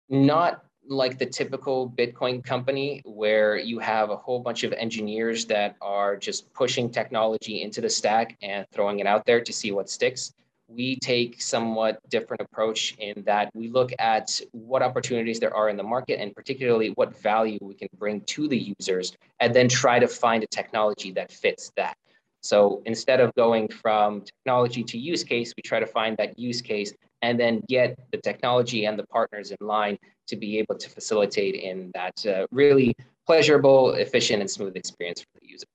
not 0.09 0.63
like 0.87 1.17
the 1.17 1.25
typical 1.25 1.89
Bitcoin 1.89 2.43
company 2.43 3.01
where 3.03 3.57
you 3.57 3.79
have 3.79 4.09
a 4.09 4.15
whole 4.15 4.39
bunch 4.39 4.63
of 4.63 4.71
engineers 4.73 5.45
that 5.45 5.75
are 5.81 6.15
just 6.15 6.53
pushing 6.53 6.89
technology 6.89 7.61
into 7.61 7.81
the 7.81 7.89
stack 7.89 8.37
and 8.41 8.65
throwing 8.71 8.99
it 8.99 9.07
out 9.07 9.25
there 9.25 9.41
to 9.41 9.51
see 9.51 9.71
what 9.71 9.89
sticks. 9.89 10.33
We 10.67 10.97
take 10.97 11.41
somewhat 11.41 11.99
different 12.09 12.41
approach 12.41 12.95
in 12.99 13.23
that 13.25 13.49
we 13.53 13.69
look 13.69 13.91
at 13.99 14.41
what 14.51 14.81
opportunities 14.81 15.39
there 15.39 15.55
are 15.55 15.69
in 15.69 15.77
the 15.77 15.83
market 15.83 16.19
and 16.19 16.35
particularly 16.35 16.89
what 16.89 17.17
value 17.21 17.57
we 17.61 17.73
can 17.73 17.87
bring 17.97 18.21
to 18.21 18.47
the 18.47 18.57
users 18.57 19.15
and 19.39 19.55
then 19.55 19.69
try 19.69 19.97
to 19.97 20.07
find 20.07 20.43
a 20.43 20.47
technology 20.47 21.11
that 21.11 21.31
fits 21.31 21.71
that. 21.77 21.95
So 22.41 22.81
instead 22.85 23.19
of 23.19 23.33
going 23.35 23.69
from 23.69 24.21
technology 24.21 24.83
to 24.83 24.97
use 24.97 25.23
case 25.23 25.53
we 25.55 25.61
try 25.63 25.79
to 25.79 25.87
find 25.87 26.17
that 26.17 26.37
use 26.37 26.61
case 26.61 26.93
and 27.21 27.39
then 27.39 27.63
get 27.67 27.97
the 28.11 28.17
technology 28.17 28.85
and 28.85 28.99
the 28.99 29.07
partners 29.07 29.51
in 29.51 29.65
line 29.65 29.97
to 30.27 30.35
be 30.35 30.59
able 30.59 30.75
to 30.75 30.89
facilitate 30.89 31.55
in 31.55 31.91
that 31.93 32.25
uh, 32.25 32.45
really 32.51 32.93
pleasurable 33.25 33.93
efficient 33.93 34.41
and 34.41 34.49
smooth 34.49 34.75
experience 34.75 35.21
for 35.21 35.39
the 35.41 35.47
user 35.47 35.65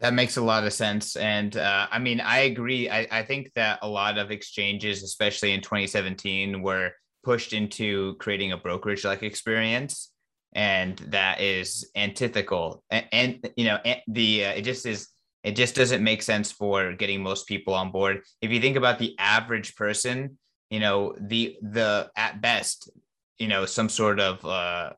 that 0.00 0.14
makes 0.14 0.36
a 0.36 0.42
lot 0.42 0.64
of 0.64 0.72
sense. 0.72 1.16
And 1.16 1.56
uh, 1.56 1.86
I 1.90 1.98
mean, 1.98 2.20
I 2.20 2.40
agree. 2.40 2.90
I, 2.90 3.06
I 3.10 3.22
think 3.22 3.52
that 3.54 3.78
a 3.82 3.88
lot 3.88 4.18
of 4.18 4.30
exchanges, 4.30 5.02
especially 5.02 5.52
in 5.52 5.62
2017, 5.62 6.62
were 6.62 6.92
pushed 7.24 7.52
into 7.52 8.14
creating 8.16 8.52
a 8.52 8.58
brokerage 8.58 9.04
like 9.04 9.22
experience. 9.22 10.12
And 10.54 10.96
that 11.08 11.40
is 11.40 11.90
antithetical. 11.96 12.82
And, 12.90 13.06
and 13.12 13.50
you 13.56 13.64
know, 13.64 13.78
the 14.06 14.44
uh, 14.44 14.50
it 14.52 14.62
just 14.62 14.86
is 14.86 15.08
it 15.42 15.54
just 15.54 15.74
doesn't 15.74 16.02
make 16.02 16.22
sense 16.22 16.50
for 16.50 16.92
getting 16.94 17.22
most 17.22 17.46
people 17.46 17.74
on 17.74 17.90
board. 17.90 18.22
If 18.40 18.50
you 18.50 18.60
think 18.60 18.76
about 18.76 18.98
the 18.98 19.14
average 19.18 19.76
person, 19.76 20.38
you 20.70 20.80
know, 20.80 21.14
the 21.20 21.56
the 21.62 22.10
at 22.16 22.40
best, 22.40 22.90
you 23.38 23.48
know, 23.48 23.64
some 23.64 23.88
sort 23.88 24.18
of 24.18 24.44
uh, 24.44 24.92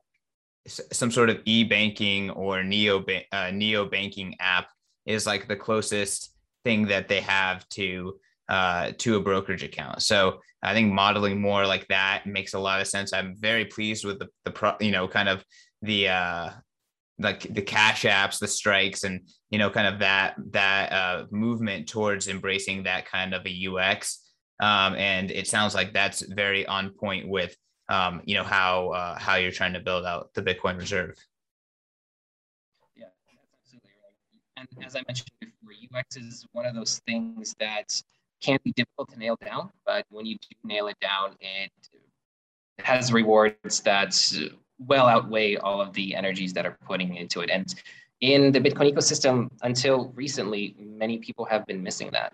some 0.67 1.11
sort 1.11 1.29
of 1.29 1.41
e-banking 1.45 2.29
or 2.31 2.63
neo 2.63 3.03
uh, 3.31 3.51
neo 3.51 3.85
banking 3.85 4.35
app 4.39 4.69
is 5.09 5.25
like 5.25 5.47
the 5.47 5.55
closest 5.55 6.33
thing 6.63 6.87
that 6.87 7.07
they 7.07 7.19
have 7.19 7.67
to 7.69 8.19
uh, 8.47 8.91
to 8.97 9.15
a 9.15 9.21
brokerage 9.21 9.63
account. 9.63 10.01
So 10.01 10.39
I 10.63 10.73
think 10.73 10.93
modeling 10.93 11.41
more 11.41 11.65
like 11.65 11.87
that 11.87 12.25
makes 12.25 12.53
a 12.53 12.59
lot 12.59 12.81
of 12.81 12.87
sense. 12.87 13.11
I'm 13.11 13.35
very 13.37 13.65
pleased 13.65 14.05
with 14.05 14.19
the 14.19 14.27
the 14.45 14.51
pro, 14.51 14.73
you 14.79 14.91
know 14.91 15.07
kind 15.07 15.27
of 15.27 15.43
the 15.81 16.09
uh, 16.09 16.49
like 17.17 17.41
the 17.53 17.61
cash 17.61 18.03
apps, 18.03 18.39
the 18.39 18.47
strikes, 18.47 19.03
and 19.03 19.21
you 19.49 19.59
know 19.59 19.69
kind 19.69 19.87
of 19.87 19.99
that 19.99 20.35
that 20.51 20.91
uh, 20.91 21.25
movement 21.31 21.87
towards 21.87 22.27
embracing 22.27 22.83
that 22.83 23.05
kind 23.05 23.33
of 23.33 23.45
a 23.45 23.67
UX. 23.67 24.25
Um, 24.61 24.95
and 24.95 25.31
it 25.31 25.47
sounds 25.47 25.73
like 25.73 25.93
that's 25.93 26.21
very 26.21 26.65
on 26.65 26.91
point 26.91 27.27
with 27.27 27.55
um, 27.87 28.21
you 28.25 28.35
know 28.35 28.43
how 28.43 28.89
uh, 28.89 29.17
how 29.17 29.35
you're 29.35 29.51
trying 29.51 29.73
to 29.73 29.79
build 29.79 30.05
out 30.05 30.29
the 30.33 30.43
Bitcoin 30.43 30.77
reserve. 30.77 31.15
And 34.59 34.85
as 34.85 34.95
I 34.95 35.01
mentioned 35.07 35.29
before, 35.39 35.73
UX 35.97 36.17
is 36.17 36.45
one 36.51 36.65
of 36.65 36.75
those 36.75 36.99
things 37.07 37.55
that 37.59 38.01
can 38.41 38.59
be 38.63 38.71
difficult 38.73 39.11
to 39.13 39.19
nail 39.19 39.37
down, 39.43 39.69
but 39.85 40.05
when 40.09 40.25
you 40.25 40.35
do 40.35 40.55
nail 40.63 40.87
it 40.87 40.99
down, 40.99 41.35
it 41.39 41.71
has 42.79 43.11
rewards 43.11 43.81
that 43.81 44.33
well 44.79 45.07
outweigh 45.07 45.57
all 45.57 45.81
of 45.81 45.93
the 45.93 46.15
energies 46.15 46.53
that 46.53 46.65
are 46.65 46.77
putting 46.85 47.15
into 47.15 47.41
it. 47.41 47.49
And 47.49 47.73
in 48.21 48.51
the 48.51 48.59
Bitcoin 48.59 48.93
ecosystem, 48.93 49.49
until 49.61 50.09
recently, 50.15 50.75
many 50.77 51.17
people 51.17 51.45
have 51.45 51.65
been 51.65 51.83
missing 51.83 52.09
that. 52.11 52.33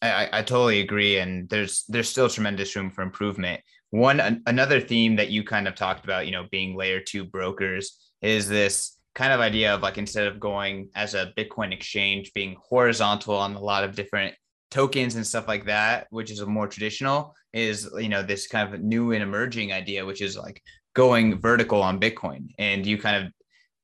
I, 0.00 0.28
I 0.32 0.42
totally 0.42 0.80
agree, 0.80 1.18
and 1.18 1.48
there's 1.48 1.84
there's 1.88 2.08
still 2.08 2.28
tremendous 2.28 2.74
room 2.76 2.90
for 2.90 3.02
improvement. 3.02 3.60
One 3.90 4.20
an, 4.20 4.42
another 4.46 4.80
theme 4.80 5.16
that 5.16 5.30
you 5.30 5.42
kind 5.42 5.66
of 5.66 5.74
talked 5.74 6.04
about, 6.04 6.26
you 6.26 6.32
know, 6.32 6.46
being 6.52 6.76
layer 6.76 7.00
two 7.00 7.24
brokers, 7.24 8.10
is 8.22 8.48
this 8.48 8.97
kind 9.18 9.32
of 9.32 9.40
idea 9.40 9.74
of 9.74 9.82
like 9.82 9.98
instead 9.98 10.28
of 10.28 10.38
going 10.38 10.88
as 10.94 11.14
a 11.14 11.32
Bitcoin 11.36 11.72
exchange, 11.72 12.32
being 12.34 12.56
horizontal 12.62 13.34
on 13.34 13.56
a 13.56 13.60
lot 13.60 13.82
of 13.82 13.96
different 13.96 14.32
tokens 14.70 15.16
and 15.16 15.26
stuff 15.26 15.48
like 15.48 15.66
that, 15.66 16.06
which 16.10 16.30
is 16.30 16.38
a 16.38 16.46
more 16.46 16.68
traditional, 16.68 17.34
is 17.52 17.90
you 17.96 18.08
know 18.08 18.22
this 18.22 18.46
kind 18.46 18.72
of 18.72 18.80
new 18.80 19.10
and 19.10 19.22
emerging 19.22 19.72
idea, 19.72 20.06
which 20.06 20.22
is 20.22 20.36
like 20.36 20.62
going 20.94 21.40
vertical 21.40 21.82
on 21.82 21.98
Bitcoin. 21.98 22.46
And 22.60 22.86
you 22.86 22.96
kind 22.96 23.26
of 23.26 23.32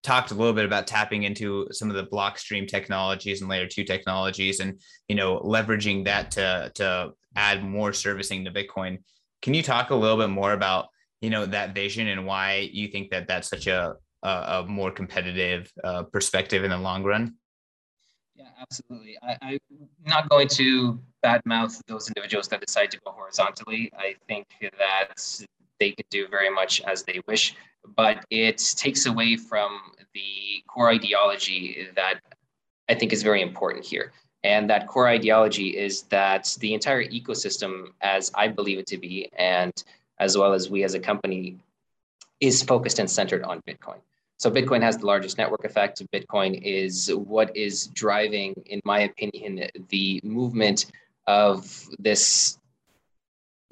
talked 0.05 0.30
a 0.30 0.35
little 0.35 0.53
bit 0.53 0.66
about 0.66 0.87
tapping 0.87 1.24
into 1.24 1.66
some 1.72 1.91
of 1.91 1.97
the 1.97 2.07
blockstream 2.07 2.68
technologies 2.68 3.41
and 3.41 3.51
layer 3.51 3.66
two 3.66 3.82
technologies, 3.82 4.61
and 4.61 4.80
you 5.09 5.16
know 5.16 5.41
leveraging 5.41 6.05
that 6.05 6.30
to 6.30 6.70
to 6.76 7.11
add 7.35 7.64
more 7.64 7.93
servicing 7.93 8.45
to 8.45 8.53
Bitcoin. 8.53 8.99
Can 9.43 9.53
you 9.53 9.64
talk 9.64 9.91
a 9.91 9.97
little 9.97 10.16
bit 10.16 10.30
more 10.30 10.53
about 10.53 10.87
you 11.20 11.30
know 11.30 11.45
that 11.45 11.74
vision 11.74 12.07
and 12.07 12.24
why 12.24 12.70
you 12.72 12.87
think 12.87 13.11
that 13.11 13.26
that's 13.26 13.49
such 13.49 13.66
a 13.66 13.97
a, 14.25 14.62
a 14.62 14.66
more 14.66 14.91
competitive 14.91 15.72
uh, 15.85 16.03
perspective 16.03 16.64
in 16.64 16.70
the 16.70 16.79
long 16.79 17.05
run? 17.05 17.35
Yeah, 18.35 18.49
absolutely. 18.61 19.16
I, 19.22 19.37
I'm 19.43 19.59
not 20.07 20.29
going 20.29 20.49
to 20.49 20.99
badmouth 21.25 21.81
those 21.87 22.09
individuals 22.09 22.49
that 22.49 22.61
decide 22.61 22.91
to 22.91 23.01
go 23.05 23.12
horizontally. 23.12 23.93
I 23.97 24.16
think 24.27 24.47
that 24.61 25.14
they 25.79 25.93
could 25.93 26.09
do 26.11 26.27
very 26.29 26.51
much 26.51 26.81
as 26.83 27.05
they 27.05 27.20
wish, 27.29 27.55
but 27.97 28.25
it 28.31 28.59
takes 28.77 29.07
away 29.07 29.37
from 29.37 29.81
the 30.14 30.62
core 30.66 30.91
ideology 30.91 31.89
that 31.95 32.20
I 32.89 32.95
think 32.95 33.12
is 33.12 33.22
very 33.22 33.43
important 33.43 33.85
here. 33.85 34.12
And 34.43 34.68
that 34.68 34.89
core 34.89 35.09
ideology 35.09 35.68
is 35.77 36.03
that 36.05 36.55
the 36.61 36.75
entire 36.75 37.05
ecosystem, 37.05 37.89
as 38.03 38.31
I 38.35 38.49
believe 38.49 38.79
it 38.79 38.87
to 38.89 38.99
be, 38.99 39.31
and 39.37 39.72
as 40.18 40.37
well 40.37 40.53
as 40.53 40.68
we 40.68 40.85
as 40.85 40.95
a 40.95 41.01
company, 41.01 41.59
is 42.41 42.62
focused 42.62 42.99
and 42.99 43.11
centered 43.11 43.43
on 43.43 43.62
Bitcoin. 43.66 44.01
So 44.39 44.51
Bitcoin 44.51 44.82
has 44.82 44.99
the 44.99 45.07
largest 45.07 45.39
network 45.39 45.64
effect. 45.64 46.03
Bitcoin 46.12 46.61
is 46.62 47.09
what 47.14 47.57
is 47.57 47.87
driving, 47.89 48.55
in 48.66 48.80
my 48.85 49.01
opinion, 49.01 49.68
the 49.89 50.20
movement 50.22 50.87
of 51.26 51.89
this 51.99 52.59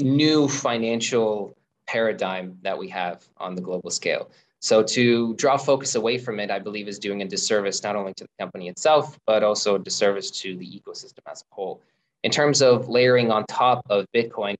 new 0.01 0.49
financial 0.49 1.57
paradigm 1.87 2.57
that 2.63 2.79
we 2.79 2.89
have 2.89 3.29
on 3.37 3.55
the 3.55 3.61
global 3.61 3.91
scale. 3.91 4.31
So 4.61 4.83
to 4.83 5.35
draw 5.35 5.57
focus 5.57 5.97
away 5.97 6.19
from 6.19 6.39
it, 6.39 6.51
I 6.51 6.61
believe 6.61 6.87
is 6.87 6.99
doing 6.99 7.21
a 7.23 7.27
disservice 7.27 7.83
not 7.83 7.97
only 7.97 8.15
to 8.15 8.25
the 8.25 8.31
company 8.39 8.69
itself, 8.69 9.19
but 9.27 9.43
also 9.43 9.75
a 9.75 9.79
disservice 9.79 10.31
to 10.43 10.57
the 10.57 10.65
ecosystem 10.65 11.19
as 11.29 11.43
a 11.43 11.55
whole. 11.55 11.83
In 12.23 12.31
terms 12.31 12.63
of 12.63 12.89
layering 12.89 13.33
on 13.33 13.45
top 13.47 13.85
of 13.91 14.07
Bitcoin, 14.15 14.55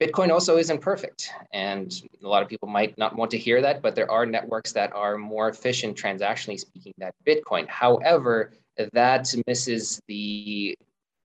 Bitcoin 0.00 0.30
also 0.30 0.56
isn't 0.56 0.80
perfect. 0.80 1.30
And 1.52 1.92
a 2.24 2.28
lot 2.28 2.42
of 2.42 2.48
people 2.48 2.68
might 2.68 2.96
not 2.96 3.16
want 3.16 3.30
to 3.32 3.38
hear 3.38 3.60
that, 3.60 3.82
but 3.82 3.94
there 3.94 4.10
are 4.10 4.24
networks 4.24 4.72
that 4.72 4.92
are 4.94 5.18
more 5.18 5.48
efficient, 5.50 5.96
transactionally 5.96 6.58
speaking, 6.58 6.94
than 6.96 7.10
Bitcoin. 7.26 7.68
However, 7.68 8.52
that 8.92 9.34
misses 9.46 10.00
the 10.08 10.74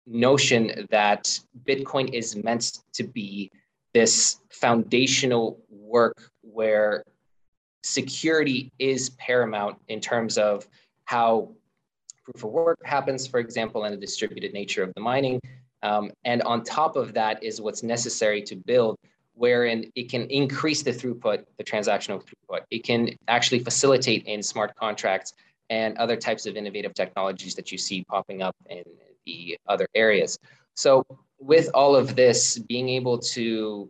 notion 0.07 0.87
that 0.89 1.39
Bitcoin 1.65 2.11
is 2.13 2.35
meant 2.35 2.79
to 2.93 3.03
be 3.03 3.51
this 3.93 4.39
foundational 4.49 5.59
work 5.69 6.31
where 6.41 7.03
security 7.83 8.71
is 8.79 9.11
paramount 9.11 9.77
in 9.87 10.01
terms 10.01 10.37
of 10.37 10.67
how 11.05 11.51
proof 12.23 12.43
of 12.43 12.49
work 12.49 12.79
happens, 12.83 13.27
for 13.27 13.39
example, 13.39 13.83
and 13.83 13.93
the 13.93 13.99
distributed 13.99 14.51
nature 14.51 14.81
of 14.81 14.91
the 14.95 15.01
mining, 15.01 15.39
um, 15.83 16.11
and 16.23 16.41
on 16.43 16.63
top 16.63 16.95
of 16.95 17.13
that 17.13 17.43
is 17.43 17.61
what's 17.61 17.83
necessary 17.83 18.41
to 18.43 18.55
build, 18.55 18.97
wherein 19.35 19.91
it 19.95 20.09
can 20.09 20.23
increase 20.29 20.81
the 20.81 20.91
throughput, 20.91 21.43
the 21.57 21.63
transactional 21.63 22.23
throughput. 22.23 22.61
It 22.71 22.83
can 22.83 23.09
actually 23.27 23.59
facilitate 23.59 24.25
in 24.25 24.41
smart 24.41 24.75
contracts 24.75 25.33
and 25.69 25.97
other 25.97 26.15
types 26.15 26.45
of 26.45 26.55
innovative 26.55 26.93
technologies 26.93 27.53
that 27.55 27.71
you 27.71 27.77
see 27.77 28.03
popping 28.05 28.41
up 28.41 28.55
in 28.69 28.83
the 29.25 29.57
other 29.67 29.87
areas. 29.93 30.39
So 30.73 31.05
with 31.39 31.69
all 31.73 31.95
of 31.95 32.15
this, 32.15 32.57
being 32.57 32.89
able 32.89 33.19
to 33.19 33.89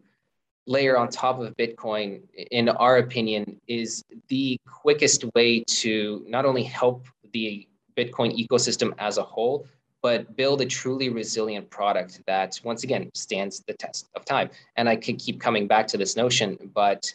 layer 0.66 0.98
on 0.98 1.10
top 1.10 1.39
of 1.39 1.56
Bitcoin, 1.58 2.22
in 2.52 2.70
our 2.70 2.98
opinion, 2.98 3.60
is 3.68 4.04
the 4.30 4.58
quickest 4.66 5.26
way 5.36 5.64
to 5.68 6.26
not 6.28 6.46
only 6.46 6.64
help 6.64 7.06
the 7.34 7.68
Bitcoin 7.96 8.36
ecosystem 8.36 8.94
as 8.98 9.18
a 9.18 9.24
whole, 9.24 9.68
but 10.04 10.36
build 10.36 10.62
a 10.62 10.66
truly 10.66 11.10
resilient 11.10 11.68
product 11.70 12.22
that 12.28 12.60
once 12.64 12.84
again 12.84 13.10
stands 13.16 13.64
the 13.68 13.74
test 13.74 14.10
of 14.16 14.26
time. 14.26 14.49
And 14.76 14.88
i 14.88 14.95
could 14.95 15.18
keep 15.18 15.39
coming 15.39 15.66
back 15.66 15.88
to 15.88 15.97
this 15.97 16.16
notion 16.16 16.58
but 16.76 17.12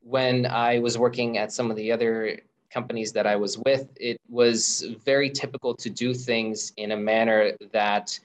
when 0.00 0.44
i 0.46 0.78
was 0.78 0.98
working 0.98 1.38
at 1.38 1.52
some 1.52 1.70
of 1.70 1.76
the 1.76 1.90
other 1.90 2.38
companies 2.70 3.12
that 3.12 3.26
i 3.26 3.36
was 3.36 3.56
with 3.58 3.88
it 3.96 4.20
was 4.28 4.84
very 5.04 5.30
typical 5.30 5.74
to 5.74 5.88
do 5.88 6.12
things 6.12 6.72
in 6.76 6.92
a 6.92 6.96
manner 6.96 7.52
that 7.72 8.18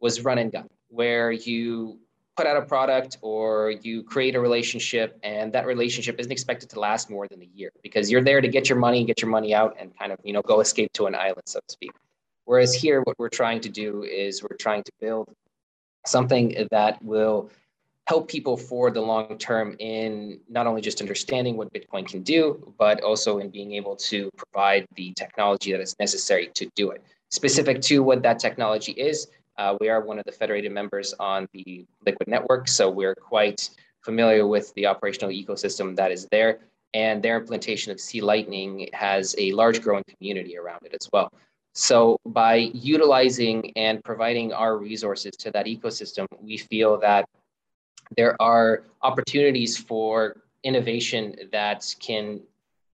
was 0.00 0.22
run 0.22 0.38
and 0.38 0.52
gun 0.52 0.68
where 0.88 1.32
you 1.32 1.98
put 2.36 2.46
out 2.46 2.56
a 2.58 2.62
product 2.62 3.16
or 3.22 3.70
you 3.82 4.02
create 4.02 4.34
a 4.34 4.40
relationship 4.40 5.18
and 5.22 5.52
that 5.52 5.64
relationship 5.66 6.20
isn't 6.20 6.30
expected 6.30 6.68
to 6.68 6.78
last 6.78 7.08
more 7.08 7.26
than 7.26 7.40
a 7.40 7.48
year 7.54 7.70
because 7.82 8.10
you're 8.10 8.22
there 8.22 8.42
to 8.42 8.48
get 8.48 8.68
your 8.68 8.78
money 8.78 9.04
get 9.04 9.20
your 9.22 9.30
money 9.30 9.54
out 9.54 9.74
and 9.80 9.96
kind 9.98 10.12
of 10.12 10.18
you 10.22 10.32
know 10.34 10.42
go 10.42 10.60
escape 10.60 10.92
to 10.92 11.06
an 11.06 11.14
island 11.14 11.42
so 11.46 11.58
to 11.66 11.72
speak 11.72 11.92
Whereas 12.46 12.72
here, 12.74 13.02
what 13.02 13.18
we're 13.18 13.28
trying 13.28 13.60
to 13.60 13.68
do 13.68 14.04
is 14.04 14.42
we're 14.42 14.56
trying 14.56 14.84
to 14.84 14.92
build 15.00 15.28
something 16.06 16.66
that 16.70 17.02
will 17.02 17.50
help 18.06 18.28
people 18.28 18.56
for 18.56 18.90
the 18.92 19.00
long 19.00 19.36
term 19.36 19.74
in 19.80 20.38
not 20.48 20.66
only 20.66 20.80
just 20.80 21.00
understanding 21.00 21.56
what 21.56 21.72
Bitcoin 21.72 22.06
can 22.06 22.22
do, 22.22 22.72
but 22.78 23.02
also 23.02 23.38
in 23.38 23.50
being 23.50 23.72
able 23.72 23.96
to 23.96 24.30
provide 24.36 24.86
the 24.94 25.12
technology 25.14 25.72
that 25.72 25.80
is 25.80 25.96
necessary 25.98 26.46
to 26.54 26.70
do 26.74 26.90
it. 26.90 27.02
specific 27.30 27.82
to 27.82 28.04
what 28.04 28.22
that 28.22 28.38
technology 28.38 28.92
is, 28.92 29.26
uh, 29.58 29.76
we 29.80 29.88
are 29.88 30.00
one 30.00 30.16
of 30.16 30.24
the 30.24 30.32
federated 30.32 30.70
members 30.70 31.12
on 31.18 31.48
the 31.52 31.84
Liquid 32.06 32.28
Network, 32.28 32.68
so 32.68 32.88
we're 32.88 33.16
quite 33.16 33.68
familiar 34.02 34.46
with 34.46 34.72
the 34.74 34.86
operational 34.86 35.30
ecosystem 35.30 35.96
that 35.96 36.12
is 36.12 36.28
there. 36.30 36.60
And 36.94 37.20
their 37.20 37.36
implementation 37.36 37.90
of 37.90 37.98
C 37.98 38.20
Lightning 38.20 38.88
has 38.92 39.34
a 39.38 39.50
large 39.52 39.82
growing 39.82 40.04
community 40.08 40.56
around 40.56 40.82
it 40.84 40.94
as 40.98 41.08
well. 41.12 41.32
So 41.78 42.18
by 42.24 42.70
utilizing 42.72 43.70
and 43.76 44.02
providing 44.02 44.50
our 44.50 44.78
resources 44.78 45.36
to 45.36 45.50
that 45.50 45.66
ecosystem, 45.66 46.26
we 46.40 46.56
feel 46.56 46.98
that 47.00 47.28
there 48.16 48.34
are 48.40 48.84
opportunities 49.02 49.76
for 49.76 50.40
innovation 50.62 51.36
that 51.52 51.94
can, 52.00 52.40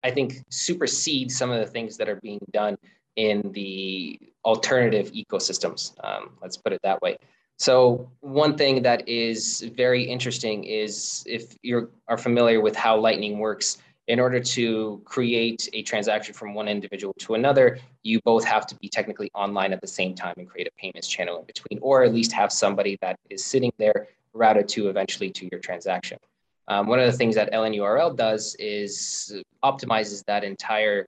I 0.02 0.10
think, 0.10 0.42
supersede 0.48 1.30
some 1.30 1.50
of 1.50 1.60
the 1.60 1.66
things 1.66 1.98
that 1.98 2.08
are 2.08 2.20
being 2.22 2.40
done 2.52 2.78
in 3.16 3.52
the 3.52 4.18
alternative 4.46 5.12
ecosystems. 5.12 5.92
Um, 6.02 6.30
let's 6.40 6.56
put 6.56 6.72
it 6.72 6.80
that 6.82 7.02
way. 7.02 7.18
So 7.58 8.10
one 8.20 8.56
thing 8.56 8.80
that 8.80 9.06
is 9.06 9.60
very 9.76 10.02
interesting 10.02 10.64
is 10.64 11.22
if 11.26 11.54
you 11.62 11.90
are 12.08 12.16
familiar 12.16 12.62
with 12.62 12.76
how 12.76 12.96
Lightning 12.96 13.40
works, 13.40 13.76
in 14.10 14.18
order 14.18 14.40
to 14.40 15.00
create 15.04 15.68
a 15.72 15.82
transaction 15.82 16.34
from 16.34 16.52
one 16.52 16.66
individual 16.66 17.14
to 17.20 17.34
another, 17.34 17.78
you 18.02 18.20
both 18.24 18.44
have 18.44 18.66
to 18.66 18.74
be 18.74 18.88
technically 18.88 19.30
online 19.34 19.72
at 19.72 19.80
the 19.80 19.86
same 19.86 20.16
time 20.16 20.34
and 20.36 20.48
create 20.48 20.66
a 20.66 20.70
payments 20.82 21.06
channel 21.06 21.38
in 21.38 21.44
between, 21.44 21.78
or 21.80 22.02
at 22.02 22.12
least 22.12 22.32
have 22.32 22.50
somebody 22.50 22.98
that 23.02 23.16
is 23.30 23.44
sitting 23.44 23.72
there 23.78 24.08
routed 24.32 24.66
to 24.66 24.88
eventually 24.88 25.30
to 25.30 25.48
your 25.52 25.60
transaction. 25.60 26.18
Um, 26.66 26.88
one 26.88 26.98
of 26.98 27.06
the 27.06 27.16
things 27.16 27.36
that 27.36 27.52
LNURL 27.52 28.16
does 28.16 28.56
is 28.58 29.32
optimizes 29.62 30.24
that 30.24 30.42
entire 30.42 31.06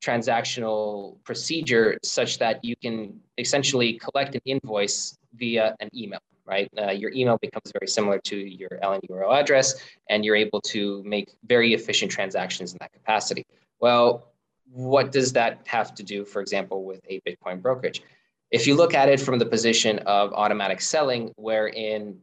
transactional 0.00 1.22
procedure 1.24 1.98
such 2.02 2.38
that 2.38 2.64
you 2.64 2.76
can 2.76 3.20
essentially 3.36 3.98
collect 3.98 4.34
an 4.34 4.40
invoice 4.46 5.18
via 5.34 5.76
an 5.80 5.90
email, 5.94 6.20
right? 6.48 6.68
Uh, 6.78 6.90
your 6.90 7.12
email 7.12 7.38
becomes 7.38 7.70
very 7.72 7.86
similar 7.86 8.18
to 8.20 8.36
your 8.36 8.70
LN 8.82 9.00
URL 9.10 9.38
address, 9.38 9.74
and 10.08 10.24
you're 10.24 10.36
able 10.36 10.60
to 10.62 11.02
make 11.04 11.34
very 11.46 11.74
efficient 11.74 12.10
transactions 12.10 12.72
in 12.72 12.78
that 12.80 12.92
capacity. 12.92 13.44
Well, 13.80 14.32
what 14.70 15.12
does 15.12 15.32
that 15.34 15.60
have 15.66 15.94
to 15.94 16.02
do, 16.02 16.24
for 16.24 16.40
example, 16.40 16.84
with 16.84 17.00
a 17.08 17.20
Bitcoin 17.26 17.62
brokerage? 17.62 18.02
If 18.50 18.66
you 18.66 18.74
look 18.74 18.94
at 18.94 19.08
it 19.08 19.20
from 19.20 19.38
the 19.38 19.46
position 19.46 19.98
of 20.00 20.32
automatic 20.32 20.80
selling, 20.80 21.32
wherein 21.36 22.18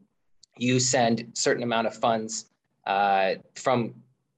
you 0.57 0.79
send 0.79 1.31
certain 1.33 1.63
amount 1.63 1.87
of 1.87 1.95
funds 1.95 2.45
uh, 2.85 3.35
from 3.55 3.93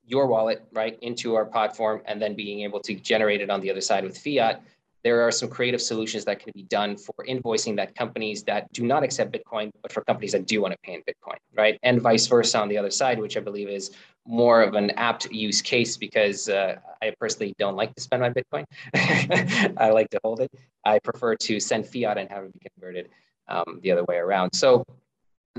your 0.06 0.28
wallet 0.28 0.66
right 0.72 0.98
into 1.02 1.36
our 1.36 1.46
platform 1.46 2.02
and 2.06 2.22
then 2.22 2.34
being 2.34 2.62
able 2.62 2.80
to 2.80 2.96
generate 2.96 3.42
it 3.42 3.50
on 3.50 3.60
the 3.62 3.70
other 3.70 3.82
side 3.82 4.04
with 4.04 4.18
fiat 4.18 4.64
there 5.08 5.22
are 5.22 5.32
some 5.32 5.48
creative 5.48 5.82
solutions 5.82 6.26
that 6.26 6.38
can 6.38 6.52
be 6.54 6.64
done 6.64 6.98
for 6.98 7.16
invoicing 7.30 7.78
that 7.78 7.96
companies 7.96 8.44
that 8.44 8.62
do 8.74 8.86
not 8.86 9.04
accept 9.04 9.32
bitcoin 9.32 9.72
but 9.82 9.90
for 9.90 10.02
companies 10.04 10.34
that 10.34 10.46
do 10.46 10.62
want 10.62 10.74
to 10.74 10.80
pay 10.84 10.96
in 10.96 11.02
bitcoin 11.10 11.38
right 11.56 11.80
and 11.84 12.02
vice 12.02 12.28
versa 12.28 12.60
on 12.60 12.68
the 12.68 12.78
other 12.78 12.92
side 12.92 13.18
which 13.18 13.38
i 13.38 13.40
believe 13.40 13.70
is 13.70 13.92
more 14.26 14.62
of 14.62 14.74
an 14.74 14.90
apt 15.10 15.32
use 15.32 15.62
case 15.62 15.96
because 15.96 16.50
uh, 16.50 16.76
i 17.02 17.14
personally 17.22 17.54
don't 17.58 17.78
like 17.78 17.96
to 17.96 18.02
spend 18.02 18.22
my 18.22 18.30
bitcoin 18.30 18.66
i 19.78 19.90
like 19.90 20.10
to 20.10 20.20
hold 20.26 20.42
it 20.42 20.52
i 20.84 21.00
prefer 21.00 21.34
to 21.36 21.58
send 21.58 21.88
fiat 21.88 22.18
and 22.18 22.30
have 22.30 22.44
it 22.44 22.52
be 22.52 22.60
converted 22.76 23.08
um, 23.48 23.80
the 23.82 23.90
other 23.90 24.04
way 24.10 24.18
around 24.18 24.52
so 24.54 24.84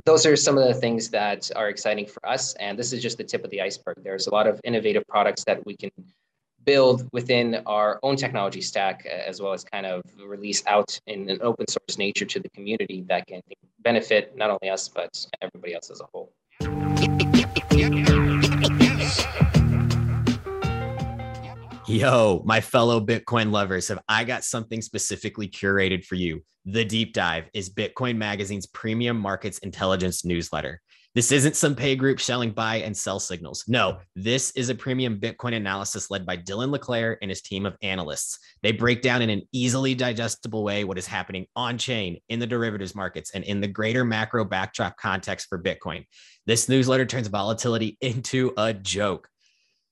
those 0.04 0.26
are 0.26 0.36
some 0.36 0.58
of 0.58 0.68
the 0.68 0.74
things 0.74 1.08
that 1.10 1.50
are 1.56 1.68
exciting 1.68 2.06
for 2.06 2.24
us. 2.24 2.54
And 2.54 2.78
this 2.78 2.92
is 2.92 3.02
just 3.02 3.18
the 3.18 3.24
tip 3.24 3.44
of 3.44 3.50
the 3.50 3.60
iceberg. 3.60 3.96
There's 4.04 4.28
a 4.28 4.30
lot 4.30 4.46
of 4.46 4.60
innovative 4.62 5.02
products 5.08 5.42
that 5.44 5.64
we 5.66 5.76
can 5.76 5.90
build 6.68 7.08
within 7.14 7.62
our 7.64 7.98
own 8.02 8.14
technology 8.14 8.60
stack, 8.60 9.06
as 9.06 9.40
well 9.40 9.54
as 9.54 9.64
kind 9.64 9.86
of 9.86 10.02
release 10.22 10.62
out 10.66 11.00
in 11.06 11.30
an 11.30 11.38
open 11.40 11.66
source 11.66 11.96
nature 11.96 12.26
to 12.26 12.38
the 12.40 12.48
community 12.50 13.02
that 13.08 13.26
can 13.26 13.40
benefit 13.78 14.36
not 14.36 14.50
only 14.50 14.68
us, 14.68 14.86
but 14.86 15.08
everybody 15.40 15.72
else 15.72 15.90
as 15.90 16.02
a 16.02 16.04
whole. 16.12 16.30
Yo, 21.86 22.42
my 22.44 22.60
fellow 22.60 23.00
Bitcoin 23.00 23.50
lovers, 23.50 23.88
have 23.88 24.00
I 24.06 24.24
got 24.24 24.44
something 24.44 24.82
specifically 24.82 25.48
curated 25.48 26.04
for 26.04 26.16
you? 26.16 26.44
The 26.66 26.84
Deep 26.84 27.14
Dive 27.14 27.48
is 27.54 27.70
Bitcoin 27.70 28.18
Magazine's 28.18 28.66
premium 28.66 29.18
markets 29.18 29.56
intelligence 29.60 30.22
newsletter. 30.22 30.82
This 31.18 31.32
isn't 31.32 31.56
some 31.56 31.74
pay 31.74 31.96
group 31.96 32.20
selling 32.20 32.52
buy 32.52 32.76
and 32.76 32.96
sell 32.96 33.18
signals. 33.18 33.64
No, 33.66 33.98
this 34.14 34.52
is 34.52 34.68
a 34.68 34.74
premium 34.76 35.18
Bitcoin 35.18 35.56
analysis 35.56 36.12
led 36.12 36.24
by 36.24 36.36
Dylan 36.36 36.70
LeClaire 36.70 37.18
and 37.20 37.28
his 37.28 37.42
team 37.42 37.66
of 37.66 37.76
analysts. 37.82 38.38
They 38.62 38.70
break 38.70 39.02
down 39.02 39.20
in 39.20 39.28
an 39.28 39.42
easily 39.50 39.96
digestible 39.96 40.62
way 40.62 40.84
what 40.84 40.96
is 40.96 41.08
happening 41.08 41.48
on 41.56 41.76
chain, 41.76 42.18
in 42.28 42.38
the 42.38 42.46
derivatives 42.46 42.94
markets, 42.94 43.32
and 43.34 43.42
in 43.42 43.60
the 43.60 43.66
greater 43.66 44.04
macro 44.04 44.44
backdrop 44.44 44.96
context 44.96 45.48
for 45.48 45.60
Bitcoin. 45.60 46.04
This 46.46 46.68
newsletter 46.68 47.04
turns 47.04 47.26
volatility 47.26 47.98
into 48.00 48.52
a 48.56 48.72
joke. 48.72 49.28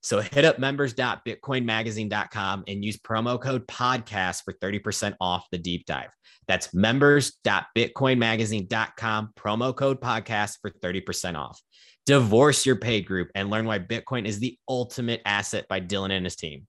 So 0.02 0.20
hit 0.20 0.44
up 0.44 0.58
members.bitcoinmagazine.com 0.58 2.64
and 2.68 2.84
use 2.84 2.98
promo 2.98 3.40
code 3.40 3.66
podcast 3.66 4.42
for 4.44 4.52
30% 4.52 5.14
off 5.20 5.46
the 5.50 5.56
deep 5.58 5.86
dive. 5.86 6.10
That's 6.46 6.72
members.bitcoinmagazine.com, 6.72 9.32
promo 9.36 9.74
code 9.74 10.00
podcast 10.00 10.58
for 10.60 10.70
30% 10.70 11.36
off. 11.36 11.60
Divorce 12.06 12.64
your 12.64 12.76
paid 12.76 13.06
group 13.06 13.30
and 13.34 13.50
learn 13.50 13.66
why 13.66 13.80
Bitcoin 13.80 14.26
is 14.26 14.38
the 14.38 14.56
ultimate 14.68 15.20
asset 15.24 15.66
by 15.68 15.80
Dylan 15.80 16.12
and 16.12 16.24
his 16.24 16.36
team. 16.36 16.68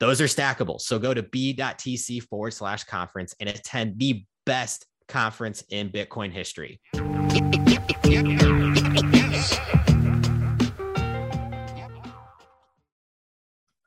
Those 0.00 0.18
are 0.22 0.24
stackable. 0.24 0.80
So 0.80 0.98
go 0.98 1.12
to 1.12 1.22
b.tc 1.22 2.22
forward 2.22 2.54
slash 2.54 2.84
conference 2.84 3.34
and 3.38 3.50
attend 3.50 3.98
the 3.98 4.24
best 4.46 4.86
conference 5.08 5.62
in 5.68 5.90
Bitcoin 5.90 6.32
history. 6.32 6.80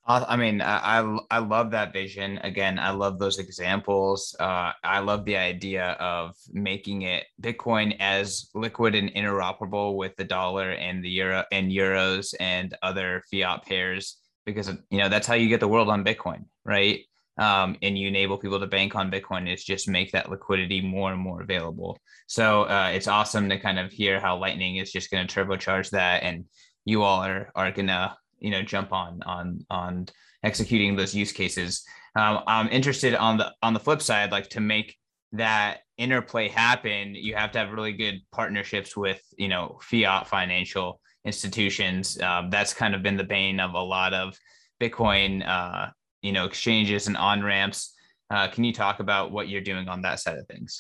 I 0.06 0.36
mean, 0.36 0.62
I, 0.62 1.18
I 1.32 1.40
love 1.40 1.72
that 1.72 1.94
vision. 1.94 2.38
Again, 2.44 2.78
I 2.78 2.92
love 2.92 3.18
those 3.18 3.40
examples. 3.40 4.36
Uh, 4.40 4.74
I 4.84 5.00
love 5.00 5.26
the 5.26 5.38
idea 5.38 5.92
of 5.94 6.36
making 6.52 7.04
it 7.04 7.24
Bitcoin 7.42 7.96
as 8.00 8.50
liquid 8.54 8.96
and 8.96 9.10
interoperable 9.14 9.96
with 9.96 10.16
the 10.18 10.26
dollar 10.26 10.72
and 10.72 11.04
the 11.04 11.10
euro 11.10 11.46
and 11.52 11.72
euros 11.72 12.36
and 12.40 12.76
other 12.84 13.24
fiat 13.32 13.66
pairs 13.66 14.18
because 14.46 14.70
you 14.90 15.00
know 15.00 15.10
that's 15.10 15.28
how 15.28 15.34
you 15.34 15.50
get 15.50 15.60
the 15.60 15.68
world 15.68 15.90
on 15.90 16.04
Bitcoin, 16.04 16.46
right? 16.66 17.02
Um, 17.38 17.78
and 17.82 17.98
you 17.98 18.08
enable 18.08 18.38
people 18.38 18.60
to 18.60 18.68
bank 18.68 18.96
on 18.96 19.10
Bitcoin 19.10 19.52
is 19.52 19.64
just 19.64 19.90
make 19.90 20.12
that 20.12 20.30
liquidity 20.30 20.82
more 20.82 21.12
and 21.12 21.20
more 21.20 21.42
available. 21.42 21.98
So 22.28 22.64
uh, 22.64 22.92
it's 22.94 23.08
awesome 23.08 23.50
to 23.50 23.58
kind 23.58 23.80
of 23.80 23.92
hear 23.92 24.20
how 24.20 24.38
Lightning 24.38 24.76
is 24.76 24.92
just 24.92 25.10
going 25.10 25.26
to 25.26 25.34
turbocharge 25.34 25.90
that, 25.92 26.24
and 26.24 26.46
you 26.86 27.04
all 27.04 27.24
are 27.24 27.50
are 27.56 27.72
gonna 27.72 28.16
you 28.40 28.52
know 28.52 28.62
jump 28.62 28.92
on 28.94 29.22
on 29.24 29.66
on 29.70 30.08
executing 30.44 30.96
those 30.96 31.16
use 31.16 31.32
cases. 31.32 31.84
Um, 32.16 32.42
I'm 32.46 32.68
interested 32.70 33.16
on 33.16 33.38
the 33.38 33.54
on 33.64 33.74
the 33.74 33.80
flip 33.80 34.02
side, 34.02 34.32
like 34.32 34.50
to 34.50 34.60
make 34.60 34.96
that 35.34 35.80
interplay 35.98 36.48
happen, 36.48 37.16
you 37.16 37.36
have 37.36 37.52
to 37.52 37.60
have 37.60 37.72
really 37.72 37.94
good 37.94 38.22
partnerships 38.32 38.96
with 38.96 39.22
you 39.38 39.48
know 39.48 39.80
fiat 39.82 40.28
financial 40.28 41.00
institutions. 41.26 42.20
Uh, 42.20 42.48
that's 42.50 42.74
kind 42.74 42.96
of 42.96 43.02
been 43.02 43.18
the 43.18 43.24
bane 43.24 43.60
of 43.60 43.74
a 43.74 43.80
lot 43.80 44.14
of 44.14 44.38
Bitcoin, 44.82 45.48
uh, 45.48 45.88
you 46.22 46.32
know, 46.32 46.46
exchanges 46.46 47.08
and 47.08 47.18
on 47.18 47.44
ramps. 47.44 47.94
Uh, 48.30 48.48
can 48.48 48.64
you 48.64 48.74
talk 48.74 49.00
about 49.00 49.32
what 49.32 49.48
you're 49.48 49.62
doing 49.62 49.88
on 49.88 50.02
that 50.02 50.20
side 50.20 50.38
of 50.38 50.48
things? 50.48 50.80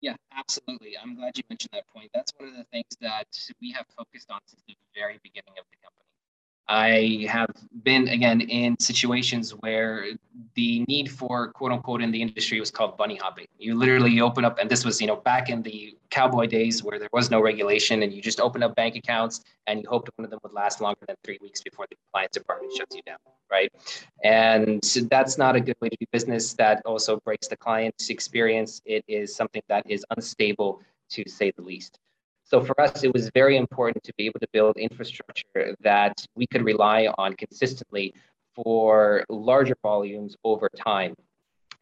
Yeah, 0.00 0.14
absolutely. 0.36 0.96
I'm 1.02 1.16
glad 1.16 1.36
you 1.36 1.42
mentioned 1.50 1.70
that 1.72 1.88
point. 1.88 2.10
That's 2.14 2.32
one 2.38 2.48
of 2.48 2.56
the 2.56 2.64
things 2.72 2.96
that 3.00 3.26
we 3.60 3.72
have 3.72 3.86
focused 3.96 4.30
on 4.30 4.40
since 4.46 4.62
the 4.68 4.76
very 4.94 5.18
beginning 5.24 5.54
of 5.58 5.64
the 5.70 5.76
company. 5.82 5.97
I 6.68 7.26
have 7.30 7.50
been 7.82 8.08
again 8.08 8.42
in 8.42 8.78
situations 8.78 9.52
where 9.52 10.06
the 10.54 10.84
need 10.86 11.10
for 11.10 11.50
quote 11.52 11.72
unquote 11.72 12.02
in 12.02 12.10
the 12.10 12.20
industry 12.20 12.60
was 12.60 12.70
called 12.70 12.96
bunny 12.98 13.16
hopping. 13.16 13.46
You 13.58 13.74
literally 13.74 14.20
open 14.20 14.44
up, 14.44 14.58
and 14.58 14.68
this 14.68 14.84
was 14.84 15.00
you 15.00 15.06
know 15.06 15.16
back 15.16 15.48
in 15.48 15.62
the 15.62 15.96
cowboy 16.10 16.46
days 16.46 16.82
where 16.82 16.98
there 16.98 17.08
was 17.12 17.30
no 17.30 17.40
regulation, 17.40 18.02
and 18.02 18.12
you 18.12 18.20
just 18.20 18.40
open 18.40 18.62
up 18.62 18.74
bank 18.74 18.96
accounts 18.96 19.42
and 19.66 19.80
you 19.82 19.88
hoped 19.88 20.10
one 20.16 20.24
of 20.24 20.30
them 20.30 20.40
would 20.42 20.52
last 20.52 20.80
longer 20.80 21.00
than 21.06 21.16
three 21.24 21.38
weeks 21.40 21.62
before 21.62 21.86
the 21.88 21.96
compliance 21.96 22.32
department 22.32 22.72
shuts 22.76 22.96
you 22.96 23.02
down, 23.02 23.18
right? 23.50 23.72
And 24.24 24.84
so 24.84 25.00
that's 25.00 25.38
not 25.38 25.56
a 25.56 25.60
good 25.60 25.76
way 25.80 25.88
to 25.88 25.96
do 25.96 26.06
business. 26.12 26.54
That 26.54 26.82
also 26.84 27.18
breaks 27.20 27.48
the 27.48 27.56
client's 27.56 28.10
experience. 28.10 28.82
It 28.84 29.04
is 29.08 29.34
something 29.34 29.62
that 29.68 29.84
is 29.88 30.04
unstable 30.10 30.80
to 31.10 31.28
say 31.28 31.52
the 31.56 31.62
least. 31.62 31.98
So 32.48 32.64
for 32.64 32.80
us, 32.80 33.04
it 33.04 33.12
was 33.12 33.30
very 33.34 33.58
important 33.58 34.02
to 34.04 34.12
be 34.16 34.24
able 34.24 34.40
to 34.40 34.48
build 34.54 34.78
infrastructure 34.78 35.76
that 35.80 36.24
we 36.34 36.46
could 36.46 36.64
rely 36.64 37.06
on 37.18 37.34
consistently 37.34 38.14
for 38.54 39.22
larger 39.28 39.76
volumes 39.82 40.34
over 40.44 40.70
time. 40.74 41.14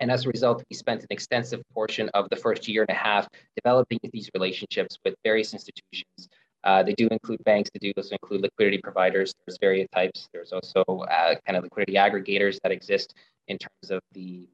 And 0.01 0.11
as 0.11 0.27
a 0.27 0.29
result, 0.29 0.65
we 0.69 0.75
spent 0.75 1.03
an 1.03 1.07
extensive 1.11 1.63
portion 1.73 2.09
of 2.15 2.29
the 2.31 2.37
first 2.37 2.67
year 2.67 2.83
and 2.83 2.91
a 2.91 2.99
half 2.99 3.29
developing 3.55 4.01
these 4.13 4.29
relationships 4.35 4.99
with 5.05 5.15
various 5.25 5.55
institutions. 5.55 6.29
Uh, 6.65 6.83
they 6.83 6.95
do 6.95 7.07
include 7.13 7.43
banks, 7.45 7.71
they 7.73 7.79
do 7.79 7.93
also 7.97 8.17
include 8.21 8.43
liquidity 8.43 8.79
providers. 8.79 9.33
There's 9.47 9.59
various 9.59 9.89
types. 9.95 10.29
There's 10.33 10.53
also 10.53 10.83
uh, 10.83 11.37
kind 11.47 11.57
of 11.57 11.63
liquidity 11.63 11.95
aggregators 11.95 12.59
that 12.65 12.73
exist 12.73 13.15
in 13.47 13.57
terms 13.57 13.91
of 13.91 14.01
the 14.13 14.49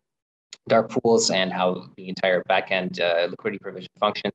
dark 0.69 0.91
pools 0.91 1.31
and 1.31 1.51
how 1.51 1.89
the 1.97 2.11
entire 2.11 2.43
backend 2.51 3.01
uh, 3.01 3.29
liquidity 3.31 3.59
provision 3.59 3.89
functions 3.99 4.35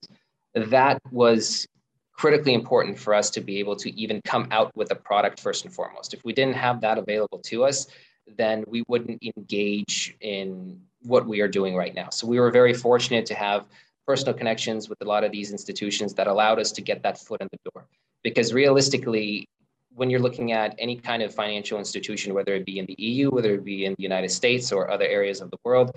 that 0.66 1.02
was 1.12 1.68
critically 2.14 2.54
important 2.54 2.98
for 2.98 3.14
us 3.14 3.30
to 3.30 3.42
be 3.42 3.60
able 3.60 3.76
to 3.76 3.90
even 4.00 4.20
come 4.26 4.48
out 4.52 4.76
with 4.76 4.92
a 4.92 4.96
product 4.96 5.40
first 5.40 5.66
and 5.66 5.74
foremost. 5.74 6.14
If 6.14 6.24
we 6.26 6.34
didn't 6.34 6.56
have 6.56 6.82
that 6.82 6.98
available 6.98 7.40
to 7.40 7.64
us, 7.64 7.88
then 8.36 8.64
we 8.68 8.84
wouldn't 8.88 9.22
engage 9.38 10.16
in 10.22 10.82
what 11.04 11.28
we 11.28 11.42
are 11.42 11.48
doing 11.48 11.76
right 11.76 11.94
now. 11.94 12.10
So 12.10 12.28
we 12.28 12.40
were 12.40 12.52
very 12.52 12.74
fortunate 12.74 13.26
to 13.28 13.36
have 13.36 13.68
personal 14.06 14.34
connections 14.34 14.90
with 14.90 15.00
a 15.02 15.06
lot 15.06 15.24
of 15.24 15.32
these 15.32 15.52
institutions 15.52 16.14
that 16.16 16.28
allowed 16.28 16.60
us 16.60 16.72
to 16.72 16.82
get 16.82 17.04
that 17.04 17.20
foot 17.20 17.42
in 17.42 17.48
the 17.52 17.72
door. 17.72 17.86
Because 18.24 18.54
realistically, 18.54 19.48
when 19.94 20.10
you're 20.10 20.20
looking 20.20 20.52
at 20.52 20.76
any 20.80 20.96
kind 20.96 21.22
of 21.22 21.34
financial 21.34 21.78
institution, 21.78 22.34
whether 22.34 22.54
it 22.54 22.66
be 22.66 22.80
in 22.80 22.86
the 22.86 22.96
EU, 22.98 23.30
whether 23.30 23.54
it 23.54 23.64
be 23.64 23.86
in 23.86 23.94
the 23.98 24.04
United 24.04 24.30
States 24.30 24.72
or 24.72 24.90
other 24.90 25.06
areas 25.06 25.42
of 25.42 25.52
the 25.52 25.58
world, 25.64 25.96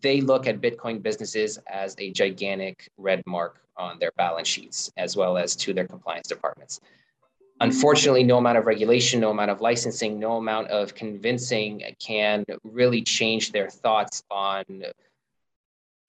they 0.00 0.20
look 0.20 0.46
at 0.46 0.60
Bitcoin 0.60 1.02
businesses 1.02 1.58
as 1.66 1.94
a 1.98 2.10
gigantic 2.12 2.88
red 2.96 3.22
mark 3.26 3.60
on 3.76 3.98
their 3.98 4.12
balance 4.16 4.48
sheets, 4.48 4.90
as 4.96 5.16
well 5.16 5.36
as 5.36 5.56
to 5.56 5.72
their 5.72 5.86
compliance 5.86 6.28
departments. 6.28 6.80
Unfortunately, 7.60 8.24
no 8.24 8.38
amount 8.38 8.58
of 8.58 8.66
regulation, 8.66 9.20
no 9.20 9.30
amount 9.30 9.50
of 9.50 9.60
licensing, 9.60 10.18
no 10.18 10.36
amount 10.36 10.68
of 10.68 10.94
convincing 10.94 11.82
can 12.00 12.44
really 12.64 13.02
change 13.02 13.52
their 13.52 13.70
thoughts 13.70 14.24
on 14.30 14.64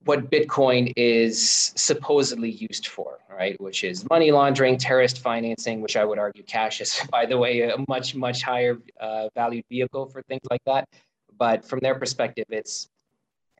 what 0.05 0.29
Bitcoin 0.29 0.91
is 0.97 1.73
supposedly 1.75 2.49
used 2.49 2.87
for, 2.87 3.19
right? 3.29 3.59
Which 3.61 3.83
is 3.83 4.07
money 4.09 4.31
laundering, 4.31 4.77
terrorist 4.77 5.19
financing, 5.19 5.81
which 5.81 5.95
I 5.95 6.03
would 6.03 6.19
argue 6.19 6.43
cash 6.43 6.81
is, 6.81 6.99
by 7.11 7.25
the 7.25 7.37
way, 7.37 7.61
a 7.61 7.77
much, 7.87 8.15
much 8.15 8.41
higher 8.41 8.77
uh, 8.99 9.29
valued 9.35 9.65
vehicle 9.69 10.07
for 10.07 10.21
things 10.23 10.41
like 10.49 10.61
that. 10.65 10.89
But 11.37 11.65
from 11.65 11.79
their 11.79 11.95
perspective, 11.95 12.45
it's 12.49 12.89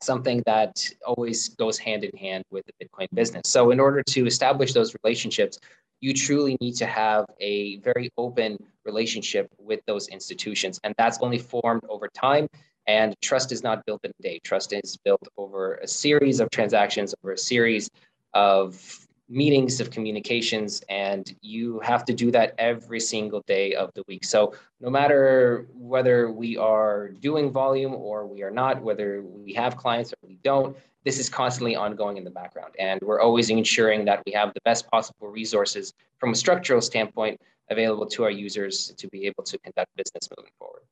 something 0.04 0.42
that 0.46 0.88
always 1.06 1.48
goes 1.50 1.78
hand 1.78 2.04
in 2.04 2.16
hand 2.16 2.44
with 2.50 2.64
the 2.66 2.84
Bitcoin 2.84 3.08
business. 3.14 3.42
So, 3.46 3.70
in 3.70 3.80
order 3.80 4.02
to 4.02 4.26
establish 4.26 4.72
those 4.72 4.94
relationships, 5.02 5.58
you 6.00 6.12
truly 6.12 6.56
need 6.60 6.76
to 6.76 6.86
have 6.86 7.24
a 7.40 7.78
very 7.78 8.10
open 8.18 8.58
relationship 8.84 9.48
with 9.58 9.80
those 9.86 10.08
institutions. 10.08 10.78
And 10.84 10.94
that's 10.98 11.18
only 11.20 11.38
formed 11.38 11.82
over 11.88 12.08
time. 12.08 12.46
And 12.86 13.14
trust 13.22 13.52
is 13.52 13.62
not 13.62 13.86
built 13.86 14.04
in 14.04 14.12
a 14.18 14.22
day. 14.22 14.40
Trust 14.44 14.74
is 14.74 14.98
built 14.98 15.26
over 15.38 15.76
a 15.76 15.88
series 15.88 16.40
of 16.40 16.50
transactions, 16.50 17.14
over 17.22 17.32
a 17.32 17.38
series 17.38 17.88
of 18.34 19.06
meetings 19.28 19.80
of 19.80 19.90
communications 19.90 20.82
and 20.88 21.34
you 21.40 21.80
have 21.80 22.04
to 22.04 22.12
do 22.12 22.30
that 22.30 22.54
every 22.58 23.00
single 23.00 23.42
day 23.46 23.74
of 23.74 23.90
the 23.94 24.02
week. 24.06 24.24
So 24.24 24.54
no 24.80 24.90
matter 24.90 25.66
whether 25.72 26.30
we 26.30 26.56
are 26.58 27.08
doing 27.08 27.50
volume 27.50 27.94
or 27.94 28.26
we 28.26 28.42
are 28.42 28.50
not 28.50 28.82
whether 28.82 29.22
we 29.22 29.54
have 29.54 29.76
clients 29.76 30.12
or 30.12 30.16
we 30.28 30.38
don't 30.42 30.76
this 31.04 31.18
is 31.18 31.28
constantly 31.28 31.76
ongoing 31.76 32.16
in 32.16 32.24
the 32.24 32.30
background. 32.30 32.74
And 32.78 32.98
we're 33.02 33.20
always 33.20 33.50
ensuring 33.50 34.06
that 34.06 34.22
we 34.24 34.32
have 34.32 34.54
the 34.54 34.60
best 34.64 34.90
possible 34.90 35.28
resources 35.28 35.92
from 36.18 36.32
a 36.32 36.34
structural 36.34 36.80
standpoint 36.80 37.38
available 37.70 38.06
to 38.06 38.24
our 38.24 38.30
users 38.30 38.92
to 38.96 39.06
be 39.08 39.26
able 39.26 39.44
to 39.44 39.58
conduct 39.58 39.90
business 39.96 40.28
moving 40.36 40.52
forward. 40.58 40.82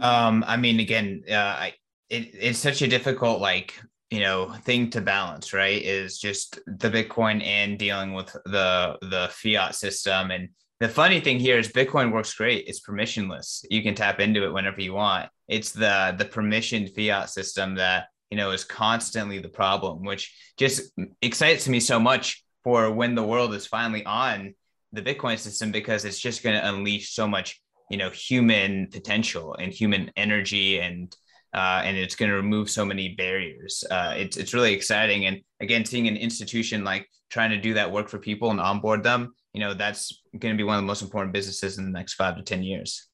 Um 0.00 0.44
i 0.46 0.56
mean 0.56 0.80
again 0.80 1.24
uh, 1.30 1.34
I, 1.34 1.74
it, 2.08 2.30
it's 2.34 2.58
such 2.58 2.82
a 2.82 2.88
difficult 2.88 3.40
like 3.40 3.80
you 4.12 4.20
know 4.20 4.52
thing 4.64 4.90
to 4.90 5.00
balance 5.00 5.54
right 5.54 5.82
is 5.82 6.18
just 6.18 6.60
the 6.66 6.90
bitcoin 6.90 7.42
and 7.42 7.78
dealing 7.78 8.12
with 8.12 8.30
the 8.44 8.98
the 9.00 9.30
fiat 9.32 9.74
system. 9.74 10.30
And 10.30 10.50
the 10.80 10.88
funny 10.88 11.18
thing 11.20 11.38
here 11.38 11.58
is 11.58 11.68
bitcoin 11.68 12.12
works 12.12 12.34
great. 12.34 12.66
It's 12.66 12.86
permissionless. 12.86 13.64
You 13.70 13.82
can 13.82 13.94
tap 13.94 14.20
into 14.20 14.44
it 14.44 14.52
whenever 14.52 14.82
you 14.82 14.92
want. 14.92 15.30
It's 15.48 15.72
the 15.72 16.14
the 16.18 16.26
permissioned 16.26 16.94
fiat 16.94 17.30
system 17.30 17.76
that 17.76 18.08
you 18.30 18.36
know 18.36 18.50
is 18.50 18.64
constantly 18.64 19.38
the 19.38 19.48
problem 19.48 20.04
which 20.04 20.34
just 20.58 20.92
excites 21.22 21.66
me 21.66 21.80
so 21.80 21.98
much 21.98 22.44
for 22.64 22.90
when 22.90 23.14
the 23.14 23.22
world 23.22 23.54
is 23.54 23.66
finally 23.66 24.04
on 24.04 24.54
the 24.92 25.02
bitcoin 25.02 25.38
system 25.38 25.72
because 25.72 26.04
it's 26.04 26.18
just 26.18 26.42
going 26.42 26.58
to 26.58 26.68
unleash 26.68 27.12
so 27.12 27.26
much 27.26 27.60
you 27.90 27.98
know 27.98 28.08
human 28.08 28.88
potential 28.90 29.54
and 29.58 29.72
human 29.72 30.10
energy 30.16 30.80
and 30.80 31.14
uh, 31.54 31.82
and 31.84 31.96
it's 31.96 32.14
going 32.14 32.30
to 32.30 32.36
remove 32.36 32.70
so 32.70 32.84
many 32.84 33.14
barriers. 33.14 33.84
Uh, 33.90 34.14
it's 34.16 34.36
it's 34.36 34.54
really 34.54 34.72
exciting, 34.72 35.26
and 35.26 35.40
again, 35.60 35.84
seeing 35.84 36.08
an 36.08 36.16
institution 36.16 36.84
like 36.84 37.08
trying 37.30 37.50
to 37.50 37.58
do 37.58 37.74
that 37.74 37.90
work 37.90 38.08
for 38.08 38.18
people 38.18 38.50
and 38.50 38.60
onboard 38.60 39.02
them, 39.02 39.34
you 39.52 39.60
know, 39.60 39.74
that's 39.74 40.22
going 40.38 40.54
to 40.54 40.56
be 40.56 40.64
one 40.64 40.76
of 40.76 40.82
the 40.82 40.86
most 40.86 41.02
important 41.02 41.32
businesses 41.32 41.78
in 41.78 41.84
the 41.84 41.90
next 41.90 42.14
five 42.14 42.36
to 42.36 42.42
ten 42.42 42.62
years. 42.62 43.08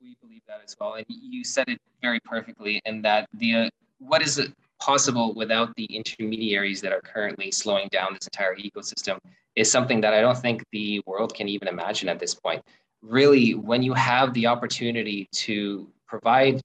We 0.00 0.16
believe 0.20 0.42
that 0.48 0.60
as 0.64 0.76
well, 0.80 0.94
and 0.94 1.06
you 1.08 1.44
said 1.44 1.68
it 1.68 1.80
very 2.00 2.20
perfectly. 2.20 2.80
In 2.84 3.02
that 3.02 3.28
the 3.34 3.54
uh, 3.54 3.70
what 3.98 4.22
is 4.22 4.40
possible 4.80 5.34
without 5.34 5.74
the 5.76 5.84
intermediaries 5.84 6.80
that 6.80 6.92
are 6.92 7.02
currently 7.02 7.50
slowing 7.50 7.88
down 7.92 8.14
this 8.14 8.26
entire 8.26 8.56
ecosystem 8.56 9.18
is 9.56 9.70
something 9.70 10.00
that 10.00 10.14
I 10.14 10.20
don't 10.20 10.38
think 10.38 10.64
the 10.72 11.02
world 11.06 11.34
can 11.34 11.48
even 11.48 11.68
imagine 11.68 12.08
at 12.08 12.18
this 12.18 12.34
point. 12.34 12.62
Really, 13.02 13.54
when 13.54 13.82
you 13.82 13.92
have 13.94 14.32
the 14.32 14.46
opportunity 14.46 15.28
to 15.32 15.88
provide 16.06 16.60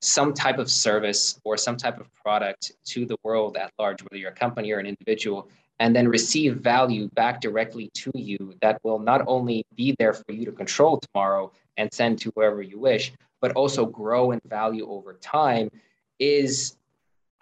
some 0.00 0.32
type 0.32 0.58
of 0.58 0.70
service 0.70 1.38
or 1.44 1.56
some 1.56 1.76
type 1.76 2.00
of 2.00 2.12
product 2.14 2.72
to 2.84 3.04
the 3.04 3.16
world 3.22 3.56
at 3.56 3.70
large, 3.78 4.02
whether 4.02 4.16
you're 4.16 4.30
a 4.30 4.34
company 4.34 4.72
or 4.72 4.78
an 4.78 4.86
individual, 4.86 5.48
and 5.78 5.94
then 5.94 6.08
receive 6.08 6.56
value 6.56 7.08
back 7.10 7.40
directly 7.40 7.90
to 7.94 8.10
you 8.14 8.54
that 8.60 8.78
will 8.82 8.98
not 8.98 9.22
only 9.26 9.64
be 9.76 9.94
there 9.98 10.12
for 10.12 10.32
you 10.32 10.44
to 10.44 10.52
control 10.52 10.98
tomorrow 10.98 11.50
and 11.76 11.92
send 11.92 12.18
to 12.20 12.32
whoever 12.34 12.62
you 12.62 12.78
wish, 12.78 13.12
but 13.40 13.52
also 13.52 13.86
grow 13.86 14.32
in 14.32 14.40
value 14.46 14.86
over 14.88 15.14
time 15.14 15.70
is 16.18 16.76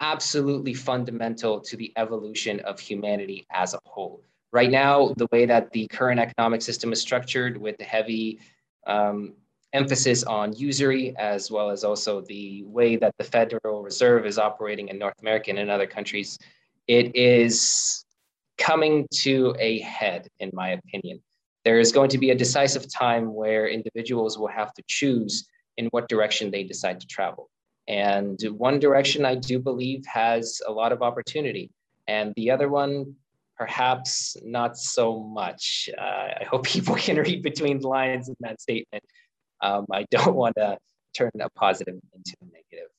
absolutely 0.01 0.73
fundamental 0.73 1.59
to 1.59 1.75
the 1.75 1.91
evolution 1.97 2.59
of 2.61 2.79
humanity 2.79 3.45
as 3.51 3.73
a 3.73 3.79
whole. 3.85 4.21
Right 4.51 4.71
now, 4.71 5.13
the 5.17 5.27
way 5.31 5.45
that 5.45 5.71
the 5.71 5.87
current 5.87 6.19
economic 6.19 6.61
system 6.61 6.91
is 6.93 7.01
structured 7.01 7.57
with 7.57 7.77
the 7.77 7.83
heavy 7.83 8.39
um, 8.87 9.33
emphasis 9.73 10.23
on 10.23 10.53
usury, 10.53 11.15
as 11.17 11.51
well 11.51 11.69
as 11.69 11.83
also 11.83 12.21
the 12.21 12.63
way 12.65 12.95
that 12.95 13.13
the 13.17 13.23
Federal 13.23 13.83
Reserve 13.83 14.25
is 14.25 14.37
operating 14.37 14.89
in 14.89 14.97
North 14.97 15.19
America 15.21 15.49
and 15.49 15.59
in 15.59 15.69
other 15.69 15.87
countries, 15.87 16.37
it 16.87 17.15
is 17.15 18.05
coming 18.57 19.07
to 19.11 19.55
a 19.59 19.79
head, 19.79 20.27
in 20.39 20.49
my 20.53 20.69
opinion. 20.69 21.21
There 21.65 21.79
is 21.79 21.91
going 21.91 22.09
to 22.09 22.17
be 22.17 22.31
a 22.31 22.35
decisive 22.35 22.91
time 22.91 23.33
where 23.33 23.67
individuals 23.67 24.37
will 24.37 24.47
have 24.47 24.73
to 24.73 24.83
choose 24.87 25.47
in 25.77 25.85
what 25.87 26.09
direction 26.09 26.51
they 26.51 26.63
decide 26.63 26.99
to 26.99 27.07
travel. 27.07 27.49
And 27.87 28.39
one 28.57 28.79
direction 28.79 29.25
I 29.25 29.35
do 29.35 29.59
believe 29.59 30.03
has 30.05 30.61
a 30.67 30.71
lot 30.71 30.91
of 30.91 31.01
opportunity, 31.01 31.71
and 32.07 32.33
the 32.35 32.51
other 32.51 32.69
one, 32.69 33.15
perhaps 33.57 34.35
not 34.43 34.77
so 34.77 35.19
much. 35.19 35.89
Uh, 35.97 36.29
I 36.41 36.45
hope 36.49 36.63
people 36.75 36.95
can 36.95 37.17
read 37.17 37.43
between 37.43 37.79
the 37.79 37.87
lines 37.87 38.29
in 38.29 38.35
that 38.41 38.61
statement 38.61 39.03
um, 39.61 39.85
I 39.91 40.05
don't 40.11 40.35
want 40.35 40.55
to 40.57 40.77
turn 41.15 41.31
a 41.39 41.49
positive 41.49 41.95
into 41.95 42.35
a 42.41 42.45
negative. 42.45 42.89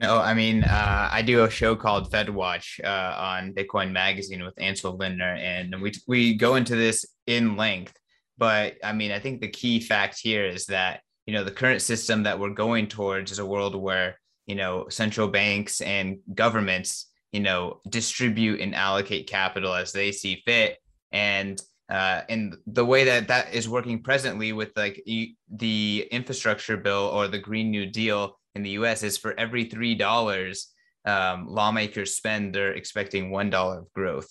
No, 0.00 0.18
I 0.18 0.32
mean, 0.32 0.62
uh, 0.62 1.08
I 1.10 1.22
do 1.22 1.42
a 1.42 1.50
show 1.50 1.74
called 1.74 2.10
Fed 2.12 2.30
Watch 2.30 2.80
uh, 2.84 3.14
on 3.18 3.52
Bitcoin 3.52 3.90
Magazine 3.90 4.44
with 4.44 4.54
Ansel 4.58 4.96
Lindner, 4.96 5.34
and 5.34 5.82
we 5.82 5.92
we 6.06 6.34
go 6.34 6.54
into 6.54 6.76
this 6.76 7.04
in 7.26 7.56
length. 7.56 7.94
But 8.36 8.76
I 8.84 8.92
mean, 8.92 9.10
I 9.10 9.18
think 9.18 9.40
the 9.40 9.48
key 9.48 9.80
fact 9.80 10.20
here 10.22 10.46
is 10.46 10.66
that 10.66 11.00
you 11.26 11.34
know 11.34 11.42
the 11.42 11.50
current 11.50 11.82
system 11.82 12.22
that 12.22 12.38
we're 12.38 12.50
going 12.50 12.86
towards 12.86 13.32
is 13.32 13.40
a 13.40 13.46
world 13.46 13.74
where 13.74 14.20
you 14.46 14.54
know 14.54 14.86
central 14.88 15.26
banks 15.26 15.80
and 15.80 16.18
governments 16.34 17.10
you 17.32 17.40
know 17.40 17.80
distribute 17.88 18.60
and 18.60 18.74
allocate 18.74 19.28
capital 19.28 19.74
as 19.74 19.92
they 19.92 20.12
see 20.12 20.42
fit 20.46 20.78
and 21.12 21.60
uh, 21.88 22.22
and 22.28 22.56
the 22.66 22.84
way 22.84 23.04
that 23.04 23.28
that 23.28 23.54
is 23.54 23.68
working 23.68 24.02
presently 24.02 24.52
with 24.52 24.70
like 24.76 25.02
e- 25.06 25.34
the 25.50 26.06
infrastructure 26.10 26.76
bill 26.76 27.10
or 27.12 27.28
the 27.28 27.38
green 27.38 27.70
new 27.70 27.86
deal 27.86 28.38
in 28.54 28.62
the 28.62 28.70
us 28.70 29.02
is 29.02 29.16
for 29.16 29.38
every 29.38 29.64
three 29.64 29.94
dollars 29.94 30.72
um, 31.04 31.46
lawmakers 31.48 32.14
spend 32.14 32.54
they're 32.54 32.72
expecting 32.72 33.30
one 33.30 33.48
dollar 33.50 33.78
of 33.80 33.92
growth. 33.92 34.28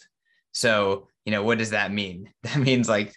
So 0.52 1.08
you 1.26 1.32
know 1.32 1.44
what 1.44 1.58
does 1.58 1.72
that 1.72 1.92
mean? 1.92 2.32
That 2.44 2.58
means 2.58 2.88
like 2.88 3.14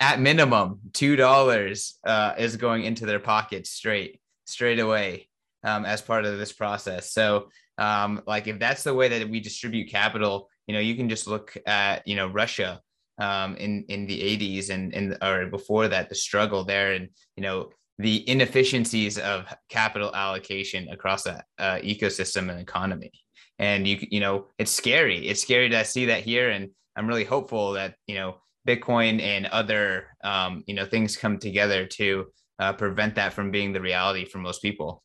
at 0.00 0.20
minimum 0.20 0.80
two 0.92 1.16
dollars 1.16 1.98
uh, 2.06 2.34
is 2.38 2.56
going 2.56 2.84
into 2.84 3.06
their 3.06 3.20
pockets 3.20 3.70
straight 3.70 4.20
straight 4.46 4.80
away 4.80 5.28
um, 5.62 5.84
as 5.84 6.00
part 6.00 6.24
of 6.24 6.38
this 6.38 6.52
process. 6.52 7.12
So 7.12 7.48
um, 7.78 8.22
like 8.26 8.46
if 8.46 8.58
that's 8.58 8.82
the 8.82 8.94
way 8.94 9.08
that 9.08 9.28
we 9.28 9.40
distribute 9.40 9.90
capital 9.90 10.48
you 10.66 10.74
know 10.74 10.80
you 10.80 10.94
can 10.94 11.08
just 11.08 11.26
look 11.26 11.56
at 11.66 12.06
you 12.06 12.16
know 12.16 12.26
russia 12.26 12.80
um, 13.18 13.56
in 13.56 13.84
in 13.88 14.06
the 14.06 14.20
80s 14.20 14.70
and 14.70 14.94
and 14.94 15.16
or 15.22 15.46
before 15.46 15.88
that 15.88 16.08
the 16.08 16.14
struggle 16.14 16.64
there 16.64 16.92
and 16.92 17.08
you 17.36 17.42
know 17.42 17.70
the 17.98 18.28
inefficiencies 18.28 19.18
of 19.18 19.46
capital 19.68 20.14
allocation 20.14 20.88
across 20.88 21.22
that 21.22 21.44
uh, 21.58 21.76
ecosystem 21.76 22.50
and 22.50 22.60
economy. 22.60 23.12
And 23.58 23.86
you 23.86 23.98
you 24.10 24.20
know 24.20 24.48
it's 24.58 24.72
scary. 24.72 25.28
It's 25.28 25.42
scary 25.42 25.68
to 25.68 25.84
see 25.84 26.06
that 26.06 26.22
here. 26.22 26.50
And 26.50 26.70
i'm 26.96 27.08
really 27.08 27.24
hopeful 27.24 27.72
that 27.72 27.96
you 28.06 28.14
know 28.14 28.36
bitcoin 28.66 29.20
and 29.20 29.46
other 29.46 30.08
um, 30.22 30.62
you 30.66 30.74
know 30.74 30.86
things 30.86 31.16
come 31.16 31.38
together 31.38 31.86
to 31.86 32.26
uh, 32.58 32.72
prevent 32.72 33.16
that 33.16 33.32
from 33.32 33.50
being 33.50 33.72
the 33.72 33.80
reality 33.80 34.24
for 34.24 34.38
most 34.38 34.62
people. 34.62 35.02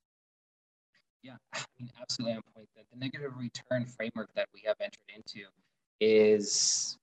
Yeah 1.22 1.36
I 1.53 1.60
mean, 1.80 1.89
absolutely 2.01 2.38
on 2.38 2.41
point. 2.55 2.70
That 2.76 2.86
the 2.91 2.97
negative 2.97 3.32
return 3.38 3.86
framework 3.86 4.30
that 4.36 4.47
we 4.53 4.64
have 4.66 4.78
entered 4.80 5.10
into 5.16 5.47
is 5.99 6.97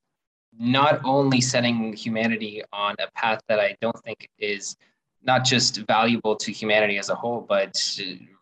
not 0.59 1.01
only 1.05 1.41
setting 1.41 1.93
humanity 1.93 2.63
on 2.73 2.95
a 2.99 3.11
path 3.13 3.41
that 3.49 3.61
i 3.61 3.77
don't 3.81 3.99
think 4.05 4.29
is 4.39 4.77
not 5.23 5.45
just 5.45 5.79
valuable 5.89 6.37
to 6.37 6.53
humanity 6.53 6.99
as 6.99 7.09
a 7.09 7.15
whole 7.15 7.41
but 7.41 7.77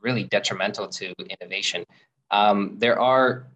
really 0.05 0.25
detrimental 0.25 0.87
to 0.87 1.13
innovation. 1.41 1.85
Um, 2.31 2.77
there 2.79 3.01
are 3.01 3.49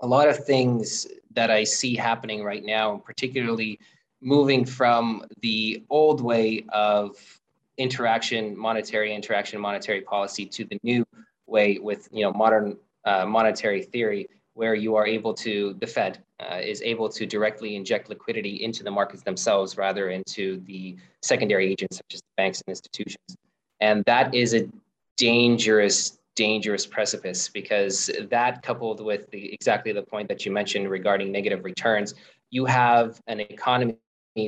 a 0.00 0.06
lot 0.06 0.28
of 0.28 0.44
things 0.46 1.06
that 1.32 1.50
I 1.50 1.64
see 1.64 1.94
happening 1.94 2.42
right 2.42 2.64
now, 2.64 3.02
particularly 3.04 3.78
moving 4.22 4.64
from 4.64 5.24
the 5.42 5.84
old 5.90 6.20
way 6.22 6.64
of 6.70 7.16
interaction, 7.76 8.56
monetary 8.56 9.14
interaction, 9.14 9.60
monetary 9.60 10.00
policy 10.00 10.46
to 10.46 10.64
the 10.64 10.78
new 10.82 11.04
way 11.46 11.78
with 11.78 12.08
you 12.12 12.24
know 12.24 12.32
modern 12.32 12.76
uh, 13.04 13.26
monetary 13.26 13.82
theory, 13.82 14.28
where 14.54 14.74
you 14.74 14.94
are 14.96 15.06
able 15.06 15.34
to 15.34 15.74
the 15.80 15.86
Fed 15.86 16.22
uh, 16.40 16.56
is 16.56 16.80
able 16.82 17.08
to 17.08 17.26
directly 17.26 17.76
inject 17.76 18.08
liquidity 18.08 18.62
into 18.64 18.82
the 18.82 18.90
markets 18.90 19.22
themselves 19.22 19.76
rather 19.76 20.10
into 20.10 20.60
the 20.66 20.96
secondary 21.22 21.70
agents 21.70 21.96
such 21.96 22.14
as 22.14 22.20
banks 22.36 22.62
and 22.66 22.72
institutions, 22.72 23.36
and 23.80 24.04
that 24.06 24.34
is 24.34 24.54
a 24.54 24.68
dangerous 25.16 26.18
dangerous 26.36 26.86
precipice 26.86 27.48
because 27.48 28.08
that 28.30 28.62
coupled 28.62 29.04
with 29.04 29.28
the 29.30 29.52
exactly 29.52 29.92
the 29.92 30.02
point 30.02 30.28
that 30.28 30.46
you 30.46 30.52
mentioned 30.52 30.88
regarding 30.88 31.30
negative 31.30 31.64
returns 31.64 32.14
you 32.50 32.64
have 32.64 33.20
an 33.26 33.40
economy 33.40 33.96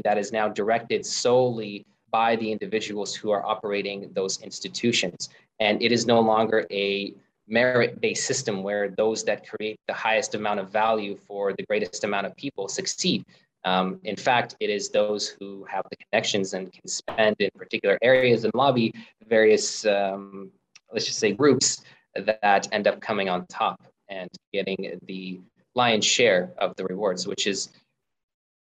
that 0.05 0.19
is 0.19 0.33
now 0.33 0.49
directed 0.49 1.07
solely 1.07 1.87
by 2.11 2.37
the 2.37 2.53
individuals 2.53 3.15
who 3.15 3.31
are 3.31 3.45
operating 3.47 4.11
those 4.13 4.41
institutions. 4.43 5.31
And 5.61 5.83
it 5.83 5.93
is 5.93 6.07
no 6.07 6.21
longer 6.21 6.67
a 6.71 7.15
merit-based 7.49 8.25
system 8.25 8.63
where 8.63 8.91
those 8.91 9.25
that 9.25 9.47
create 9.49 9.79
the 9.89 9.95
highest 9.95 10.35
amount 10.35 10.61
of 10.61 10.71
value 10.71 11.17
for 11.17 11.53
the 11.53 11.65
greatest 11.65 12.05
amount 12.05 12.27
of 12.27 12.35
people 12.37 12.69
succeed 12.69 13.25
um, 13.65 14.01
in 14.05 14.17
fact, 14.17 14.57
it 14.61 14.71
is 14.71 14.91
those 14.91 15.29
who 15.29 15.65
have 15.71 15.85
the 15.91 15.97
connections 15.97 16.55
and 16.55 16.73
can 16.73 16.89
spend 16.89 17.37
in 17.39 17.51
particular 17.57 17.99
areas 18.03 18.45
and 18.45 18.53
lobby 18.55 18.95
various 19.29 19.87
um, 19.87 20.51
let's 20.93 21.07
just 21.07 21.19
say 21.19 21.33
groups 21.33 21.83
that 22.15 22.69
end 22.73 22.87
up 22.87 23.01
coming 23.01 23.29
on 23.29 23.47
top 23.47 23.83
and 24.09 24.29
getting 24.53 24.99
the 25.07 25.41
lion's 25.75 26.05
share 26.05 26.53
of 26.59 26.77
the 26.77 26.85
rewards, 26.85 27.27
which 27.27 27.47
is 27.47 27.71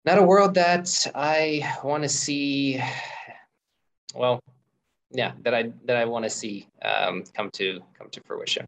not 0.05 0.19
a 0.19 0.23
world 0.23 0.53
that 0.55 1.07
I 1.15 1.75
want 1.83 2.03
to 2.03 2.09
see. 2.09 2.81
Well, 4.13 4.39
yeah, 5.13 5.33
that 5.43 5.53
I 5.53 5.71
that 5.85 5.97
I 5.97 6.05
want 6.05 6.23
to 6.23 6.29
see 6.29 6.67
um, 6.83 7.23
come 7.35 7.49
to 7.51 7.79
come 7.97 8.09
to 8.09 8.21
fruition. 8.21 8.65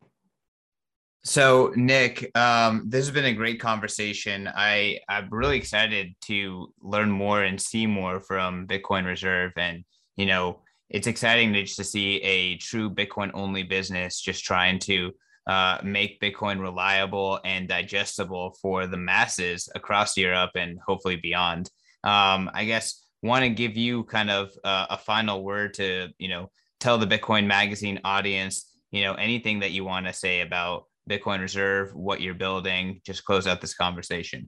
So, 1.25 1.71
Nick, 1.77 2.29
um, 2.37 2.83
this 2.89 3.05
has 3.05 3.13
been 3.13 3.25
a 3.25 3.33
great 3.33 3.59
conversation. 3.59 4.49
I 4.53 4.99
I'm 5.07 5.29
really 5.31 5.57
excited 5.57 6.13
to 6.23 6.73
learn 6.81 7.09
more 7.09 7.43
and 7.43 7.59
see 7.59 7.87
more 7.87 8.19
from 8.19 8.67
Bitcoin 8.67 9.05
Reserve, 9.05 9.53
and 9.55 9.85
you 10.17 10.25
know, 10.25 10.59
it's 10.89 11.07
exciting 11.07 11.53
to 11.53 11.63
just 11.63 11.77
to 11.77 11.83
see 11.83 12.17
a 12.17 12.57
true 12.57 12.89
Bitcoin 12.89 13.31
only 13.33 13.63
business 13.63 14.19
just 14.19 14.43
trying 14.43 14.79
to 14.79 15.11
uh, 15.47 15.77
make 15.83 16.21
Bitcoin 16.21 16.59
reliable 16.59 17.39
and 17.45 17.67
digestible 17.67 18.55
for 18.61 18.87
the 18.87 18.97
masses 18.97 19.69
across 19.75 20.17
Europe 20.17 20.51
and 20.55 20.77
hopefully 20.85 21.17
beyond. 21.17 21.69
Um, 22.03 22.51
I 22.53 22.65
guess 22.65 23.02
want 23.23 23.43
to 23.43 23.49
give 23.49 23.75
you 23.75 24.03
kind 24.03 24.29
of 24.29 24.51
uh, 24.63 24.85
a 24.91 24.97
final 24.97 25.43
word 25.43 25.73
to 25.75 26.09
you 26.19 26.27
know 26.27 26.51
tell 26.79 26.97
the 26.97 27.07
Bitcoin 27.07 27.47
Magazine 27.47 27.99
audience 28.03 28.69
you 28.91 29.03
know 29.03 29.13
anything 29.13 29.59
that 29.61 29.71
you 29.71 29.83
want 29.83 30.05
to 30.05 30.13
say 30.13 30.41
about 30.41 30.85
Bitcoin 31.09 31.39
Reserve, 31.39 31.93
what 31.95 32.21
you're 32.21 32.33
building. 32.33 33.01
Just 33.05 33.25
close 33.25 33.47
out 33.47 33.61
this 33.61 33.73
conversation. 33.73 34.47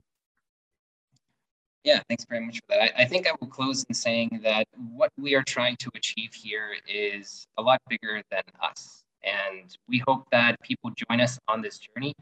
Yeah, 1.84 2.00
thanks 2.08 2.24
very 2.28 2.44
much 2.44 2.56
for 2.56 2.76
that. 2.76 2.82
I, 2.98 3.02
I, 3.02 3.04
think 3.04 3.28
I 3.28 3.32
will 3.40 3.46
close 3.46 3.84
in 3.84 3.94
saying 3.94 4.40
that 4.42 4.66
what 4.74 5.12
we 5.16 5.36
are 5.36 5.44
trying 5.44 5.76
to 5.76 5.90
achieve 5.94 6.34
here 6.34 6.70
is 6.88 7.46
a 7.58 7.62
lot 7.62 7.80
bigger 7.88 8.20
than 8.30 8.42
us. 8.60 9.04
And 9.22 9.76
we 9.88 10.02
hope 10.08 10.24
that 10.32 10.60
people 10.62 10.90
join 10.90 11.20
us 11.20 11.38
on 11.46 11.62
this 11.62 11.78
journey 11.78 12.12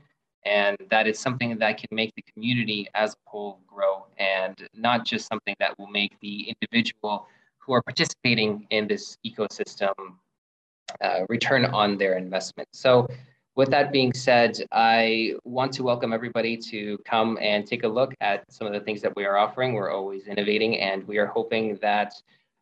and 0.45 0.77
that 0.91 1.07
is 1.07 1.19
something 1.19 1.57
that 1.59 1.79
can 1.79 1.89
make 1.93 2.15
the 2.15 2.25
community 2.33 2.87
as 2.95 3.15
a 3.15 3.31
whole 3.31 3.61
grow 3.67 4.07
and 4.19 4.69
not 4.75 5.05
just 5.05 5.27
something 5.27 5.55
that 5.59 5.79
will 5.79 5.87
make 5.87 6.19
the 6.21 6.55
individual 6.55 7.27
who 7.59 7.73
are 7.73 7.83
participating 7.83 8.67
in 8.71 8.87
this 8.87 9.17
ecosystem 9.25 9.93
uh, 11.01 11.21
return 11.29 11.65
on 11.67 11.97
their 11.97 12.17
investment. 12.19 12.69
So 12.73 13.09
with 13.57 13.71
that 13.71 13.93
being 13.93 14.13
said, 14.13 14.59
I 14.73 15.35
want 15.45 15.73
to 15.75 15.83
welcome 15.83 16.13
everybody 16.13 16.57
to 16.57 16.99
come 17.05 17.39
and 17.41 17.67
take 17.67 17.85
a 17.85 17.89
look 17.89 18.13
at 18.21 18.45
some 18.53 18.67
of 18.67 18.73
the 18.73 18.81
things 18.81 19.01
that 19.03 19.15
we 19.17 19.25
are 19.25 19.37
offering. 19.37 19.75
We're 19.75 19.93
always 19.93 20.27
innovating, 20.27 20.79
and 20.81 21.07
we 21.07 21.19
are 21.19 21.27
hoping 21.27 21.77
that 21.81 22.15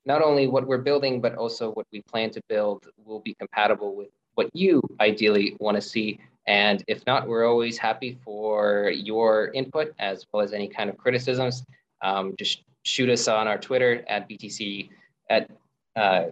not 0.05 0.23
only 0.23 0.47
what 0.49 0.67
we're 0.67 0.79
building, 0.79 1.21
but 1.21 1.35
also 1.37 1.73
what 1.73 1.87
we 1.93 2.03
plan 2.03 2.31
to 2.31 2.43
build 2.49 2.89
will 3.05 3.21
be 3.21 3.35
compatible 3.35 3.97
with 3.97 4.09
what 4.35 4.51
you 4.55 4.83
ideally 5.01 5.57
want 5.61 5.77
to 5.77 5.81
see. 5.81 6.21
And 6.47 6.83
if 6.89 7.07
not, 7.07 7.29
we're 7.29 7.47
always 7.47 7.79
happy 7.79 8.19
for 8.25 8.91
your 8.91 9.49
input 9.55 9.95
as 9.99 10.27
well 10.33 10.43
as 10.43 10.53
any 10.53 10.69
kind 10.69 10.91
of 10.91 10.99
criticisms. 10.99 11.65
Um, 12.03 12.35
just 12.37 12.65
shoot 12.85 13.09
us 13.09 13.29
on 13.29 13.47
our 13.47 13.59
Twitter 13.59 14.05
at 14.09 14.29
BTC 14.29 14.89
at 15.31 15.49
uh, 15.95 16.25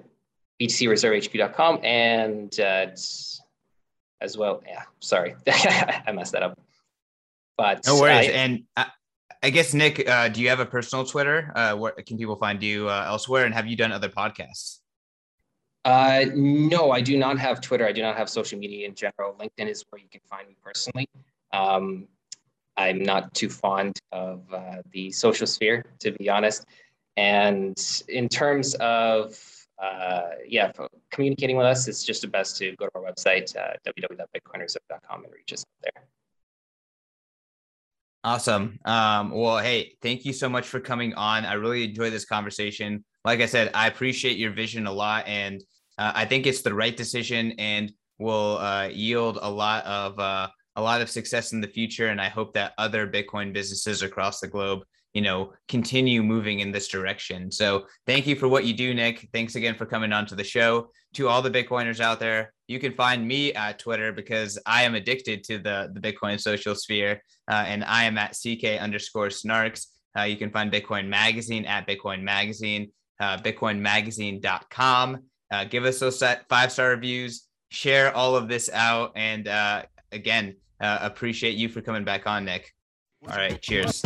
btcreservehq.com 0.60 1.84
and 1.84 2.60
uh, 2.60 2.86
as 4.20 4.36
well. 4.36 4.62
Yeah, 4.66 4.82
sorry, 4.98 5.36
I 5.46 6.12
messed 6.12 6.32
that 6.32 6.42
up. 6.42 6.58
But 7.56 7.86
no 7.86 8.00
worries. 8.00 8.28
I, 8.28 8.32
and 8.32 8.64
I, 8.76 8.86
I, 9.42 9.50
guess 9.50 9.74
Nick, 9.74 10.08
uh, 10.08 10.28
do 10.28 10.40
you 10.40 10.48
have 10.48 10.60
a 10.60 10.66
personal 10.66 11.04
Twitter? 11.04 11.52
Uh, 11.54 11.76
where 11.76 11.92
can 11.92 12.16
people 12.18 12.36
find 12.36 12.62
you 12.62 12.88
uh, 12.88 13.04
elsewhere? 13.06 13.44
And 13.44 13.54
have 13.54 13.66
you 13.66 13.76
done 13.76 13.92
other 13.92 14.08
podcasts? 14.08 14.79
Uh, 15.84 16.26
no, 16.34 16.90
I 16.90 17.00
do 17.00 17.16
not 17.16 17.38
have 17.38 17.60
Twitter. 17.60 17.86
I 17.86 17.92
do 17.92 18.02
not 18.02 18.16
have 18.16 18.28
social 18.28 18.58
media 18.58 18.86
in 18.86 18.94
general. 18.94 19.34
LinkedIn 19.38 19.68
is 19.68 19.84
where 19.90 20.00
you 20.00 20.08
can 20.10 20.20
find 20.28 20.46
me 20.46 20.56
personally. 20.62 21.08
Um, 21.52 22.06
I'm 22.76 23.02
not 23.02 23.34
too 23.34 23.48
fond 23.48 23.98
of 24.12 24.42
uh, 24.52 24.82
the 24.92 25.10
social 25.10 25.46
sphere, 25.46 25.84
to 26.00 26.12
be 26.12 26.28
honest. 26.28 26.66
And 27.16 27.76
in 28.08 28.28
terms 28.28 28.74
of 28.76 29.38
uh, 29.80 30.30
yeah, 30.46 30.72
communicating 31.10 31.56
with 31.56 31.66
us, 31.66 31.88
it's 31.88 32.04
just 32.04 32.22
the 32.22 32.28
best 32.28 32.58
to 32.58 32.76
go 32.76 32.86
to 32.86 32.92
our 32.94 33.02
website, 33.02 33.56
uh, 33.56 33.74
and 33.86 35.32
reach 35.32 35.52
us 35.52 35.64
there. 35.82 36.04
Awesome. 38.22 38.78
Um, 38.84 39.30
well, 39.30 39.58
hey, 39.58 39.94
thank 40.02 40.26
you 40.26 40.34
so 40.34 40.50
much 40.50 40.68
for 40.68 40.80
coming 40.80 41.14
on. 41.14 41.46
I 41.46 41.54
really 41.54 41.84
enjoyed 41.84 42.12
this 42.12 42.26
conversation. 42.26 43.04
Like 43.24 43.40
I 43.40 43.46
said, 43.46 43.70
I 43.74 43.86
appreciate 43.86 44.38
your 44.38 44.52
vision 44.52 44.86
a 44.86 44.92
lot, 44.92 45.26
and 45.26 45.62
uh, 45.98 46.12
I 46.14 46.24
think 46.24 46.46
it's 46.46 46.62
the 46.62 46.74
right 46.74 46.96
decision 46.96 47.52
and 47.58 47.92
will 48.18 48.58
uh, 48.58 48.88
yield 48.88 49.38
a 49.40 49.50
lot 49.50 49.84
of 49.84 50.18
uh, 50.18 50.48
a 50.76 50.82
lot 50.82 51.02
of 51.02 51.10
success 51.10 51.52
in 51.52 51.60
the 51.60 51.68
future. 51.68 52.08
And 52.08 52.20
I 52.20 52.28
hope 52.28 52.54
that 52.54 52.72
other 52.78 53.06
Bitcoin 53.06 53.52
businesses 53.52 54.02
across 54.02 54.40
the 54.40 54.48
globe 54.48 54.82
you 55.12 55.22
know, 55.22 55.52
continue 55.68 56.22
moving 56.22 56.60
in 56.60 56.70
this 56.70 56.88
direction. 56.88 57.50
So 57.50 57.86
thank 58.06 58.26
you 58.26 58.36
for 58.36 58.48
what 58.48 58.64
you 58.64 58.72
do, 58.72 58.94
Nick. 58.94 59.28
Thanks 59.32 59.56
again 59.56 59.74
for 59.74 59.86
coming 59.86 60.12
on 60.12 60.26
to 60.26 60.34
the 60.34 60.44
show. 60.44 60.90
To 61.14 61.26
all 61.26 61.42
the 61.42 61.50
Bitcoiners 61.50 62.00
out 62.00 62.20
there, 62.20 62.52
you 62.68 62.78
can 62.78 62.92
find 62.92 63.26
me 63.26 63.52
at 63.54 63.80
Twitter 63.80 64.12
because 64.12 64.58
I 64.64 64.84
am 64.84 64.94
addicted 64.94 65.42
to 65.44 65.58
the, 65.58 65.90
the 65.92 66.00
Bitcoin 66.00 66.40
social 66.40 66.76
sphere. 66.76 67.22
Uh, 67.50 67.64
and 67.66 67.82
I 67.82 68.04
am 68.04 68.16
at 68.18 68.36
CK 68.36 68.80
underscore 68.80 69.28
snarks. 69.28 69.86
Uh, 70.16 70.22
you 70.22 70.36
can 70.36 70.50
find 70.50 70.72
Bitcoin 70.72 71.08
Magazine 71.08 71.64
at 71.64 71.88
Bitcoin 71.88 72.22
Magazine, 72.22 72.92
uh, 73.20 73.38
bitcoinmagazine.com. 73.38 75.22
Uh, 75.50 75.64
give 75.64 75.84
us 75.84 75.98
those 75.98 76.22
five 76.48 76.72
star 76.72 76.90
reviews, 76.90 77.46
share 77.70 78.14
all 78.14 78.36
of 78.36 78.48
this 78.48 78.70
out. 78.72 79.12
And 79.14 79.48
uh, 79.48 79.82
again, 80.12 80.56
uh, 80.80 80.98
appreciate 81.02 81.56
you 81.56 81.68
for 81.68 81.80
coming 81.80 82.04
back 82.04 82.26
on, 82.26 82.44
Nick. 82.44 82.72
All 83.28 83.36
right. 83.36 83.60
Cheers. 83.60 84.02